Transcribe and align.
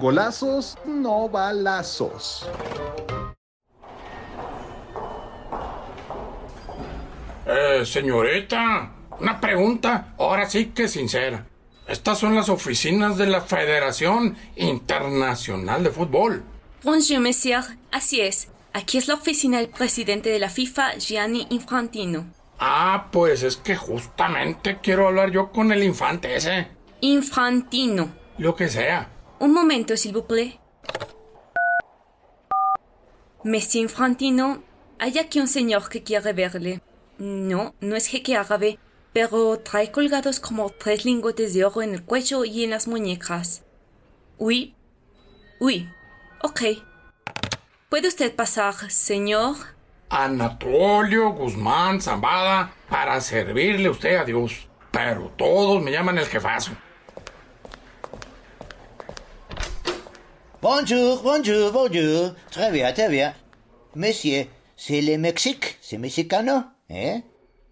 Golazos, 0.00 0.78
no 0.86 1.28
balazos. 1.28 2.48
Eh, 7.46 7.84
señorita, 7.84 8.92
una 9.20 9.38
pregunta, 9.38 10.14
ahora 10.18 10.48
sí 10.48 10.72
que 10.74 10.88
sincera. 10.88 11.44
Estas 11.86 12.18
son 12.18 12.34
las 12.34 12.48
oficinas 12.48 13.18
de 13.18 13.26
la 13.26 13.42
Federación 13.42 14.38
Internacional 14.56 15.84
de 15.84 15.90
Fútbol. 15.90 16.44
Bonjour, 16.82 17.20
monsieur. 17.20 17.62
Así 17.92 18.22
es. 18.22 18.48
Aquí 18.72 18.96
es 18.96 19.06
la 19.06 19.14
oficina 19.14 19.58
del 19.58 19.68
presidente 19.68 20.30
de 20.30 20.38
la 20.38 20.48
FIFA, 20.48 20.94
Gianni 20.96 21.46
Infantino. 21.50 22.24
Ah, 22.58 23.08
pues 23.12 23.42
es 23.42 23.58
que 23.58 23.76
justamente 23.76 24.78
quiero 24.82 25.08
hablar 25.08 25.30
yo 25.30 25.52
con 25.52 25.72
el 25.72 25.84
infante 25.84 26.36
ese. 26.36 26.68
Infantino. 27.02 28.08
Lo 28.38 28.56
que 28.56 28.70
sea. 28.70 29.19
Un 29.40 29.48
momento, 29.48 29.96
s'il 29.96 30.12
vous 30.12 30.22
plaît. 30.22 30.58
Monsieur 33.42 33.82
Infantino, 33.82 34.62
hay 34.98 35.18
aquí 35.18 35.40
un 35.40 35.46
señor 35.46 35.88
que 35.88 36.02
quiere 36.02 36.34
verle. 36.34 36.82
No, 37.18 37.74
no 37.80 37.96
es 37.96 38.06
jeque 38.06 38.36
árabe, 38.36 38.78
pero 39.14 39.58
trae 39.60 39.90
colgados 39.90 40.40
como 40.40 40.68
tres 40.68 41.06
lingotes 41.06 41.54
de 41.54 41.64
oro 41.64 41.80
en 41.80 41.94
el 41.94 42.04
cuello 42.04 42.44
y 42.44 42.64
en 42.64 42.70
las 42.70 42.86
muñecas. 42.86 43.62
Oui. 44.36 44.74
Oui. 45.58 45.88
Ok. 46.42 46.60
¿Puede 47.88 48.08
usted 48.08 48.36
pasar, 48.36 48.74
señor? 48.90 49.56
Anatolio 50.10 51.30
Guzmán 51.30 52.02
Zambada, 52.02 52.74
para 52.90 53.18
servirle 53.22 53.88
usted 53.88 54.16
a 54.16 54.24
Dios. 54.24 54.68
Pero 54.90 55.32
todos 55.38 55.82
me 55.82 55.92
llaman 55.92 56.18
el 56.18 56.26
jefazo. 56.26 56.72
Bonjour, 60.62 61.22
bonjour, 61.22 61.72
bonjour. 61.72 62.34
Très 62.50 62.70
bien, 62.70 62.92
très 62.92 63.08
bien. 63.08 63.32
Monsieur, 63.94 64.46
c'est 64.76 65.00
le 65.00 65.16
Mexique, 65.16 65.78
c'est 65.80 65.96
mexicano, 65.96 66.64
¿eh? 66.90 67.22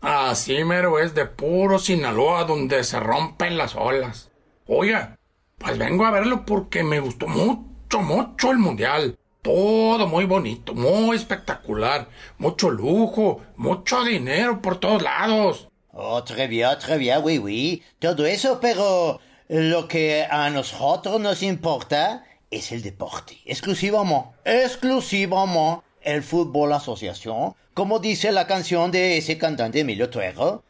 Así 0.00 0.64
mero 0.64 0.98
es 0.98 1.12
de 1.12 1.27
puro 1.27 1.78
Sinaloa 1.78 2.45
donde 2.45 2.83
se 2.84 2.98
rompen 2.98 3.58
las 3.58 3.77
olas. 3.77 4.30
Oiga, 4.67 5.19
pues 5.58 5.77
vengo 5.77 6.06
a 6.06 6.11
verlo 6.11 6.47
porque 6.47 6.83
me 6.83 6.98
gustó 6.98 7.28
mucho, 7.28 8.00
mucho 8.00 8.53
el 8.53 8.56
mundial. 8.56 9.19
Todo 9.42 10.06
muy 10.06 10.25
bonito, 10.25 10.73
muy 10.73 11.14
espectacular, 11.14 12.08
mucho 12.39 12.70
lujo, 12.70 13.42
mucho 13.56 14.02
dinero 14.02 14.62
por 14.62 14.80
todos 14.80 15.02
lados. 15.02 15.69
Oh, 15.92 16.25
très 16.25 16.48
bien, 16.48 16.70
très 16.78 16.97
bien, 16.97 17.20
oui, 17.23 17.36
oui. 17.39 17.83
Todo 17.98 18.25
eso, 18.25 18.61
pero 18.62 19.20
lo 19.48 19.86
que 19.89 20.25
a 20.25 20.48
nosotros 20.48 21.20
nos 21.20 21.42
importa 21.42 22.25
es 22.51 22.73
el 22.73 22.83
deporte. 22.83 23.39
Exclusivamente, 23.45 24.29
exclusivamente 24.45 25.83
el 26.03 26.23
fútbol 26.23 26.73
asociación. 26.73 27.55
Como 27.75 27.99
dice 27.99 28.33
la 28.33 28.47
canción 28.47 28.91
de 28.91 29.19
ese 29.19 29.39
cantante 29.39 29.81
Emilio 29.81 30.11
Tuero, 30.11 30.64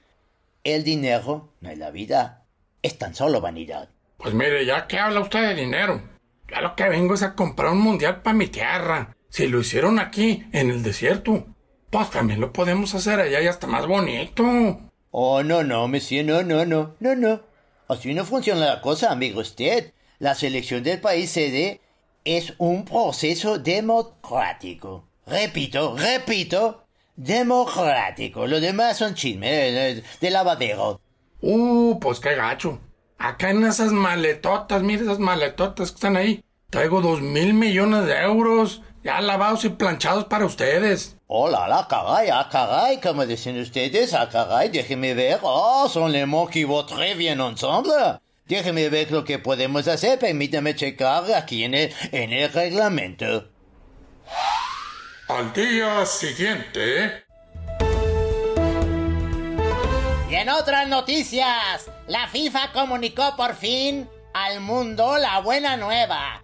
el 0.64 0.84
dinero 0.84 1.52
no 1.60 1.70
es 1.70 1.78
la 1.78 1.90
vida, 1.90 2.44
es 2.82 2.98
tan 2.98 3.14
solo 3.14 3.40
vanidad. 3.40 3.88
Pues 4.18 4.34
mire, 4.34 4.66
ya 4.66 4.86
que 4.86 4.98
habla 4.98 5.20
usted 5.20 5.40
de 5.40 5.54
dinero, 5.54 6.02
ya 6.50 6.60
lo 6.60 6.74
que 6.74 6.88
vengo 6.88 7.14
es 7.14 7.22
a 7.22 7.34
comprar 7.34 7.72
un 7.72 7.80
mundial 7.80 8.22
para 8.22 8.36
mi 8.36 8.48
tierra. 8.48 9.16
Si 9.28 9.46
lo 9.46 9.60
hicieron 9.60 9.98
aquí, 9.98 10.44
en 10.52 10.70
el 10.70 10.82
desierto, 10.82 11.46
pues 11.90 12.10
también 12.10 12.40
lo 12.40 12.52
podemos 12.52 12.94
hacer 12.94 13.20
allá 13.20 13.40
y 13.40 13.46
hasta 13.46 13.66
más 13.66 13.86
bonito. 13.86 14.80
Oh, 15.10 15.42
no, 15.42 15.62
no, 15.62 15.88
monsieur, 15.88 16.24
no, 16.24 16.42
no, 16.42 16.66
no, 16.66 16.96
no, 17.00 17.14
no. 17.14 17.42
Así 17.88 18.12
no 18.12 18.24
funciona 18.24 18.66
la 18.66 18.80
cosa, 18.80 19.10
amigo 19.10 19.40
usted. 19.40 19.92
La 20.18 20.34
selección 20.34 20.82
del 20.82 21.00
país 21.00 21.30
sede 21.30 21.80
es 22.24 22.54
un 22.58 22.84
proceso 22.84 23.58
democrático. 23.58 25.04
Repito, 25.26 25.96
repito, 25.96 26.84
democrático. 27.14 28.46
Lo 28.46 28.60
demás 28.60 28.96
son 28.98 29.14
chismes 29.14 29.50
de, 29.50 30.02
de 30.20 30.30
lavadero. 30.30 31.00
Uh, 31.40 31.98
pues 32.00 32.18
qué 32.18 32.34
gacho. 32.34 32.80
Acá 33.18 33.50
en 33.50 33.64
esas 33.64 33.92
maletotas, 33.92 34.82
mire 34.82 35.02
esas 35.02 35.20
maletotas 35.20 35.90
que 35.90 35.94
están 35.94 36.16
ahí. 36.16 36.42
Traigo 36.70 37.00
dos 37.00 37.20
mil 37.20 37.54
millones 37.54 38.06
de 38.06 38.20
euros, 38.20 38.82
ya 39.04 39.20
lavados 39.20 39.64
y 39.64 39.68
planchados 39.70 40.24
para 40.24 40.46
ustedes. 40.46 41.16
Hola, 41.28 41.68
la 41.68 41.86
caray, 41.88 42.28
ah, 42.30 42.48
caray, 42.50 43.00
como 43.00 43.24
dicen 43.24 43.58
ustedes, 43.60 44.14
ah, 44.14 44.28
caray, 44.28 44.68
déjeme 44.68 45.14
ver. 45.14 45.38
Oh, 45.42 45.88
son 45.88 46.10
les 46.10 46.26
mots 46.26 46.50
qui 46.50 46.64
vont 46.64 46.84
très 46.86 47.14
bien 47.16 47.40
ensemble. 47.40 48.20
Déjeme 48.48 48.88
ver 48.88 49.10
lo 49.10 49.24
que 49.24 49.38
podemos 49.38 49.86
hacer, 49.88 50.18
permítame 50.18 50.74
checar 50.74 51.30
aquí 51.34 51.64
en 51.64 51.74
el, 51.74 51.94
en 52.12 52.32
el 52.32 52.50
reglamento. 52.50 53.50
Al 55.28 55.52
día 55.52 56.06
siguiente. 56.06 57.24
Y 60.30 60.34
en 60.34 60.48
otras 60.48 60.88
noticias, 60.88 61.90
la 62.06 62.26
FIFA 62.28 62.72
comunicó 62.72 63.36
por 63.36 63.54
fin 63.54 64.08
al 64.32 64.60
mundo 64.60 65.18
la 65.18 65.40
buena 65.40 65.76
nueva. 65.76 66.42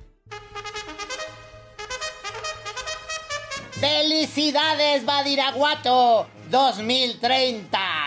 ¡Felicidades, 3.81 5.07
Badiraguato 5.07 6.29
2030! 6.51 8.04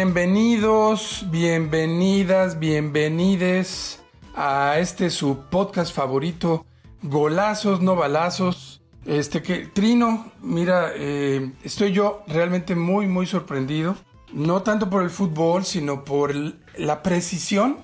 Bienvenidos, 0.00 1.26
bienvenidas, 1.28 2.60
bienvenides 2.60 4.00
a 4.36 4.78
este 4.78 5.10
su 5.10 5.46
podcast 5.50 5.92
favorito, 5.92 6.64
Golazos, 7.02 7.80
no 7.80 7.96
balazos. 7.96 8.80
Este 9.04 9.42
que, 9.42 9.66
Trino, 9.66 10.30
mira, 10.40 10.92
eh, 10.94 11.50
estoy 11.64 11.90
yo 11.90 12.22
realmente 12.28 12.76
muy, 12.76 13.08
muy 13.08 13.26
sorprendido. 13.26 13.96
No 14.32 14.62
tanto 14.62 14.88
por 14.88 15.02
el 15.02 15.10
fútbol, 15.10 15.64
sino 15.64 16.04
por 16.04 16.32
la 16.76 17.02
precisión 17.02 17.78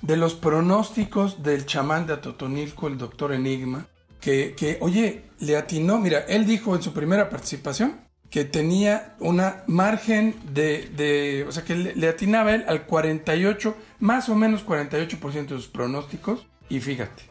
de 0.00 0.16
los 0.16 0.34
pronósticos 0.34 1.44
del 1.44 1.64
chamán 1.64 2.08
de 2.08 2.14
Atotonilco, 2.14 2.88
el 2.88 2.98
doctor 2.98 3.32
Enigma. 3.32 3.86
Que, 4.20 4.56
que, 4.56 4.78
oye, 4.80 5.26
le 5.38 5.56
atinó, 5.56 6.00
mira, 6.00 6.24
él 6.26 6.44
dijo 6.44 6.74
en 6.74 6.82
su 6.82 6.92
primera 6.92 7.30
participación 7.30 8.00
que 8.32 8.44
tenía 8.46 9.14
una 9.20 9.62
margen 9.66 10.34
de, 10.54 10.88
de- 10.96 11.44
o 11.46 11.52
sea, 11.52 11.64
que 11.64 11.74
le, 11.76 12.08
atinaba 12.08 12.54
él 12.54 12.64
al 12.66 12.86
48, 12.86 13.76
más 14.00 14.30
o 14.30 14.34
menos 14.34 14.64
48% 14.66 15.48
de 15.48 15.56
sus 15.56 15.68
pronósticos. 15.68 16.46
Y 16.70 16.80
fíjate, 16.80 17.24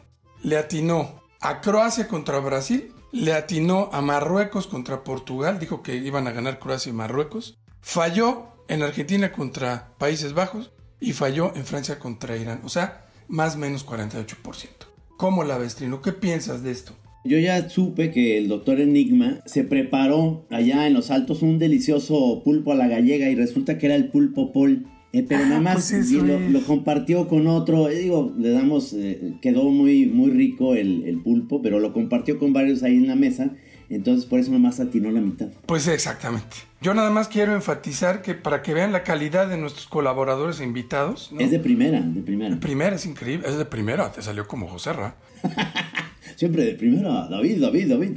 le 0.44 0.56
atinó 0.56 1.20
a 1.40 1.60
Croacia 1.60 2.06
contra 2.06 2.38
Brasil, 2.38 2.94
le 3.10 3.34
atinó 3.34 3.90
a 3.92 4.00
Marruecos 4.00 4.68
contra 4.68 5.02
Portugal, 5.02 5.58
dijo 5.58 5.82
que 5.82 5.96
iban 5.96 6.28
a 6.28 6.32
ganar 6.32 6.60
Croacia 6.60 6.90
y 6.90 6.94
Marruecos, 6.94 7.58
falló 7.80 8.46
en 8.68 8.84
Argentina 8.84 9.32
contra 9.32 9.88
Países 9.98 10.34
Bajos 10.34 10.70
y 11.00 11.14
falló 11.14 11.52
en 11.56 11.66
Francia 11.66 11.98
contra 11.98 12.36
Irán, 12.36 12.60
o 12.64 12.68
sea, 12.68 13.06
más 13.26 13.56
o 13.56 13.58
menos 13.58 13.84
48%. 13.84 14.68
¿Cómo 15.16 15.42
la 15.42 15.58
ves, 15.58 15.74
Trino? 15.74 16.00
¿Qué 16.00 16.12
piensas 16.12 16.62
de 16.62 16.70
esto? 16.70 16.94
Yo 17.24 17.38
ya 17.38 17.68
supe 17.68 18.10
que 18.10 18.36
el 18.38 18.48
doctor 18.48 18.80
Enigma 18.80 19.38
se 19.46 19.62
preparó 19.64 20.44
allá 20.50 20.86
en 20.86 20.94
los 20.94 21.10
altos 21.10 21.42
un 21.42 21.58
delicioso 21.58 22.42
pulpo 22.44 22.72
a 22.72 22.74
la 22.74 22.88
gallega 22.88 23.28
y 23.30 23.34
resulta 23.36 23.78
que 23.78 23.86
era 23.86 23.94
el 23.94 24.08
pulpo 24.08 24.52
Paul. 24.52 24.86
Eh, 25.12 25.24
pero 25.28 25.44
nada 25.44 25.58
Ah, 25.58 25.60
más 25.60 25.90
pues 25.92 26.10
y 26.10 26.20
lo, 26.22 26.62
compartió 26.62 27.28
con 27.28 27.46
otro, 27.46 27.90
eh, 27.90 27.96
digo, 27.96 28.32
le 28.38 28.50
damos, 28.50 28.94
eh, 28.94 29.34
quedó 29.42 29.64
muy, 29.64 30.06
muy 30.06 30.30
rico 30.30 30.74
el, 30.74 31.04
el 31.04 31.18
pulpo, 31.20 31.60
pero 31.60 31.80
lo 31.80 31.92
compartió 31.92 32.38
con 32.38 32.54
varios 32.54 32.82
ahí 32.82 32.96
en 32.96 33.08
la 33.08 33.14
mesa, 33.14 33.50
entonces 33.90 34.24
por 34.24 34.40
eso 34.40 34.50
nomás 34.50 34.80
atinó 34.80 35.10
la 35.12 35.20
mitad. 35.20 35.48
Pues 35.66 35.86
exactamente. 35.86 36.56
Yo 36.80 36.94
nada 36.94 37.10
más 37.10 37.28
quiero 37.28 37.52
enfatizar 37.54 38.22
que 38.22 38.32
para 38.32 38.62
que 38.62 38.72
vean 38.72 38.90
la 38.90 39.02
calidad 39.04 39.48
de 39.48 39.58
nuestros 39.58 39.86
colaboradores 39.86 40.60
e 40.60 40.64
invitados, 40.64 41.30
¿no? 41.30 41.40
Es 41.40 41.50
de 41.50 41.58
primera, 41.58 42.00
de 42.00 42.22
primera. 42.22 42.58
primera, 42.58 42.96
es 42.96 43.04
increíble. 43.04 43.46
Es 43.46 43.58
de 43.58 43.66
primera, 43.66 44.10
te 44.12 44.22
salió 44.22 44.48
como 44.48 44.66
José 44.66 44.94
Ra. 44.94 45.16
Siempre 46.36 46.64
de 46.64 46.74
primera, 46.74 47.26
David, 47.28 47.60
David, 47.60 47.88
David. 47.88 48.10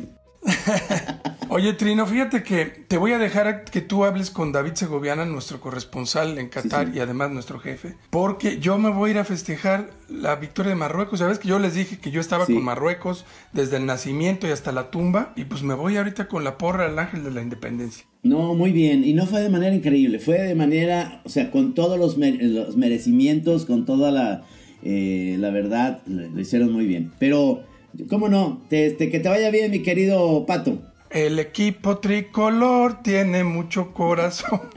Oye, 1.49 1.73
Trino, 1.73 2.05
fíjate 2.05 2.43
que 2.43 2.65
te 2.65 2.97
voy 2.97 3.11
a 3.13 3.17
dejar 3.17 3.63
que 3.65 3.81
tú 3.81 4.03
hables 4.03 4.29
con 4.31 4.51
David 4.51 4.73
Segoviana, 4.73 5.25
nuestro 5.25 5.59
corresponsal 5.61 6.37
en 6.37 6.49
Qatar 6.49 6.91
y 6.93 6.99
además 6.99 7.31
nuestro 7.31 7.59
jefe, 7.59 7.95
porque 8.09 8.59
yo 8.59 8.77
me 8.77 8.89
voy 8.89 9.09
a 9.09 9.13
ir 9.13 9.19
a 9.19 9.23
festejar 9.25 9.89
la 10.09 10.35
victoria 10.35 10.71
de 10.71 10.75
Marruecos. 10.75 11.19
Sabes 11.19 11.39
que 11.39 11.47
yo 11.47 11.59
les 11.59 11.75
dije 11.75 11.97
que 11.99 12.11
yo 12.11 12.19
estaba 12.19 12.45
Sí. 12.45 12.53
con 12.53 12.63
Marruecos 12.63 13.25
desde 13.53 13.77
el 13.77 13.85
nacimiento 13.85 14.47
y 14.47 14.51
hasta 14.51 14.71
la 14.71 14.89
tumba, 14.91 15.33
y 15.35 15.45
pues 15.45 15.61
me 15.63 15.75
voy 15.75 15.97
ahorita 15.97 16.27
con 16.27 16.43
la 16.43 16.57
porra 16.57 16.85
al 16.87 16.97
ángel 16.99 17.23
de 17.23 17.31
la 17.31 17.41
independencia. 17.41 18.05
No, 18.23 18.55
muy 18.55 18.71
bien. 18.71 19.03
Y 19.03 19.13
no 19.13 19.27
fue 19.27 19.41
de 19.41 19.49
manera 19.49 19.75
increíble, 19.75 20.19
fue 20.19 20.41
de 20.41 20.55
manera, 20.55 21.21
o 21.25 21.29
sea, 21.29 21.51
con 21.51 21.73
todos 21.75 21.97
los, 21.99 22.17
mere- 22.17 22.43
los 22.43 22.75
merecimientos, 22.75 23.65
con 23.65 23.85
toda 23.85 24.11
la, 24.11 24.43
eh, 24.83 25.37
la 25.39 25.51
verdad, 25.51 26.01
lo 26.07 26.39
hicieron 26.39 26.71
muy 26.71 26.87
bien. 26.87 27.11
Pero, 27.19 27.63
¿cómo 28.09 28.27
no? 28.29 28.61
Te- 28.69 28.87
este, 28.87 29.09
que 29.09 29.19
te 29.19 29.29
vaya 29.29 29.49
bien, 29.49 29.71
mi 29.71 29.81
querido 29.81 30.45
Pato. 30.45 30.77
El 31.09 31.39
equipo 31.39 31.97
tricolor 31.99 33.01
tiene 33.01 33.43
mucho 33.43 33.93
corazón. 33.93 34.61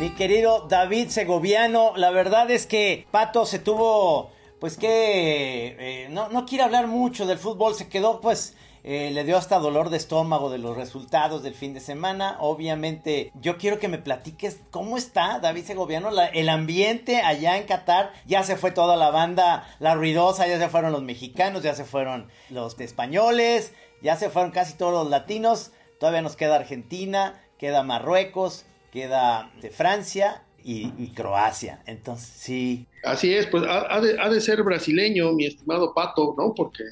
Mi 0.00 0.10
querido 0.10 0.66
David 0.68 1.08
Segoviano, 1.08 1.92
la 1.96 2.10
verdad 2.10 2.50
es 2.50 2.66
que 2.66 3.06
Pato 3.10 3.46
se 3.46 3.58
tuvo, 3.60 4.32
pues 4.58 4.76
que, 4.76 5.76
eh, 5.78 6.08
no, 6.10 6.28
no 6.28 6.44
quiere 6.46 6.64
hablar 6.64 6.88
mucho 6.88 7.26
del 7.26 7.38
fútbol, 7.38 7.74
se 7.74 7.88
quedó 7.88 8.20
pues, 8.20 8.54
eh, 8.86 9.10
le 9.12 9.24
dio 9.24 9.38
hasta 9.38 9.58
dolor 9.58 9.88
de 9.88 9.96
estómago 9.96 10.50
de 10.50 10.58
los 10.58 10.76
resultados 10.76 11.42
del 11.42 11.54
fin 11.54 11.72
de 11.72 11.80
semana. 11.80 12.36
Obviamente, 12.38 13.32
yo 13.40 13.56
quiero 13.56 13.78
que 13.78 13.88
me 13.88 13.96
platiques 13.96 14.60
cómo 14.70 14.98
está 14.98 15.38
David 15.38 15.64
Segoviano, 15.64 16.10
el 16.34 16.48
ambiente 16.50 17.22
allá 17.22 17.56
en 17.56 17.64
Qatar. 17.64 18.12
Ya 18.26 18.42
se 18.42 18.56
fue 18.56 18.72
toda 18.72 18.96
la 18.96 19.08
banda, 19.08 19.66
la 19.78 19.94
ruidosa, 19.94 20.46
ya 20.46 20.58
se 20.58 20.68
fueron 20.68 20.92
los 20.92 21.02
mexicanos, 21.02 21.62
ya 21.62 21.74
se 21.74 21.86
fueron 21.86 22.28
los 22.50 22.78
españoles, 22.78 23.72
ya 24.02 24.16
se 24.16 24.28
fueron 24.28 24.50
casi 24.50 24.74
todos 24.74 24.92
los 24.92 25.08
latinos. 25.08 25.72
Todavía 25.98 26.20
nos 26.20 26.36
queda 26.36 26.56
Argentina, 26.56 27.42
queda 27.56 27.82
Marruecos, 27.82 28.66
queda 28.92 29.50
de 29.62 29.70
Francia 29.70 30.42
y 30.62 31.08
Croacia. 31.14 31.80
Entonces, 31.86 32.28
sí. 32.36 32.86
Así 33.04 33.34
es, 33.34 33.46
pues 33.46 33.64
ha, 33.64 33.94
ha 33.94 34.00
de, 34.00 34.18
ha 34.18 34.28
de 34.28 34.40
ser 34.40 34.62
brasileño, 34.62 35.32
mi 35.32 35.46
estimado 35.46 35.92
Pato, 35.94 36.34
¿no? 36.38 36.54
Porque 36.54 36.84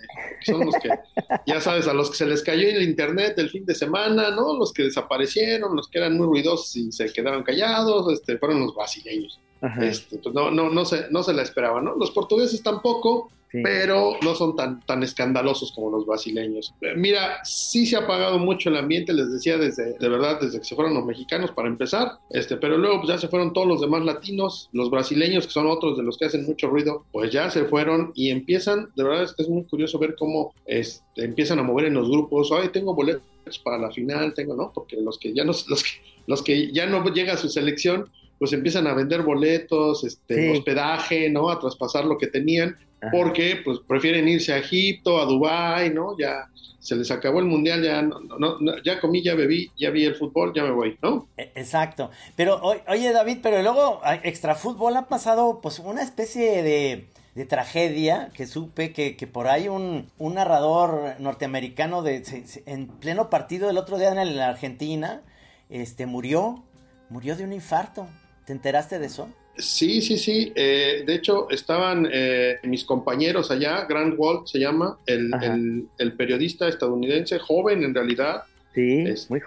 son 0.45 0.67
los 0.67 0.75
que, 0.77 0.89
ya 1.47 1.61
sabes, 1.61 1.89
a 1.89 1.95
los 1.95 2.11
que 2.11 2.17
se 2.17 2.27
les 2.27 2.43
cayó 2.43 2.69
el 2.69 2.83
internet 2.83 3.35
el 3.39 3.51
fin 3.51 3.65
de 3.65 3.75
semana, 3.75 4.31
¿no? 4.31 4.57
Los 4.57 4.73
que 4.73 4.85
desaparecieron, 4.85 5.75
los 5.75 5.89
que 5.89 5.99
eran 5.99 6.17
muy 6.17 6.27
ruidosos 6.27 6.77
y 6.77 6.93
se 6.93 7.13
quedaron 7.13 7.43
callados, 7.43 8.13
este, 8.13 8.39
fueron 8.39 8.61
los 8.61 8.75
brasileños. 8.75 9.41
Este, 9.81 10.19
pues 10.19 10.35
no, 10.35 10.51
no, 10.51 10.71
no, 10.71 10.85
se, 10.85 11.07
no 11.11 11.23
se 11.23 11.33
la 11.33 11.43
esperaban, 11.43 11.85
¿no? 11.85 11.95
Los 11.95 12.11
portugueses 12.11 12.63
tampoco, 12.63 13.31
pero 13.63 14.17
no 14.23 14.35
son 14.35 14.57
tan, 14.57 14.81
tan 14.81 15.03
escandalosos 15.03 15.73
como 15.73 15.91
los 15.91 16.07
brasileños. 16.07 16.73
Eh, 16.81 16.95
Mira, 16.97 17.39
sí 17.45 17.87
se 17.87 17.97
ha 17.97 18.01
apagado 18.01 18.39
mucho 18.39 18.69
el 18.71 18.77
ambiente, 18.77 19.13
les 19.13 19.33
decía 19.33 19.59
desde, 19.59 19.99
de 19.99 20.09
verdad, 20.09 20.39
desde 20.41 20.59
que 20.59 20.65
se 20.65 20.75
fueron 20.75 20.95
los 20.95 21.05
mexicanos 21.05 21.51
para 21.51 21.69
empezar, 21.69 22.13
este, 22.31 22.57
pero 22.57 22.79
luego 22.79 22.99
pues 23.01 23.09
ya 23.11 23.19
se 23.19 23.29
fueron 23.29 23.53
todos 23.53 23.67
los 23.67 23.81
demás 23.81 24.05
latinos, 24.05 24.71
los 24.73 24.91
brasileños, 24.91 25.47
que 25.47 25.53
son 25.53 25.67
otros 25.67 25.97
de 25.97 26.03
los 26.03 26.17
que 26.17 26.25
hacen 26.27 26.47
mucho 26.47 26.69
ruido, 26.69 27.05
pues 27.13 27.31
ya 27.31 27.51
se 27.51 27.65
fueron 27.65 28.13
y 28.15 28.31
empiezan, 28.31 28.89
de 28.97 29.05
verdad 29.05 29.25
es 29.25 29.35
es 29.39 29.49
muy 29.49 29.65
curioso 29.65 29.99
ver 29.99 30.15
cómo 30.19 30.55
este, 30.67 31.25
empiezan 31.25 31.59
a 31.59 31.63
mover 31.63 31.87
en 31.87 31.95
los 31.95 32.09
grupos, 32.09 32.51
ay, 32.53 32.69
tengo 32.69 32.95
boletos 32.95 33.23
para 33.65 33.77
la 33.79 33.91
final, 33.91 34.35
tengo, 34.35 34.55
¿no? 34.55 34.71
Porque 34.73 34.97
los 34.97 35.19
que 35.19 35.35
ya 35.35 35.45
no, 35.45 35.53
los 35.69 35.83
que, 35.83 35.91
los 36.27 36.43
que 36.43 36.73
ya 36.73 36.87
no 36.87 37.05
llega 37.13 37.35
a 37.35 37.37
su 37.37 37.49
selección, 37.49 38.09
pues 38.39 38.53
empiezan 38.53 38.87
a 38.87 38.95
vender 38.95 39.23
boletos, 39.23 40.05
este, 40.05 40.53
Sí. 40.53 40.59
hospedaje, 40.59 41.31
¿no? 41.31 41.51
A 41.51 41.59
traspasar 41.61 42.05
lo 42.05 42.19
que 42.19 42.27
tenían, 42.27 42.77
porque 43.11 43.61
pues 43.65 43.79
prefieren 43.87 44.29
irse 44.29 44.53
a 44.53 44.59
Egipto, 44.59 45.21
a 45.21 45.25
Dubái, 45.25 45.91
¿no? 45.91 46.17
Ya 46.19 46.49
se 46.79 46.97
les 46.97 47.11
acabó 47.11 47.39
el 47.41 47.47
mundial, 47.47 47.83
ya 47.83 48.03
no, 48.03 48.21
no, 48.21 48.59
no, 48.61 48.83
ya 48.85 49.01
comí, 49.01 49.23
ya 49.23 49.35
bebí, 49.35 49.71
ya 49.79 49.91
vi 49.91 50.05
el 50.05 50.15
fútbol, 50.17 50.53
ya 50.55 50.63
me 50.65 50.71
voy, 50.73 50.99
¿no? 51.03 51.29
E- 51.37 51.53
Exacto. 51.55 52.11
Pero 52.37 52.61
oye 52.89 53.13
David, 53.13 53.39
pero 53.43 53.63
luego 53.63 54.01
extra 54.23 54.55
fútbol 54.55 54.97
ha 54.97 55.07
pasado 55.07 55.61
pues 55.63 55.79
una 55.79 56.03
especie 56.03 56.63
de, 56.63 57.07
de 57.35 57.47
tragedia 57.47 58.31
que 58.35 58.47
supe 58.47 58.93
que, 58.93 59.17
que 59.17 59.27
por 59.27 59.47
ahí 59.49 59.69
un, 59.69 60.09
un 60.19 60.35
narrador 60.35 61.15
norteamericano 61.21 62.03
de 62.03 62.25
se- 62.25 62.47
se- 62.47 62.63
en 62.67 62.89
pleno 62.89 63.31
partido 63.31 63.71
el 63.71 63.79
otro 63.79 63.97
día 63.99 64.11
en 64.11 64.37
la 64.37 64.49
Argentina 64.49 65.23
este 65.71 66.07
murió 66.07 66.63
murió 67.11 67.37
de 67.37 67.45
un 67.45 67.53
infarto. 67.53 68.07
¿Te 68.45 68.53
enteraste 68.53 68.99
de 68.99 69.07
eso? 69.07 69.29
Sí, 69.57 70.01
sí, 70.01 70.17
sí. 70.17 70.53
eh, 70.55 71.05
de 71.07 71.15
hecho, 71.15 71.49
estaban 71.51 72.09
eh, 72.11 72.59
mis 72.65 72.85
compañeros 72.85 73.51
allá, 73.51 73.85
Grant 73.87 74.15
Walt 74.17 74.47
se 74.47 74.59
llama, 74.59 74.99
el, 75.07 75.33
Ajá. 75.35 75.55
el- 75.55 75.89
el 75.99 76.13
periodista 76.15 76.69
estadounidense, 76.69 77.39
joven 77.39 77.83
en 77.85 77.95
realidad, 77.95 78.45
Sí, 78.75 79.05
este, 79.07 79.43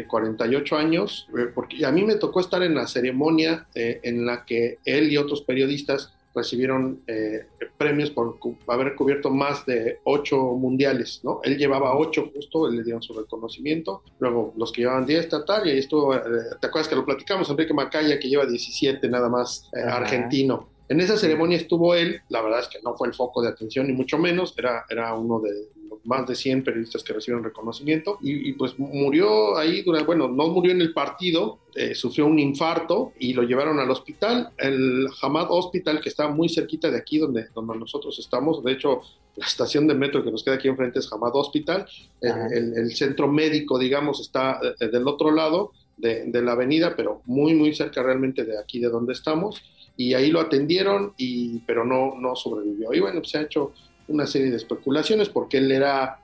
eh, 0.00 0.04
48 0.08 0.76
años, 0.76 1.28
eh, 1.38 1.46
porque 1.54 1.86
a 1.86 1.92
mí 1.92 2.02
me 2.02 2.16
tocó 2.16 2.40
estar 2.40 2.64
en 2.64 2.74
la 2.74 2.88
ceremonia 2.88 3.66
eh, 3.76 4.00
en 4.02 4.26
la 4.26 4.44
que 4.44 4.78
él 4.84 5.12
y 5.12 5.16
otros 5.18 5.42
periodistas 5.42 6.12
recibieron 6.34 7.00
eh, 7.06 7.46
premios 7.78 8.10
por 8.10 8.38
cu- 8.38 8.56
haber 8.66 8.94
cubierto 8.94 9.30
más 9.30 9.64
de 9.66 9.98
ocho 10.04 10.36
mundiales, 10.54 11.20
¿no? 11.22 11.40
Él 11.44 11.56
llevaba 11.56 11.96
ocho 11.96 12.30
justo, 12.34 12.68
él 12.68 12.76
le 12.76 12.82
dieron 12.84 13.02
su 13.02 13.12
reconocimiento, 13.14 14.02
luego 14.18 14.52
los 14.56 14.72
que 14.72 14.82
llevaban 14.82 15.06
10, 15.06 15.28
tal, 15.28 15.44
tal, 15.44 15.66
y 15.66 15.70
ahí 15.70 15.78
estuvo, 15.78 16.14
eh, 16.14 16.20
¿te 16.60 16.66
acuerdas 16.66 16.88
que 16.88 16.96
lo 16.96 17.04
platicamos? 17.04 17.48
Enrique 17.50 17.74
Macaya, 17.74 18.18
que 18.18 18.28
lleva 18.28 18.46
17 18.46 19.08
nada 19.08 19.28
más, 19.28 19.68
eh, 19.76 19.80
argentino. 19.80 20.68
En 20.88 21.00
esa 21.00 21.16
ceremonia 21.16 21.56
estuvo 21.56 21.94
él, 21.94 22.20
la 22.28 22.42
verdad 22.42 22.60
es 22.60 22.68
que 22.68 22.78
no 22.82 22.94
fue 22.94 23.08
el 23.08 23.14
foco 23.14 23.40
de 23.40 23.48
atención, 23.48 23.86
ni 23.86 23.94
mucho 23.94 24.18
menos, 24.18 24.54
era, 24.58 24.84
era 24.90 25.14
uno 25.14 25.40
de 25.40 25.50
más 26.04 26.26
de 26.26 26.34
100 26.34 26.64
periodistas 26.64 27.02
que 27.02 27.12
recibieron 27.12 27.44
reconocimiento, 27.44 28.18
y, 28.20 28.48
y 28.48 28.52
pues 28.52 28.78
murió 28.78 29.56
ahí, 29.56 29.82
durante, 29.82 30.06
bueno, 30.06 30.28
no 30.28 30.48
murió 30.48 30.72
en 30.72 30.80
el 30.80 30.92
partido, 30.92 31.58
eh, 31.74 31.94
sufrió 31.94 32.26
un 32.26 32.38
infarto 32.38 33.12
y 33.18 33.32
lo 33.32 33.42
llevaron 33.42 33.78
al 33.80 33.90
hospital, 33.90 34.50
el 34.58 35.06
Hamad 35.22 35.46
Hospital, 35.50 36.00
que 36.00 36.08
está 36.08 36.28
muy 36.28 36.48
cerquita 36.48 36.90
de 36.90 36.98
aquí 36.98 37.18
donde, 37.18 37.46
donde 37.54 37.76
nosotros 37.76 38.18
estamos, 38.18 38.62
de 38.62 38.72
hecho, 38.72 39.00
la 39.36 39.46
estación 39.46 39.86
de 39.88 39.94
metro 39.94 40.22
que 40.22 40.30
nos 40.30 40.44
queda 40.44 40.54
aquí 40.54 40.68
enfrente 40.68 41.00
es 41.00 41.12
Hamad 41.12 41.34
Hospital, 41.34 41.86
el, 42.20 42.32
el- 42.52 42.78
el 42.78 42.90
centro 42.94 43.26
médico, 43.26 43.78
digamos, 43.78 44.20
está 44.20 44.60
eh, 44.80 44.88
del 44.88 45.08
otro 45.08 45.30
lado 45.32 45.72
de, 45.96 46.24
de 46.26 46.42
la 46.42 46.52
avenida, 46.52 46.94
pero 46.96 47.22
muy, 47.24 47.54
muy 47.54 47.74
cerca 47.74 48.02
realmente 48.02 48.44
de 48.44 48.58
aquí 48.58 48.78
de 48.78 48.88
donde 48.88 49.12
estamos, 49.12 49.62
y 49.96 50.14
ahí 50.14 50.30
lo 50.30 50.40
atendieron, 50.40 51.14
y, 51.16 51.60
pero 51.60 51.84
no, 51.84 52.14
no 52.20 52.34
sobrevivió. 52.36 52.92
Y 52.92 53.00
bueno, 53.00 53.20
pues 53.20 53.30
se 53.30 53.38
ha 53.38 53.42
hecho 53.42 53.72
una 54.08 54.26
serie 54.26 54.50
de 54.50 54.56
especulaciones 54.56 55.28
porque 55.28 55.58
él 55.58 55.72
era, 55.72 56.18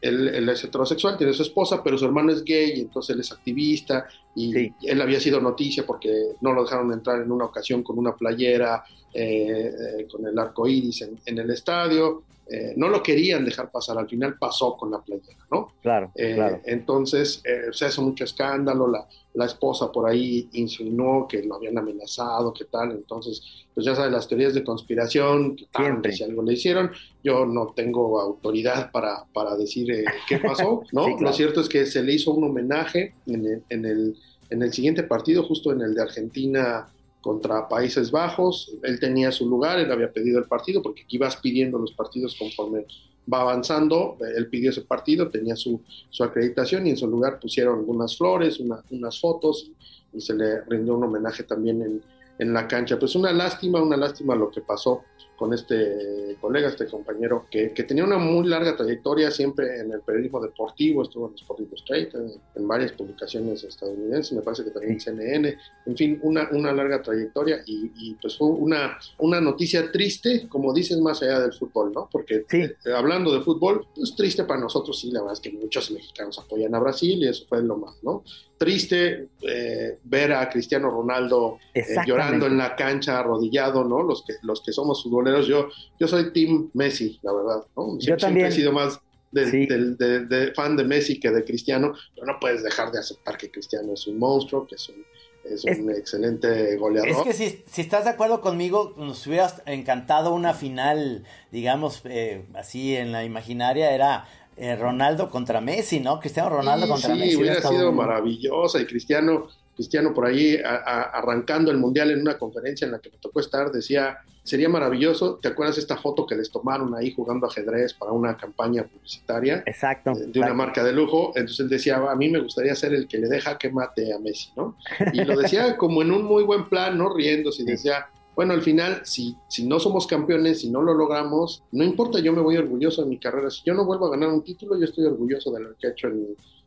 él, 0.00 0.48
es 0.48 0.64
heterosexual, 0.64 1.16
tiene 1.16 1.32
su 1.32 1.42
esposa, 1.42 1.82
pero 1.82 1.98
su 1.98 2.04
hermano 2.04 2.32
es 2.32 2.44
gay, 2.44 2.80
entonces 2.80 3.14
él 3.14 3.20
es 3.20 3.32
activista, 3.32 4.06
y 4.34 4.52
Sí. 4.52 4.72
él 4.82 5.00
había 5.00 5.20
sido 5.20 5.40
noticia 5.40 5.84
porque 5.86 6.10
no 6.40 6.52
lo 6.52 6.62
dejaron 6.64 6.92
entrar 6.92 7.22
en 7.22 7.30
una 7.30 7.44
ocasión 7.46 7.82
con 7.82 7.98
una 7.98 8.14
playera, 8.16 8.84
eh, 9.12 9.70
eh, 10.00 10.06
con 10.10 10.26
el 10.26 10.36
arco 10.38 10.66
iris 10.66 11.02
en, 11.02 11.18
en 11.24 11.38
el 11.38 11.50
estadio, 11.50 12.24
eh, 12.46 12.74
no 12.76 12.88
lo 12.88 13.02
querían 13.02 13.42
dejar 13.44 13.70
pasar, 13.70 13.96
al 13.96 14.08
final 14.08 14.36
pasó 14.38 14.76
con 14.76 14.90
la 14.90 15.00
playera, 15.00 15.38
¿no? 15.50 15.72
Claro, 15.80 16.10
Eh, 16.14 16.60
Entonces 16.66 17.42
se 17.72 17.86
hizo 17.88 18.02
mucho 18.02 18.24
escándalo, 18.24 18.86
la, 18.86 19.06
la 19.34 19.46
esposa 19.46 19.90
por 19.90 20.06
ahí 20.08 20.48
insinuó 20.52 21.26
que 21.26 21.42
lo 21.42 21.54
habían 21.54 21.78
amenazado, 21.78 22.52
que 22.52 22.66
tal, 22.66 22.90
entonces, 22.92 23.40
pues 23.72 23.86
ya 23.86 23.94
sabes, 23.94 24.12
las 24.12 24.28
teorías 24.28 24.52
de 24.52 24.62
conspiración, 24.62 25.56
que 25.56 25.66
tal, 25.72 25.84
Siempre. 25.84 26.12
si 26.12 26.22
algo 26.24 26.42
le 26.42 26.52
hicieron, 26.52 26.90
yo 27.22 27.46
no 27.46 27.72
tengo 27.74 28.20
autoridad 28.20 28.90
para, 28.92 29.24
para 29.32 29.56
decir 29.56 29.90
eh, 29.90 30.04
qué 30.28 30.36
pasó, 30.38 30.82
¿no? 30.92 31.04
Sí, 31.06 31.10
claro. 31.12 31.20
Lo 31.28 31.32
cierto 31.32 31.60
es 31.62 31.68
que 31.68 31.86
se 31.86 32.02
le 32.02 32.12
hizo 32.14 32.32
un 32.32 32.44
homenaje 32.44 33.14
en 33.26 33.46
el, 33.46 33.62
en 33.70 33.84
el, 33.86 34.16
en 34.50 34.62
el 34.62 34.72
siguiente 34.72 35.02
partido, 35.02 35.42
justo 35.42 35.72
en 35.72 35.80
el 35.82 35.94
de 35.94 36.02
Argentina 36.02 36.88
contra 37.20 37.68
Países 37.68 38.10
Bajos, 38.10 38.72
él 38.82 39.00
tenía 39.00 39.32
su 39.32 39.48
lugar, 39.48 39.78
él 39.78 39.90
había 39.90 40.12
pedido 40.12 40.38
el 40.38 40.44
partido, 40.44 40.82
porque 40.82 41.02
aquí 41.02 41.16
vas 41.18 41.36
pidiendo 41.36 41.78
los 41.78 41.92
partidos 41.92 42.36
conforme 42.38 42.84
va 43.32 43.40
avanzando, 43.40 44.18
él 44.36 44.48
pidió 44.48 44.68
ese 44.70 44.82
partido, 44.82 45.30
tenía 45.30 45.56
su, 45.56 45.80
su 46.10 46.22
acreditación 46.22 46.86
y 46.86 46.90
en 46.90 46.96
su 46.98 47.06
lugar 47.06 47.40
pusieron 47.40 47.78
algunas 47.78 48.18
flores, 48.18 48.60
una- 48.60 48.84
unas 48.90 49.18
fotos 49.18 49.70
y 50.12 50.20
se 50.20 50.34
le 50.34 50.60
rindió 50.62 50.94
un 50.96 51.04
homenaje 51.04 51.42
también 51.44 51.80
en, 51.80 52.02
en 52.38 52.52
la 52.52 52.68
cancha. 52.68 52.98
Pues 52.98 53.14
una 53.14 53.32
lástima, 53.32 53.82
una 53.82 53.96
lástima 53.96 54.34
lo 54.34 54.50
que 54.50 54.60
pasó 54.60 55.02
con 55.36 55.52
este 55.52 56.36
colega, 56.40 56.68
este 56.68 56.86
compañero, 56.86 57.46
que, 57.50 57.72
que, 57.72 57.82
tenía 57.82 58.04
una 58.04 58.18
muy 58.18 58.46
larga 58.46 58.76
trayectoria 58.76 59.30
siempre 59.30 59.80
en 59.80 59.92
el 59.92 60.00
periodismo 60.00 60.40
deportivo, 60.40 61.02
estuvo 61.02 61.28
en 61.28 61.34
Sporting 61.34 61.64
Illustrated, 61.64 62.20
en, 62.20 62.32
en, 62.54 62.68
varias 62.68 62.92
publicaciones 62.92 63.64
estadounidenses, 63.64 64.32
me 64.32 64.42
parece 64.42 64.64
que 64.64 64.70
también 64.70 64.92
en 64.92 65.00
CNN, 65.00 65.58
en 65.86 65.96
fin, 65.96 66.18
una, 66.22 66.48
una 66.52 66.72
larga 66.72 67.02
trayectoria 67.02 67.62
y, 67.66 67.90
y, 67.96 68.14
pues 68.14 68.36
fue 68.36 68.48
una, 68.48 68.98
una 69.18 69.40
noticia 69.40 69.90
triste, 69.90 70.46
como 70.48 70.72
dices, 70.72 70.98
más 70.98 71.22
allá 71.22 71.40
del 71.40 71.52
fútbol, 71.52 71.92
¿no? 71.92 72.08
Porque 72.10 72.44
sí. 72.48 72.58
eh, 72.60 72.92
hablando 72.94 73.32
de 73.32 73.40
fútbol, 73.40 73.86
pues 73.94 74.14
triste 74.14 74.44
para 74.44 74.60
nosotros, 74.60 74.98
sí, 74.98 75.10
la 75.10 75.20
verdad 75.20 75.34
es 75.34 75.40
que 75.40 75.52
muchos 75.52 75.90
mexicanos 75.90 76.38
apoyan 76.38 76.74
a 76.74 76.78
Brasil 76.78 77.22
y 77.22 77.28
eso 77.28 77.44
fue 77.48 77.62
lo 77.62 77.76
más, 77.76 77.96
¿no? 78.02 78.22
Triste 78.56 79.28
eh, 79.42 79.98
ver 80.04 80.32
a 80.32 80.48
Cristiano 80.48 80.88
Ronaldo 80.88 81.58
eh, 81.74 81.84
llorando 82.06 82.46
en 82.46 82.56
la 82.56 82.76
cancha, 82.76 83.18
arrodillado, 83.18 83.84
¿no? 83.84 84.02
Los 84.02 84.24
que, 84.24 84.34
los 84.42 84.62
que 84.62 84.72
somos 84.72 85.02
yo, 85.46 85.68
yo 85.98 86.08
soy 86.08 86.32
Team 86.32 86.70
Messi, 86.74 87.18
la 87.22 87.32
verdad, 87.32 87.64
¿no? 87.76 87.94
Yo 87.94 88.00
siempre, 88.00 88.20
también. 88.26 88.46
he 88.46 88.52
sido 88.52 88.72
más 88.72 89.00
de, 89.32 89.50
Sí. 89.50 89.66
del- 89.66 89.96
de- 89.96 90.26
de 90.26 90.52
fan 90.54 90.76
de 90.76 90.84
Messi 90.84 91.18
que 91.18 91.30
de 91.30 91.44
Cristiano, 91.44 91.92
pero 92.14 92.26
no 92.26 92.38
puedes 92.40 92.62
dejar 92.62 92.92
de 92.92 92.98
aceptar 93.00 93.36
que 93.36 93.50
Cristiano 93.50 93.92
es 93.94 94.06
un 94.06 94.18
monstruo, 94.18 94.66
que 94.66 94.76
es 94.76 94.88
un, 94.88 95.04
es 95.44 95.64
Es- 95.64 95.78
un 95.78 95.90
excelente 95.90 96.76
goleador. 96.76 97.10
Es 97.10 97.16
que 97.18 97.32
si, 97.32 97.62
si 97.66 97.80
estás 97.82 98.04
de 98.04 98.10
acuerdo 98.10 98.40
conmigo, 98.40 98.94
nos 98.96 99.26
hubiera 99.26 99.52
encantado 99.66 100.32
una 100.32 100.54
final, 100.54 101.24
digamos, 101.50 102.00
eh, 102.04 102.44
así 102.54 102.96
en 102.96 103.10
la 103.12 103.24
imaginaria, 103.24 103.92
era 103.92 104.26
eh, 104.56 104.76
Ronaldo 104.76 105.30
contra 105.30 105.60
Messi, 105.60 105.98
¿no? 105.98 106.20
Cristiano 106.20 106.48
Ronaldo 106.48 106.86
Sí, 106.86 106.92
contra 106.92 107.14
sí, 107.14 107.20
Messi. 107.20 107.36
hubiera 107.36 107.56
estado 107.56 107.74
sido 107.74 107.90
muy- 107.90 108.04
maravillosa 108.06 108.80
y 108.80 108.86
Cristiano, 108.86 109.48
Cristiano 109.74 110.14
por 110.14 110.26
ahí 110.26 110.56
a- 110.56 110.76
a- 110.76 111.02
arrancando 111.18 111.70
el 111.70 111.78
mundial 111.78 112.10
en 112.10 112.20
una 112.20 112.38
conferencia 112.38 112.84
en 112.86 112.92
la 112.92 112.98
que 113.00 113.10
me 113.10 113.18
tocó 113.18 113.40
estar 113.40 113.70
decía 113.72 114.18
sería 114.42 114.68
maravilloso, 114.68 115.38
¿te 115.40 115.48
acuerdas 115.48 115.78
esta 115.78 115.96
foto 115.96 116.26
que 116.26 116.34
les 116.34 116.50
tomaron 116.50 116.94
ahí 116.94 117.14
jugando 117.14 117.46
ajedrez 117.46 117.94
para 117.94 118.12
una 118.12 118.36
campaña 118.36 118.84
publicitaria 118.84 119.62
Exacto. 119.64 120.10
eh, 120.12 120.26
de 120.26 120.38
una 120.38 120.52
marca 120.52 120.84
de 120.84 120.92
lujo? 120.92 121.32
Entonces 121.34 121.60
él 121.60 121.68
decía, 121.70 121.96
a 121.96 122.14
mí 122.14 122.28
me 122.28 122.40
gustaría 122.40 122.74
ser 122.74 122.92
el 122.92 123.08
que 123.08 123.16
le 123.16 123.28
deja 123.28 123.56
que 123.56 123.70
mate 123.70 124.12
a 124.12 124.18
Messi, 124.18 124.50
¿no? 124.54 124.76
Y 125.14 125.24
lo 125.24 125.34
decía 125.38 125.76
como 125.78 126.02
en 126.02 126.10
un 126.12 126.24
muy 126.24 126.42
buen 126.44 126.68
plan, 126.68 126.98
¿no? 126.98 127.14
Riéndose 127.14 127.62
y 127.62 127.64
decía, 127.64 128.06
bueno, 128.36 128.52
al 128.52 128.60
final, 128.60 129.00
si, 129.04 129.34
si 129.48 129.66
no 129.66 129.80
somos 129.80 130.06
campeones, 130.06 130.60
si 130.60 130.68
no 130.68 130.82
lo 130.82 130.92
logramos, 130.92 131.62
no 131.72 131.82
importa, 131.82 132.18
yo 132.18 132.32
me 132.34 132.42
voy 132.42 132.58
orgulloso 132.58 133.02
de 133.02 133.08
mi 133.08 133.18
carrera. 133.18 133.48
Si 133.48 133.62
yo 133.64 133.72
no 133.72 133.86
vuelvo 133.86 134.06
a 134.08 134.10
ganar 134.10 134.28
un 134.28 134.42
título, 134.44 134.76
yo 134.78 134.84
estoy 134.84 135.06
orgulloso 135.06 135.52
de 135.52 135.60
lo 135.60 135.74
que 135.78 135.86
he 135.86 135.90
hecho 135.92 136.08
en 136.08 136.20
mi, 136.20 136.26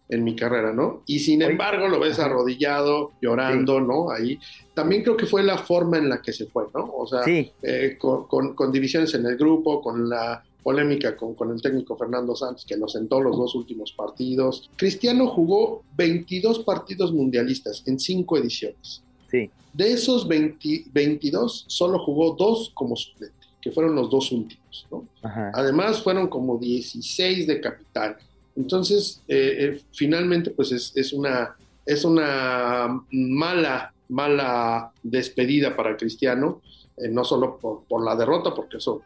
en 0.10 0.24
mi 0.24 0.36
carrera, 0.36 0.72
¿no? 0.74 1.04
Y 1.06 1.20
sin 1.20 1.42
embargo, 1.42 1.88
lo 1.88 2.00
ves 2.00 2.18
arrodillado, 2.20 3.12
llorando, 3.22 3.82
¿no? 3.82 4.10
Ahí. 4.10 4.40
También 4.74 5.04
creo 5.04 5.18
que 5.18 5.26
fue 5.26 5.44
la 5.44 5.58
forma 5.58 5.98
en 5.98 6.08
la 6.10 6.22
que 6.22 6.32
se 6.32 6.46
fue, 6.46 6.66
¿no? 6.74 6.86
O 6.96 7.06
sea, 7.08 7.24
Sí, 7.24 7.52
eh, 7.62 7.98
con, 8.00 8.26
con- 8.28 8.54
con 8.56 8.72
divisiones 8.72 9.14
en 9.16 9.26
el 9.26 9.36
grupo, 9.38 9.82
con 9.82 10.08
la 10.08 10.44
polémica 10.64 11.16
con, 11.16 11.34
con 11.34 11.52
el 11.52 11.62
técnico 11.62 11.96
Fernando 11.98 12.36
Santos, 12.36 12.66
que 12.66 12.76
nos 12.78 12.92
sentó 12.94 13.22
los 13.22 13.38
dos 13.38 13.56
últimos 13.56 13.92
partidos. 13.94 14.70
Cristiano 14.76 15.28
jugó 15.28 15.84
22 15.96 16.60
partidos 16.60 17.14
mundialistas 17.14 17.84
en 17.86 18.00
cinco 18.00 18.38
ediciones. 18.38 19.02
sí. 19.32 19.50
De 19.74 19.94
esos 19.94 20.28
20 20.28 20.86
22, 20.92 21.66
solo 21.68 22.00
jugó 22.00 22.36
dos 22.36 22.72
como 22.74 22.96
suplente, 22.96 23.46
que 23.62 23.72
fueron 23.72 23.94
los 23.94 24.10
dos 24.10 24.32
últimos, 24.32 24.88
¿no? 24.90 25.06
Ajá. 25.22 25.52
Además, 25.54 26.02
fueron 26.02 26.28
como 26.30 26.58
16 26.58 27.46
de 27.46 27.62
capitán. 27.62 28.16
Entonces, 28.58 29.22
eh, 29.28 29.56
eh, 29.60 29.82
finalmente, 29.94 30.50
pues 30.52 30.72
es, 30.72 30.92
es 30.96 31.14
una, 31.14 31.56
es 31.86 32.04
una 32.04 33.02
mala, 33.12 33.94
mala 34.10 34.92
despedida 35.04 35.76
para 35.76 35.96
Cristiano, 35.96 36.62
eh, 36.98 37.08
no 37.10 37.24
solo 37.24 37.60
por, 37.60 37.84
por 37.84 38.04
la 38.04 38.16
derrota, 38.16 38.56
porque 38.56 38.78
eso, 38.78 39.04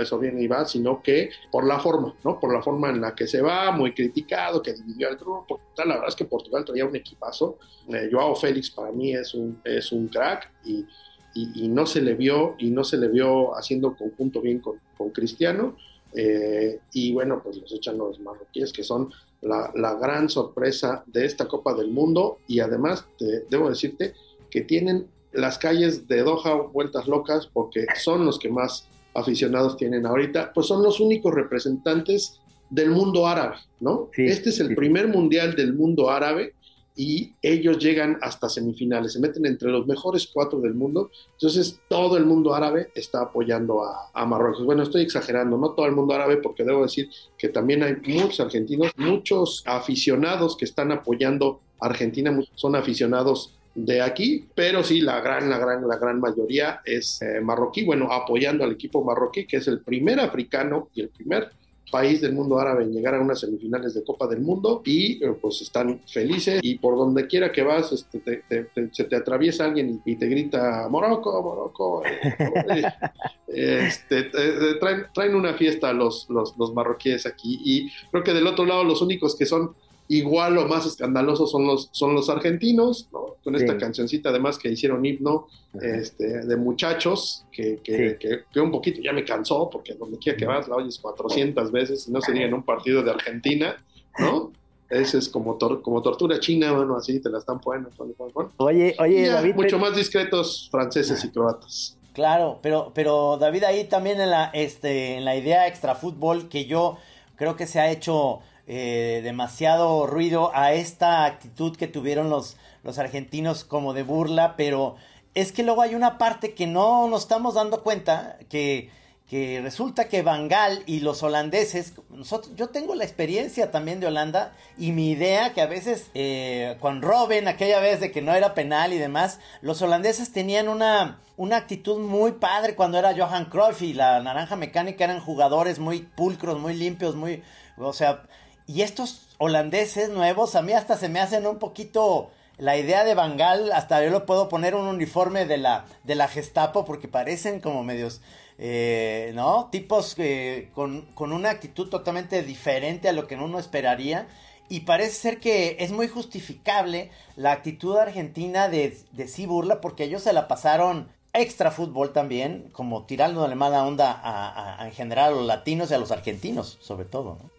eso 0.00 0.18
viene 0.18 0.42
y 0.42 0.46
va, 0.46 0.64
sino 0.64 1.02
que 1.02 1.28
por 1.52 1.66
la 1.66 1.78
forma, 1.78 2.14
¿no? 2.24 2.40
Por 2.40 2.52
la 2.54 2.62
forma 2.62 2.88
en 2.88 3.02
la 3.02 3.14
que 3.14 3.26
se 3.26 3.42
va, 3.42 3.70
muy 3.72 3.92
criticado, 3.92 4.62
que 4.62 4.72
dividió 4.72 5.08
al 5.08 5.16
grupo. 5.16 5.60
La 5.76 5.84
verdad 5.84 6.08
es 6.08 6.14
que 6.14 6.24
Portugal 6.24 6.64
traía 6.64 6.86
un 6.86 6.96
equipazo. 6.96 7.58
Eh, 7.88 8.08
Joao 8.10 8.34
Félix 8.34 8.70
para 8.70 8.90
mí 8.90 9.12
es 9.12 9.34
un, 9.34 9.60
es 9.64 9.92
un 9.92 10.08
crack 10.08 10.50
y, 10.64 10.86
y, 11.34 11.64
y 11.66 11.68
no 11.68 11.84
se 11.84 12.00
le 12.00 12.14
vio 12.14 12.54
y 12.58 12.70
no 12.70 12.84
se 12.84 12.96
le 12.96 13.08
vio 13.08 13.54
haciendo 13.54 13.94
conjunto 13.94 14.40
bien 14.40 14.60
con, 14.60 14.80
con 14.96 15.10
Cristiano. 15.10 15.76
Eh, 16.14 16.78
y 16.92 17.12
bueno, 17.12 17.40
pues 17.42 17.56
los 17.56 17.72
echan 17.72 17.98
los 17.98 18.20
marroquíes, 18.20 18.72
que 18.72 18.84
son 18.84 19.10
la, 19.42 19.70
la 19.74 19.94
gran 19.94 20.28
sorpresa 20.28 21.02
de 21.06 21.24
esta 21.26 21.46
Copa 21.48 21.74
del 21.74 21.90
Mundo. 21.90 22.38
Y 22.46 22.60
además, 22.60 23.04
te- 23.18 23.44
debo 23.50 23.68
decirte 23.68 24.14
que 24.50 24.62
tienen 24.62 25.08
las 25.32 25.58
calles 25.58 26.06
de 26.06 26.22
Doha 26.22 26.54
vueltas 26.72 27.08
locas 27.08 27.48
porque 27.52 27.86
son 28.00 28.24
los 28.24 28.38
que 28.38 28.48
más 28.48 28.86
aficionados 29.14 29.76
tienen 29.76 30.06
ahorita, 30.06 30.52
pues 30.52 30.66
son 30.66 30.82
los 30.82 31.00
únicos 31.00 31.34
representantes 31.34 32.40
del 32.70 32.90
mundo 32.90 33.26
árabe, 33.26 33.56
¿no? 33.80 34.08
Sí, 34.14 34.24
este 34.26 34.50
es 34.50 34.60
el 34.60 34.68
sí. 34.68 34.74
primer 34.74 35.08
mundial 35.08 35.54
del 35.54 35.74
mundo 35.74 36.10
árabe 36.10 36.54
y 36.96 37.34
ellos 37.42 37.78
llegan 37.78 38.18
hasta 38.22 38.48
semifinales, 38.48 39.14
se 39.14 39.20
meten 39.20 39.46
entre 39.46 39.70
los 39.70 39.86
mejores 39.86 40.28
cuatro 40.32 40.60
del 40.60 40.74
mundo, 40.74 41.10
entonces 41.32 41.80
todo 41.88 42.16
el 42.16 42.24
mundo 42.24 42.54
árabe 42.54 42.90
está 42.94 43.22
apoyando 43.22 43.84
a, 43.84 44.10
a 44.12 44.26
Marruecos. 44.26 44.64
Bueno, 44.64 44.84
estoy 44.84 45.02
exagerando, 45.02 45.58
no 45.58 45.70
todo 45.72 45.86
el 45.86 45.92
mundo 45.92 46.14
árabe, 46.14 46.36
porque 46.36 46.64
debo 46.64 46.82
decir 46.82 47.10
que 47.36 47.48
también 47.48 47.82
hay 47.82 47.96
muchos 48.06 48.40
argentinos, 48.40 48.92
muchos 48.96 49.62
aficionados 49.66 50.56
que 50.56 50.64
están 50.64 50.92
apoyando 50.92 51.60
a 51.80 51.86
Argentina, 51.86 52.38
son 52.54 52.76
aficionados 52.76 53.56
de 53.74 54.00
aquí, 54.00 54.46
pero 54.54 54.84
sí, 54.84 55.00
la 55.00 55.20
gran, 55.20 55.50
la 55.50 55.58
gran, 55.58 55.86
la 55.86 55.96
gran 55.96 56.20
mayoría 56.20 56.80
es 56.84 57.20
eh, 57.22 57.40
marroquí, 57.40 57.84
bueno, 57.84 58.12
apoyando 58.12 58.62
al 58.62 58.72
equipo 58.72 59.02
marroquí, 59.02 59.46
que 59.46 59.56
es 59.56 59.66
el 59.66 59.80
primer 59.80 60.20
africano 60.20 60.90
y 60.94 61.00
el 61.00 61.08
primer 61.08 61.50
país 61.94 62.20
del 62.20 62.32
mundo 62.32 62.58
árabe 62.58 62.82
en 62.82 62.92
llegar 62.92 63.14
a 63.14 63.20
unas 63.20 63.38
semifinales 63.38 63.94
de 63.94 64.02
Copa 64.02 64.26
del 64.26 64.40
Mundo 64.40 64.82
y 64.84 65.24
eh, 65.24 65.32
pues 65.40 65.62
están 65.62 66.00
felices 66.08 66.58
y 66.60 66.76
por 66.78 66.96
donde 66.96 67.28
quiera 67.28 67.52
que 67.52 67.62
vas 67.62 67.92
este, 67.92 68.18
te- 68.18 68.42
te- 68.48 68.64
te- 68.64 68.88
se 68.92 69.04
te 69.04 69.14
atraviesa 69.14 69.66
alguien 69.66 70.02
y, 70.04 70.16
te 70.16 70.26
grita 70.26 70.88
Morocco, 70.90 71.40
Morocco. 71.40 72.02
este, 73.46 74.24
te- 74.24 74.74
traen, 74.80 75.04
traen 75.14 75.36
una 75.36 75.54
fiesta 75.54 75.92
los, 75.92 76.28
los, 76.30 76.56
los 76.58 76.74
marroquíes 76.74 77.26
aquí 77.26 77.60
y 77.64 77.90
creo 78.10 78.24
que 78.24 78.32
del 78.32 78.48
otro 78.48 78.66
lado 78.66 78.82
los 78.82 79.00
únicos 79.00 79.36
que 79.36 79.46
son 79.46 79.76
igual 80.08 80.58
o 80.58 80.66
más 80.68 80.84
escandalosos 80.86 81.50
son 81.50 81.66
los, 81.66 81.88
son 81.92 82.14
los 82.14 82.28
argentinos, 82.28 83.08
¿no? 83.12 83.36
Con 83.42 83.54
esta 83.56 83.72
Sí. 83.72 83.78
cancioncita 83.78 84.28
además 84.30 84.58
que 84.58 84.70
hicieron 84.70 85.04
himno 85.04 85.46
este, 85.80 86.44
de 86.46 86.56
muchachos, 86.56 87.44
que, 87.50 87.80
que, 87.82 88.10
Sí. 88.10 88.16
que- 88.20 88.40
que 88.52 88.60
un 88.60 88.70
poquito 88.70 89.00
ya 89.02 89.12
me 89.12 89.24
cansó, 89.24 89.68
porque 89.70 89.94
donde 89.94 90.18
quiera 90.18 90.36
que 90.38 90.46
vas 90.46 90.68
la 90.68 90.76
oyes 90.76 90.98
400 90.98 91.72
veces 91.72 92.06
y 92.08 92.12
no 92.12 92.20
se 92.20 92.32
diga 92.32 92.44
en 92.46 92.54
un 92.54 92.62
partido 92.62 93.02
de 93.02 93.10
Argentina, 93.10 93.82
¿no? 94.18 94.52
Ese 94.90 95.18
es 95.18 95.28
como, 95.28 95.58
tor- 95.58 95.80
como 95.82 96.00
tortura 96.02 96.38
china, 96.38 96.72
bueno, 96.72 96.96
así 96.96 97.18
te 97.20 97.28
la 97.30 97.38
están 97.38 97.60
poniendo. 97.60 97.90
poniendo. 97.96 98.52
Oye, 98.58 98.94
oye, 99.00 99.22
ya, 99.26 99.34
David. 99.34 99.54
mucho 99.54 99.66
pero- 99.66 99.78
más 99.80 99.96
discretos 99.96 100.68
franceses 100.70 101.24
y 101.24 101.30
croatas. 101.30 101.96
Claro, 102.12 102.60
pero, 102.62 102.92
pero 102.94 103.36
David, 103.38 103.64
ahí 103.64 103.84
también 103.84 104.20
en 104.20 104.30
la, 104.30 104.50
este, 104.54 105.16
en 105.16 105.24
la 105.24 105.34
idea 105.34 105.66
extra 105.66 105.96
fútbol 105.96 106.48
que 106.48 106.66
yo 106.66 106.98
creo 107.34 107.56
que 107.56 107.66
se 107.66 107.80
ha 107.80 107.90
hecho 107.90 108.38
eh, 108.66 109.20
demasiado 109.22 110.06
ruido 110.06 110.50
a 110.54 110.72
esta 110.72 111.24
actitud 111.26 111.76
que 111.76 111.86
tuvieron 111.86 112.30
los, 112.30 112.56
los 112.82 112.98
argentinos 112.98 113.64
como 113.64 113.92
de 113.92 114.02
burla, 114.02 114.56
pero 114.56 114.96
es 115.34 115.52
que 115.52 115.62
luego 115.62 115.82
hay 115.82 115.94
una 115.94 116.16
parte 116.16 116.54
que 116.54 116.66
no 116.66 117.08
nos 117.08 117.22
estamos 117.22 117.54
dando 117.54 117.82
cuenta 117.82 118.38
que, 118.48 118.90
que 119.28 119.60
resulta 119.62 120.08
que 120.08 120.22
Bangal 120.22 120.82
y 120.86 121.00
los 121.00 121.22
holandeses, 121.22 121.94
nosotros, 122.08 122.54
yo 122.56 122.68
tengo 122.68 122.94
la 122.94 123.04
experiencia 123.04 123.70
también 123.70 124.00
de 124.00 124.06
Holanda 124.06 124.52
y 124.78 124.92
mi 124.92 125.10
idea 125.10 125.52
que 125.52 125.60
a 125.60 125.66
veces 125.66 126.10
eh, 126.14 126.76
con 126.80 127.02
Robben, 127.02 127.48
aquella 127.48 127.80
vez 127.80 128.00
de 128.00 128.12
que 128.12 128.22
no 128.22 128.34
era 128.34 128.54
penal 128.54 128.92
y 128.92 128.98
demás, 128.98 129.40
los 129.60 129.82
holandeses 129.82 130.32
tenían 130.32 130.68
una, 130.68 131.20
una 131.36 131.56
actitud 131.56 131.98
muy 131.98 132.32
padre 132.32 132.76
cuando 132.76 132.98
era 132.98 133.14
Johan 133.14 133.46
Cruyff 133.46 133.82
y 133.82 133.92
la 133.92 134.20
Naranja 134.20 134.56
Mecánica 134.56 135.04
eran 135.04 135.20
jugadores 135.20 135.78
muy 135.78 136.00
pulcros, 136.00 136.60
muy 136.60 136.74
limpios, 136.74 137.16
muy, 137.16 137.42
o 137.76 137.92
sea, 137.92 138.22
y 138.66 138.82
estos 138.82 139.22
holandeses 139.38 140.08
nuevos 140.10 140.54
a 140.54 140.62
mí 140.62 140.72
hasta 140.72 140.96
se 140.96 141.08
me 141.08 141.20
hacen 141.20 141.46
un 141.46 141.58
poquito 141.58 142.30
la 142.56 142.76
idea 142.76 143.04
de 143.04 143.14
Bangal, 143.14 143.72
hasta 143.72 144.02
yo 144.04 144.10
lo 144.10 144.26
puedo 144.26 144.48
poner 144.48 144.74
un 144.74 144.86
uniforme 144.86 145.44
de 145.44 145.58
la, 145.58 145.86
de 146.04 146.14
la 146.14 146.28
Gestapo 146.28 146.84
porque 146.84 147.08
parecen 147.08 147.60
como 147.60 147.82
medios, 147.82 148.20
eh, 148.58 149.32
¿no? 149.34 149.68
Tipos 149.72 150.14
eh, 150.18 150.70
con, 150.74 151.02
con 151.14 151.32
una 151.32 151.50
actitud 151.50 151.88
totalmente 151.88 152.42
diferente 152.44 153.08
a 153.08 153.12
lo 153.12 153.26
que 153.26 153.34
uno 153.34 153.58
esperaría. 153.58 154.28
Y 154.68 154.80
parece 154.80 155.10
ser 155.12 155.40
que 155.40 155.76
es 155.80 155.90
muy 155.92 156.08
justificable 156.08 157.10
la 157.36 157.52
actitud 157.52 157.96
argentina 157.98 158.68
de, 158.68 158.96
de 159.12 159.28
sí 159.28 159.44
burla 159.46 159.80
porque 159.80 160.04
ellos 160.04 160.22
se 160.22 160.32
la 160.32 160.48
pasaron 160.48 161.08
extra 161.32 161.70
fútbol 161.72 162.12
también, 162.12 162.70
como 162.72 163.02
tirándole 163.04 163.56
mala 163.56 163.84
onda 163.84 164.12
a, 164.12 164.48
a- 164.48 164.82
a- 164.82 164.86
en 164.86 164.92
general 164.94 165.32
a 165.32 165.36
los 165.36 165.46
latinos 165.46 165.90
y 165.90 165.94
a 165.94 165.98
los 165.98 166.12
argentinos, 166.12 166.78
sobre 166.80 167.04
todo. 167.04 167.36
¿no? 167.42 167.53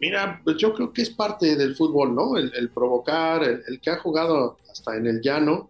Mira, 0.00 0.40
pues 0.44 0.56
yo 0.56 0.74
creo 0.74 0.92
que 0.92 1.02
es 1.02 1.10
parte 1.10 1.56
del 1.56 1.74
fútbol, 1.74 2.14
¿no? 2.14 2.36
El, 2.36 2.52
el 2.54 2.70
provocar, 2.70 3.42
el, 3.42 3.62
el 3.66 3.80
que 3.80 3.90
ha 3.90 3.98
jugado 3.98 4.58
hasta 4.70 4.96
en 4.96 5.06
el 5.06 5.20
llano, 5.20 5.68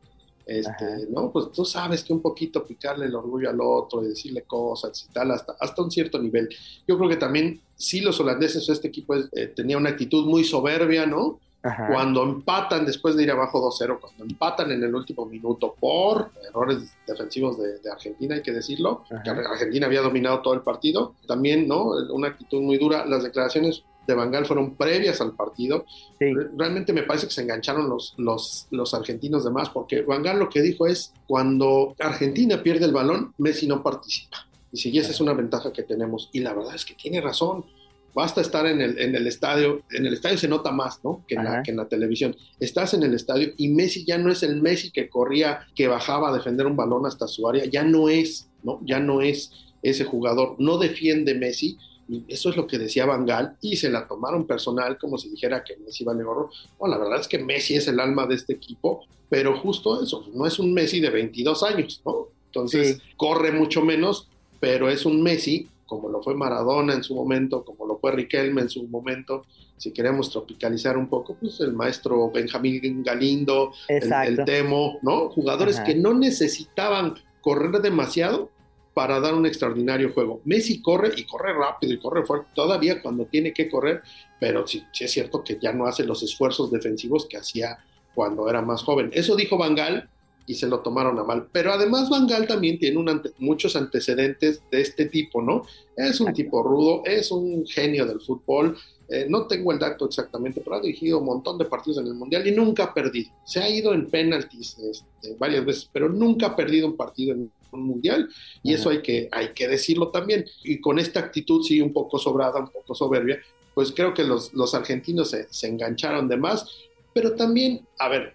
este, 0.48 1.06
¿no? 1.10 1.30
Pues 1.30 1.52
tú 1.52 1.62
sabes 1.66 2.02
que 2.02 2.14
un 2.14 2.22
poquito 2.22 2.64
picarle 2.64 3.04
el 3.04 3.14
orgullo 3.14 3.50
al 3.50 3.60
otro 3.60 4.02
y 4.02 4.08
decirle 4.08 4.42
cosas 4.42 5.06
y 5.06 5.12
tal, 5.12 5.30
hasta, 5.30 5.54
hasta 5.60 5.82
un 5.82 5.90
cierto 5.90 6.18
nivel. 6.18 6.48
Yo 6.86 6.96
creo 6.96 7.10
que 7.10 7.16
también, 7.16 7.60
sí, 7.76 8.00
los 8.00 8.18
holandeses, 8.18 8.66
este 8.70 8.88
equipo 8.88 9.14
eh, 9.14 9.48
tenía 9.54 9.76
una 9.76 9.90
actitud 9.90 10.24
muy 10.24 10.44
soberbia, 10.44 11.04
¿no? 11.04 11.38
Cuando 11.60 12.22
empatan 12.22 12.86
después 12.86 13.14
de 13.14 13.24
ir 13.24 13.30
abajo 13.30 13.60
2-0, 13.60 14.00
cuando 14.00 14.24
empatan 14.24 14.70
en 14.70 14.82
el 14.82 14.94
último 14.94 15.26
minuto 15.26 15.74
por 15.78 16.30
errores 16.48 16.96
defensivos 17.06 17.58
de, 17.58 17.90
Argentina, 17.90 18.36
hay 18.36 18.42
que 18.42 18.52
decirlo, 18.52 19.04
que 19.22 19.28
Argentina 19.28 19.86
había 19.86 20.00
dominado 20.00 20.40
todo 20.40 20.54
el 20.54 20.62
partido, 20.62 21.14
también, 21.26 21.68
¿no? 21.68 21.90
Una 22.10 22.28
actitud 22.28 22.62
muy 22.62 22.78
dura. 22.78 23.04
Las 23.04 23.24
declaraciones 23.24 23.82
de 24.08 24.14
Bangal 24.14 24.46
fueron 24.46 24.74
previas 24.74 25.20
al 25.20 25.36
partido. 25.36 25.84
Realmente 26.18 26.92
me 26.94 27.02
parece 27.02 27.26
que 27.26 27.32
se 27.34 27.42
engancharon 27.42 27.88
los, 27.88 28.14
los, 28.16 28.66
los 28.70 28.94
argentinos 28.94 29.44
de 29.44 29.50
más, 29.50 29.68
porque 29.68 30.00
Bangal 30.00 30.38
lo 30.38 30.48
que 30.48 30.62
dijo 30.62 30.86
es, 30.86 31.12
cuando 31.26 31.94
Argentina 32.00 32.62
pierde 32.62 32.86
el 32.86 32.92
balón, 32.92 33.34
Messi 33.36 33.66
no 33.66 33.82
participa. 33.82 34.48
Y 34.72 34.78
si 34.78 34.96
esa 34.98 35.10
es 35.10 35.20
una 35.20 35.34
ventaja 35.34 35.72
que 35.72 35.82
tenemos. 35.82 36.30
Y 36.32 36.40
la 36.40 36.54
verdad 36.54 36.74
es 36.74 36.84
que 36.84 36.94
tiene 36.94 37.20
razón. 37.20 37.66
Basta 38.14 38.40
estar 38.40 38.66
en 38.66 38.80
el, 38.80 38.98
en 38.98 39.14
el 39.14 39.26
estadio, 39.26 39.82
en 39.90 40.06
el 40.06 40.14
estadio 40.14 40.38
se 40.38 40.48
nota 40.48 40.72
más, 40.72 41.04
¿no? 41.04 41.24
Que 41.28 41.34
en, 41.34 41.44
la, 41.44 41.62
que 41.62 41.70
en, 41.70 41.76
la, 41.76 41.86
televisión. 41.86 42.34
Estás 42.58 42.94
en 42.94 43.02
el 43.02 43.14
estadio 43.14 43.52
y 43.58 43.68
Messi 43.68 44.06
ya 44.06 44.16
no 44.16 44.32
es 44.32 44.42
el 44.42 44.60
Messi 44.62 44.90
que 44.90 45.10
corría, 45.10 45.60
que 45.74 45.86
bajaba 45.86 46.30
a 46.30 46.32
defender 46.32 46.66
un 46.66 46.76
balón 46.76 47.04
hasta 47.04 47.28
su 47.28 47.46
área, 47.46 47.66
ya 47.66 47.84
no 47.84 48.08
es, 48.08 48.48
¿no? 48.62 48.80
Ya 48.84 48.98
no 48.98 49.20
es 49.20 49.52
ese 49.82 50.04
jugador. 50.04 50.56
No 50.58 50.78
defiende 50.78 51.34
Messi, 51.34 51.78
y 52.08 52.24
eso 52.28 52.50
es 52.50 52.56
lo 52.56 52.66
que 52.66 52.78
decía 52.78 53.06
Bangal, 53.06 53.56
y 53.60 53.76
se 53.76 53.90
la 53.90 54.08
tomaron 54.08 54.46
personal 54.46 54.96
como 54.98 55.18
si 55.18 55.28
dijera 55.28 55.62
que 55.62 55.76
Messi 55.76 56.04
vale 56.04 56.24
gorro. 56.24 56.50
Bueno, 56.78 56.96
la 56.96 57.04
verdad 57.04 57.20
es 57.20 57.28
que 57.28 57.38
Messi 57.38 57.76
es 57.76 57.86
el 57.88 58.00
alma 58.00 58.26
de 58.26 58.36
este 58.36 58.54
equipo, 58.54 59.04
pero 59.28 59.58
justo 59.58 60.02
eso, 60.02 60.26
no 60.32 60.46
es 60.46 60.58
un 60.58 60.72
Messi 60.72 61.00
de 61.00 61.10
22 61.10 61.62
años, 61.62 62.00
¿no? 62.04 62.28
Entonces, 62.46 63.00
corre 63.16 63.52
mucho 63.52 63.82
menos, 63.82 64.28
pero 64.58 64.88
es 64.88 65.04
un 65.04 65.22
Messi, 65.22 65.68
como 65.86 66.08
lo 66.08 66.22
fue 66.22 66.34
Maradona 66.34 66.94
en 66.94 67.02
su 67.02 67.14
momento, 67.14 67.62
como 67.64 67.86
lo 67.86 67.98
fue 67.98 68.12
Riquelme 68.12 68.62
en 68.62 68.70
su 68.70 68.84
momento, 68.88 69.44
si 69.76 69.92
queremos 69.92 70.30
tropicalizar 70.30 70.96
un 70.96 71.08
poco, 71.08 71.36
pues 71.38 71.60
el 71.60 71.72
maestro 71.72 72.30
Benjamín 72.30 73.02
Galindo, 73.02 73.72
el, 73.88 74.44
Temo, 74.44 74.98
¿no? 75.02 75.28
Jugadores 75.30 75.80
que 75.80 75.94
no 75.94 76.14
necesitaban 76.14 77.14
correr 77.40 77.80
demasiado, 77.80 78.50
para 78.98 79.20
dar 79.20 79.32
un 79.32 79.46
extraordinario 79.46 80.12
juego. 80.12 80.40
Messi 80.44 80.82
corre 80.82 81.12
y 81.16 81.22
corre 81.22 81.52
rápido 81.52 81.92
y 81.92 82.00
corre 82.00 82.26
fuerte 82.26 82.48
todavía 82.52 83.00
cuando 83.00 83.26
tiene 83.26 83.52
que 83.52 83.70
correr, 83.70 84.02
pero 84.40 84.66
sí, 84.66 84.82
es 84.98 85.12
cierto 85.12 85.44
que 85.44 85.56
ya 85.62 85.72
no 85.72 85.86
hace 85.86 86.02
los 86.02 86.24
esfuerzos 86.24 86.72
defensivos 86.72 87.26
que 87.26 87.36
hacía 87.36 87.78
cuando 88.12 88.50
era 88.50 88.60
más 88.60 88.82
joven. 88.82 89.10
Eso 89.12 89.36
dijo 89.36 89.56
Bangal 89.56 90.10
y 90.48 90.54
se 90.54 90.66
lo 90.66 90.80
tomaron 90.80 91.16
a 91.16 91.22
mal. 91.22 91.46
Pero 91.52 91.72
además 91.72 92.10
Bangal 92.10 92.48
también 92.48 92.76
tiene 92.80 93.00
muchos 93.38 93.76
antecedentes 93.76 94.62
de 94.68 94.80
este 94.80 95.06
tipo, 95.06 95.40
¿no? 95.42 95.62
Es 95.96 96.20
un 96.20 96.32
tipo 96.32 96.64
rudo, 96.64 97.04
es 97.04 97.30
un 97.30 97.64
genio 97.68 98.04
del 98.04 98.20
fútbol. 98.20 98.76
Eh, 99.08 99.26
no 99.28 99.46
tengo 99.46 99.70
el 99.70 99.78
dato 99.78 100.06
exactamente, 100.06 100.60
pero 100.60 100.74
ha 100.74 100.80
dirigido 100.80 101.20
un 101.20 101.26
montón 101.26 101.56
de 101.56 101.66
partidos 101.66 101.98
en 101.98 102.08
el 102.08 102.14
Mundial 102.14 102.44
y 102.48 102.50
nunca 102.50 102.82
ha 102.82 102.92
perdido. 102.92 103.30
Se 103.44 103.60
ha 103.60 103.70
ido 103.70 103.94
en 103.94 104.10
penaltis 104.10 104.76
este, 104.76 105.36
varias 105.38 105.64
veces, 105.64 105.88
pero 105.92 106.08
nunca 106.08 106.46
ha 106.46 106.56
perdido 106.56 106.88
un 106.88 106.96
partido 106.96 107.32
en 107.32 107.52
mundial 107.72 108.28
y 108.62 108.72
eso 108.72 108.90
hay 108.90 109.02
que, 109.02 109.28
hay 109.32 109.52
que 109.52 109.68
decirlo 109.68 110.08
también. 110.08 110.44
Y 110.64 110.80
con 110.80 110.98
esta 110.98 111.20
actitud, 111.20 111.62
sí, 111.62 111.80
un 111.80 111.92
poco 111.92 112.18
sobrada, 112.18 112.60
un 112.60 112.68
poco 112.68 112.94
soberbia, 112.94 113.38
pues 113.74 113.92
creo 113.92 114.14
que 114.14 114.24
los, 114.24 114.52
los 114.54 114.74
argentinos 114.74 115.30
se, 115.30 115.46
se, 115.50 115.68
engancharon 115.68 116.28
de 116.28 116.36
más, 116.36 116.66
pero 117.14 117.34
también, 117.34 117.86
a 117.98 118.08
ver, 118.08 118.34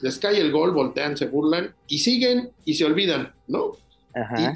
les 0.00 0.18
cae 0.18 0.40
el 0.40 0.52
gol, 0.52 0.72
voltean, 0.72 1.16
se 1.16 1.26
burlan 1.26 1.74
y 1.86 1.98
siguen 1.98 2.50
y 2.64 2.74
se 2.74 2.84
olvidan, 2.84 3.34
¿no? 3.46 3.72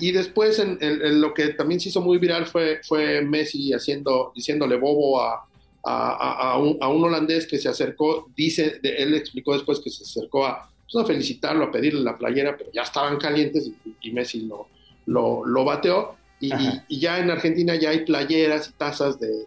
Y, 0.00 0.08
y, 0.08 0.12
después 0.12 0.58
en, 0.58 1.20
lo 1.20 1.34
que 1.34 1.48
también 1.48 1.78
se 1.78 1.90
hizo 1.90 2.00
muy 2.00 2.18
viral 2.18 2.46
fue, 2.46 2.80
fue 2.82 3.22
Messi 3.22 3.72
haciendo, 3.72 4.32
diciéndole 4.34 4.76
bobo 4.76 5.20
a, 5.20 5.46
a, 5.84 6.52
a, 6.52 6.58
un, 6.58 6.78
a, 6.80 6.88
un, 6.88 7.04
holandés 7.04 7.46
que 7.46 7.58
se 7.58 7.68
acercó, 7.68 8.28
dice, 8.34 8.80
él 8.82 9.14
explicó 9.14 9.52
después 9.52 9.78
que 9.78 9.90
se 9.90 10.02
acercó 10.02 10.46
a, 10.46 10.71
pues, 10.92 11.04
a 11.04 11.06
felicitarlo, 11.06 11.64
a 11.64 11.70
pedirle 11.70 12.00
la 12.02 12.16
playera, 12.16 12.56
pero 12.56 12.70
ya 12.72 12.82
estaban 12.82 13.18
calientes 13.18 13.70
y, 14.00 14.10
Messi 14.10 14.48
lo, 15.06 15.44
lo, 15.44 15.64
bateó. 15.64 16.16
Y, 16.40 16.50
ya 16.88 17.18
en 17.18 17.30
Argentina 17.30 17.74
ya 17.76 17.90
hay 17.90 18.04
playeras 18.04 18.68
y 18.68 18.72
tazas 18.72 19.18
de, 19.18 19.46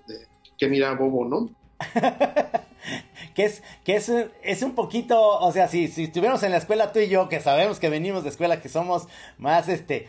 que 0.57 0.67
mira 0.67 0.93
Bobo, 0.93 1.25
¿no? 1.25 1.49
que 3.35 3.45
es, 3.45 3.63
que 3.83 3.97
es, 3.97 4.11
es 4.43 4.61
un 4.63 4.75
poquito, 4.75 5.19
o 5.39 5.51
sea, 5.51 5.67
si, 5.67 5.87
si 5.87 6.05
estuviéramos 6.05 6.41
en 6.43 6.51
la 6.51 6.57
escuela 6.57 6.93
tú 6.93 6.99
y 6.99 7.09
yo, 7.09 7.29
que 7.29 7.39
sabemos 7.41 7.79
que 7.79 7.89
venimos 7.89 8.23
de 8.23 8.29
escuela, 8.29 8.61
que 8.61 8.69
somos 8.69 9.07
más, 9.37 9.67
este, 9.67 10.07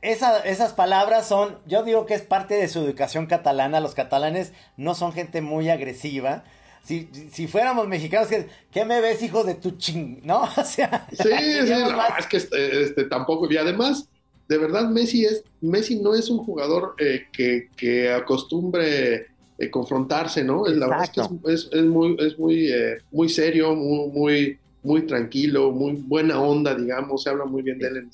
esas 0.00 0.72
palabras 0.72 1.26
son, 1.26 1.58
yo 1.66 1.82
digo 1.84 2.06
que 2.06 2.14
es 2.14 2.22
parte 2.22 2.54
de 2.54 2.68
su 2.68 2.80
educación 2.80 3.26
catalana, 3.26 3.80
los 3.80 3.94
catalanes 3.94 4.52
no 4.76 4.94
son 4.94 5.12
gente 5.12 5.40
muy 5.40 5.70
agresiva, 5.70 6.44
si, 6.84 7.08
si 7.30 7.46
fuéramos 7.46 7.86
mexicanos, 7.86 8.28
¿qué 8.70 8.84
me 8.84 9.00
ves, 9.00 9.22
hijo 9.22 9.44
de 9.44 9.54
tu 9.54 9.72
ching? 9.72 10.20
¿No? 10.24 10.42
O 10.56 10.64
sea, 10.64 11.06
sí, 11.10 11.28
sí, 11.28 11.72
es 12.18 12.26
que 12.26 12.36
este, 12.36 12.82
este, 12.82 13.04
tampoco, 13.04 13.50
y 13.50 13.56
además, 13.56 14.08
de 14.48 14.58
verdad, 14.58 14.88
Messi 14.88 15.24
es, 15.24 15.44
Messi 15.60 16.00
no 16.00 16.14
es 16.14 16.28
un 16.28 16.38
jugador 16.38 16.94
eh, 16.98 17.26
que, 17.32 17.68
que, 17.76 18.12
acostumbre 18.12 19.26
eh, 19.58 19.70
confrontarse, 19.70 20.42
¿no? 20.42 20.66
La 20.66 20.88
verdad 20.88 21.04
es 21.04 21.10
que 21.10 21.52
es, 21.52 21.68
es, 21.72 21.84
muy, 21.84 22.16
es 22.18 22.38
muy, 22.38 22.72
eh, 22.72 22.98
muy 23.12 23.28
serio, 23.28 23.74
muy, 23.74 24.08
muy, 24.10 24.58
muy 24.82 25.06
tranquilo, 25.06 25.70
muy 25.70 25.92
buena 25.92 26.40
onda, 26.40 26.74
digamos, 26.74 27.22
se 27.22 27.30
habla 27.30 27.44
muy 27.44 27.62
bien 27.62 27.78
de 27.78 27.86
él 27.86 28.10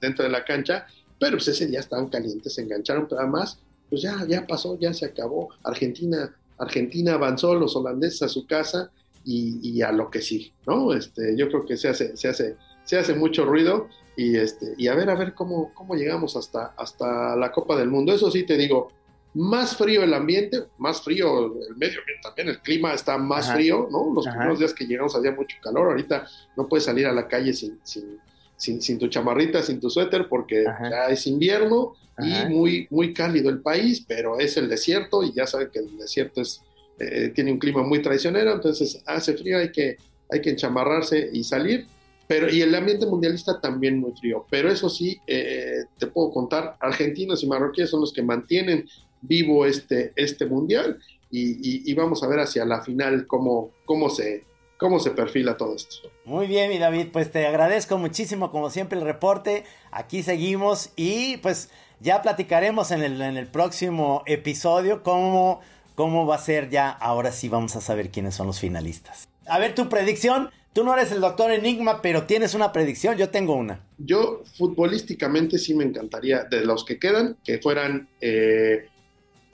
dentro 0.00 0.24
de 0.24 0.30
la 0.30 0.44
cancha, 0.44 0.86
pero 1.18 1.36
pues 1.36 1.48
ese 1.48 1.66
día 1.66 1.80
estaban 1.80 2.08
calientes, 2.08 2.54
se 2.54 2.62
engancharon, 2.62 3.06
pero 3.06 3.20
además, 3.20 3.58
pues 3.90 4.00
ya, 4.00 4.24
ya 4.26 4.46
pasó, 4.46 4.78
ya 4.78 4.94
se 4.94 5.04
acabó. 5.04 5.50
Argentina 5.62 6.34
Argentina 6.60 7.14
avanzó, 7.14 7.54
los 7.54 7.74
holandeses 7.74 8.22
a 8.22 8.28
su 8.28 8.46
casa 8.46 8.90
y, 9.24 9.82
a 9.82 9.92
lo 9.92 10.10
que 10.10 10.20
sí, 10.20 10.52
¿no? 10.66 10.92
Este, 10.94 11.36
yo 11.36 11.48
creo 11.48 11.66
que 11.66 11.76
se 11.76 11.88
hace, 11.88 12.16
se 12.16 12.28
hace, 12.28 12.56
se 12.84 12.98
hace 12.98 13.14
mucho 13.14 13.44
ruido 13.44 13.88
y, 14.16 14.36
este, 14.36 14.74
y 14.76 14.88
a 14.88 14.94
ver, 14.94 15.10
a 15.10 15.14
ver 15.14 15.34
cómo, 15.34 15.72
cómo 15.74 15.94
llegamos 15.94 16.36
hasta, 16.36 16.74
hasta 16.76 17.36
la 17.36 17.52
Copa 17.52 17.76
del 17.76 17.88
Mundo. 17.88 18.12
Eso 18.12 18.30
sí 18.30 18.44
te 18.44 18.56
digo, 18.56 18.88
más 19.34 19.76
frío 19.76 20.02
el 20.02 20.12
ambiente, 20.12 20.64
más 20.78 21.02
frío 21.02 21.46
el 21.46 21.76
medio 21.76 22.00
ambiente 22.00 22.22
también, 22.22 22.48
el 22.48 22.60
clima 22.60 22.92
está 22.92 23.16
más 23.16 23.52
frío, 23.52 23.88
¿no? 23.90 24.12
Los 24.12 24.26
primeros 24.26 24.58
días 24.58 24.74
que 24.74 24.86
llegamos 24.86 25.14
hacía 25.14 25.32
mucho 25.32 25.56
calor, 25.62 25.88
ahorita 25.88 26.26
no 26.56 26.66
puedes 26.66 26.84
salir 26.84 27.06
a 27.06 27.12
la 27.12 27.28
calle 27.28 27.52
sin, 27.52 27.78
sin, 27.84 28.18
sin, 28.60 28.98
tu 28.98 29.08
chamarrita, 29.08 29.62
sin 29.62 29.80
tu 29.80 29.88
suéter, 29.90 30.28
porque 30.28 30.64
ya 30.64 31.06
es 31.06 31.26
invierno 31.26 31.94
y 32.18 32.48
muy, 32.48 32.86
muy 32.90 33.14
cálido 33.14 33.48
el 33.48 33.60
país, 33.60 34.04
pero 34.06 34.38
es 34.38 34.56
el 34.58 34.68
desierto 34.68 35.22
y 35.22 35.32
ya 35.32 35.46
saben 35.46 35.70
que 35.72 35.78
el 35.78 35.96
desierto 35.96 36.42
es, 36.42 36.60
eh, 36.98 37.32
tiene 37.34 37.52
un 37.52 37.58
clima 37.58 37.82
muy 37.82 38.02
traicionero, 38.02 38.52
entonces 38.52 39.02
hace 39.06 39.34
frío, 39.34 39.58
hay 39.58 39.72
que, 39.72 39.96
hay 40.30 40.40
que 40.42 40.50
enchamarrarse 40.50 41.30
y 41.32 41.42
salir. 41.44 41.86
Pero, 42.28 42.48
y 42.48 42.62
el 42.62 42.72
ambiente 42.76 43.06
mundialista 43.06 43.60
también 43.60 43.98
muy 43.98 44.12
frío. 44.12 44.46
Pero 44.48 44.70
eso 44.70 44.88
sí, 44.88 45.18
eh, 45.26 45.84
te 45.98 46.06
puedo 46.06 46.30
contar, 46.30 46.76
argentinos 46.78 47.42
y 47.42 47.48
marroquíes 47.48 47.90
son 47.90 48.02
los 48.02 48.12
que 48.12 48.22
mantienen 48.22 48.88
vivo 49.22 49.66
este, 49.66 50.12
este 50.14 50.46
mundial 50.46 50.98
y, 51.30 51.90
y, 51.90 51.94
vamos 51.94 52.22
a 52.22 52.28
ver 52.28 52.40
hacia 52.40 52.64
la 52.64 52.82
final 52.82 53.26
cómo, 53.26 53.70
cómo, 53.84 54.10
se, 54.10 54.44
cómo 54.80 54.98
se 54.98 55.10
perfila 55.10 55.56
todo 55.56 55.76
esto. 55.76 56.10
Muy 56.24 56.46
bien, 56.46 56.70
mi 56.70 56.78
David, 56.78 57.08
pues 57.12 57.30
te 57.30 57.46
agradezco 57.46 57.98
muchísimo 57.98 58.50
como 58.50 58.70
siempre 58.70 58.98
el 58.98 59.04
reporte. 59.04 59.64
Aquí 59.92 60.22
seguimos 60.22 60.90
y 60.96 61.36
pues 61.36 61.70
ya 62.00 62.22
platicaremos 62.22 62.90
en 62.90 63.02
el, 63.02 63.20
en 63.20 63.36
el 63.36 63.46
próximo 63.46 64.22
episodio 64.26 65.02
cómo, 65.02 65.60
cómo 65.94 66.26
va 66.26 66.36
a 66.36 66.38
ser 66.38 66.70
ya. 66.70 66.88
Ahora 66.88 67.30
sí 67.30 67.50
vamos 67.50 67.76
a 67.76 67.82
saber 67.82 68.10
quiénes 68.10 68.34
son 68.34 68.46
los 68.46 68.58
finalistas. 68.58 69.28
A 69.46 69.58
ver, 69.58 69.74
tu 69.74 69.88
predicción. 69.88 70.50
Tú 70.72 70.84
no 70.84 70.94
eres 70.94 71.10
el 71.10 71.20
doctor 71.20 71.50
Enigma, 71.50 72.00
pero 72.00 72.24
tienes 72.24 72.54
una 72.54 72.72
predicción. 72.72 73.16
Yo 73.18 73.28
tengo 73.28 73.54
una. 73.54 73.80
Yo 73.98 74.44
futbolísticamente 74.56 75.58
sí 75.58 75.74
me 75.74 75.84
encantaría, 75.84 76.44
de 76.44 76.64
los 76.64 76.84
que 76.84 76.98
quedan, 76.98 77.36
que 77.44 77.58
fueran 77.58 78.08
eh, 78.20 78.86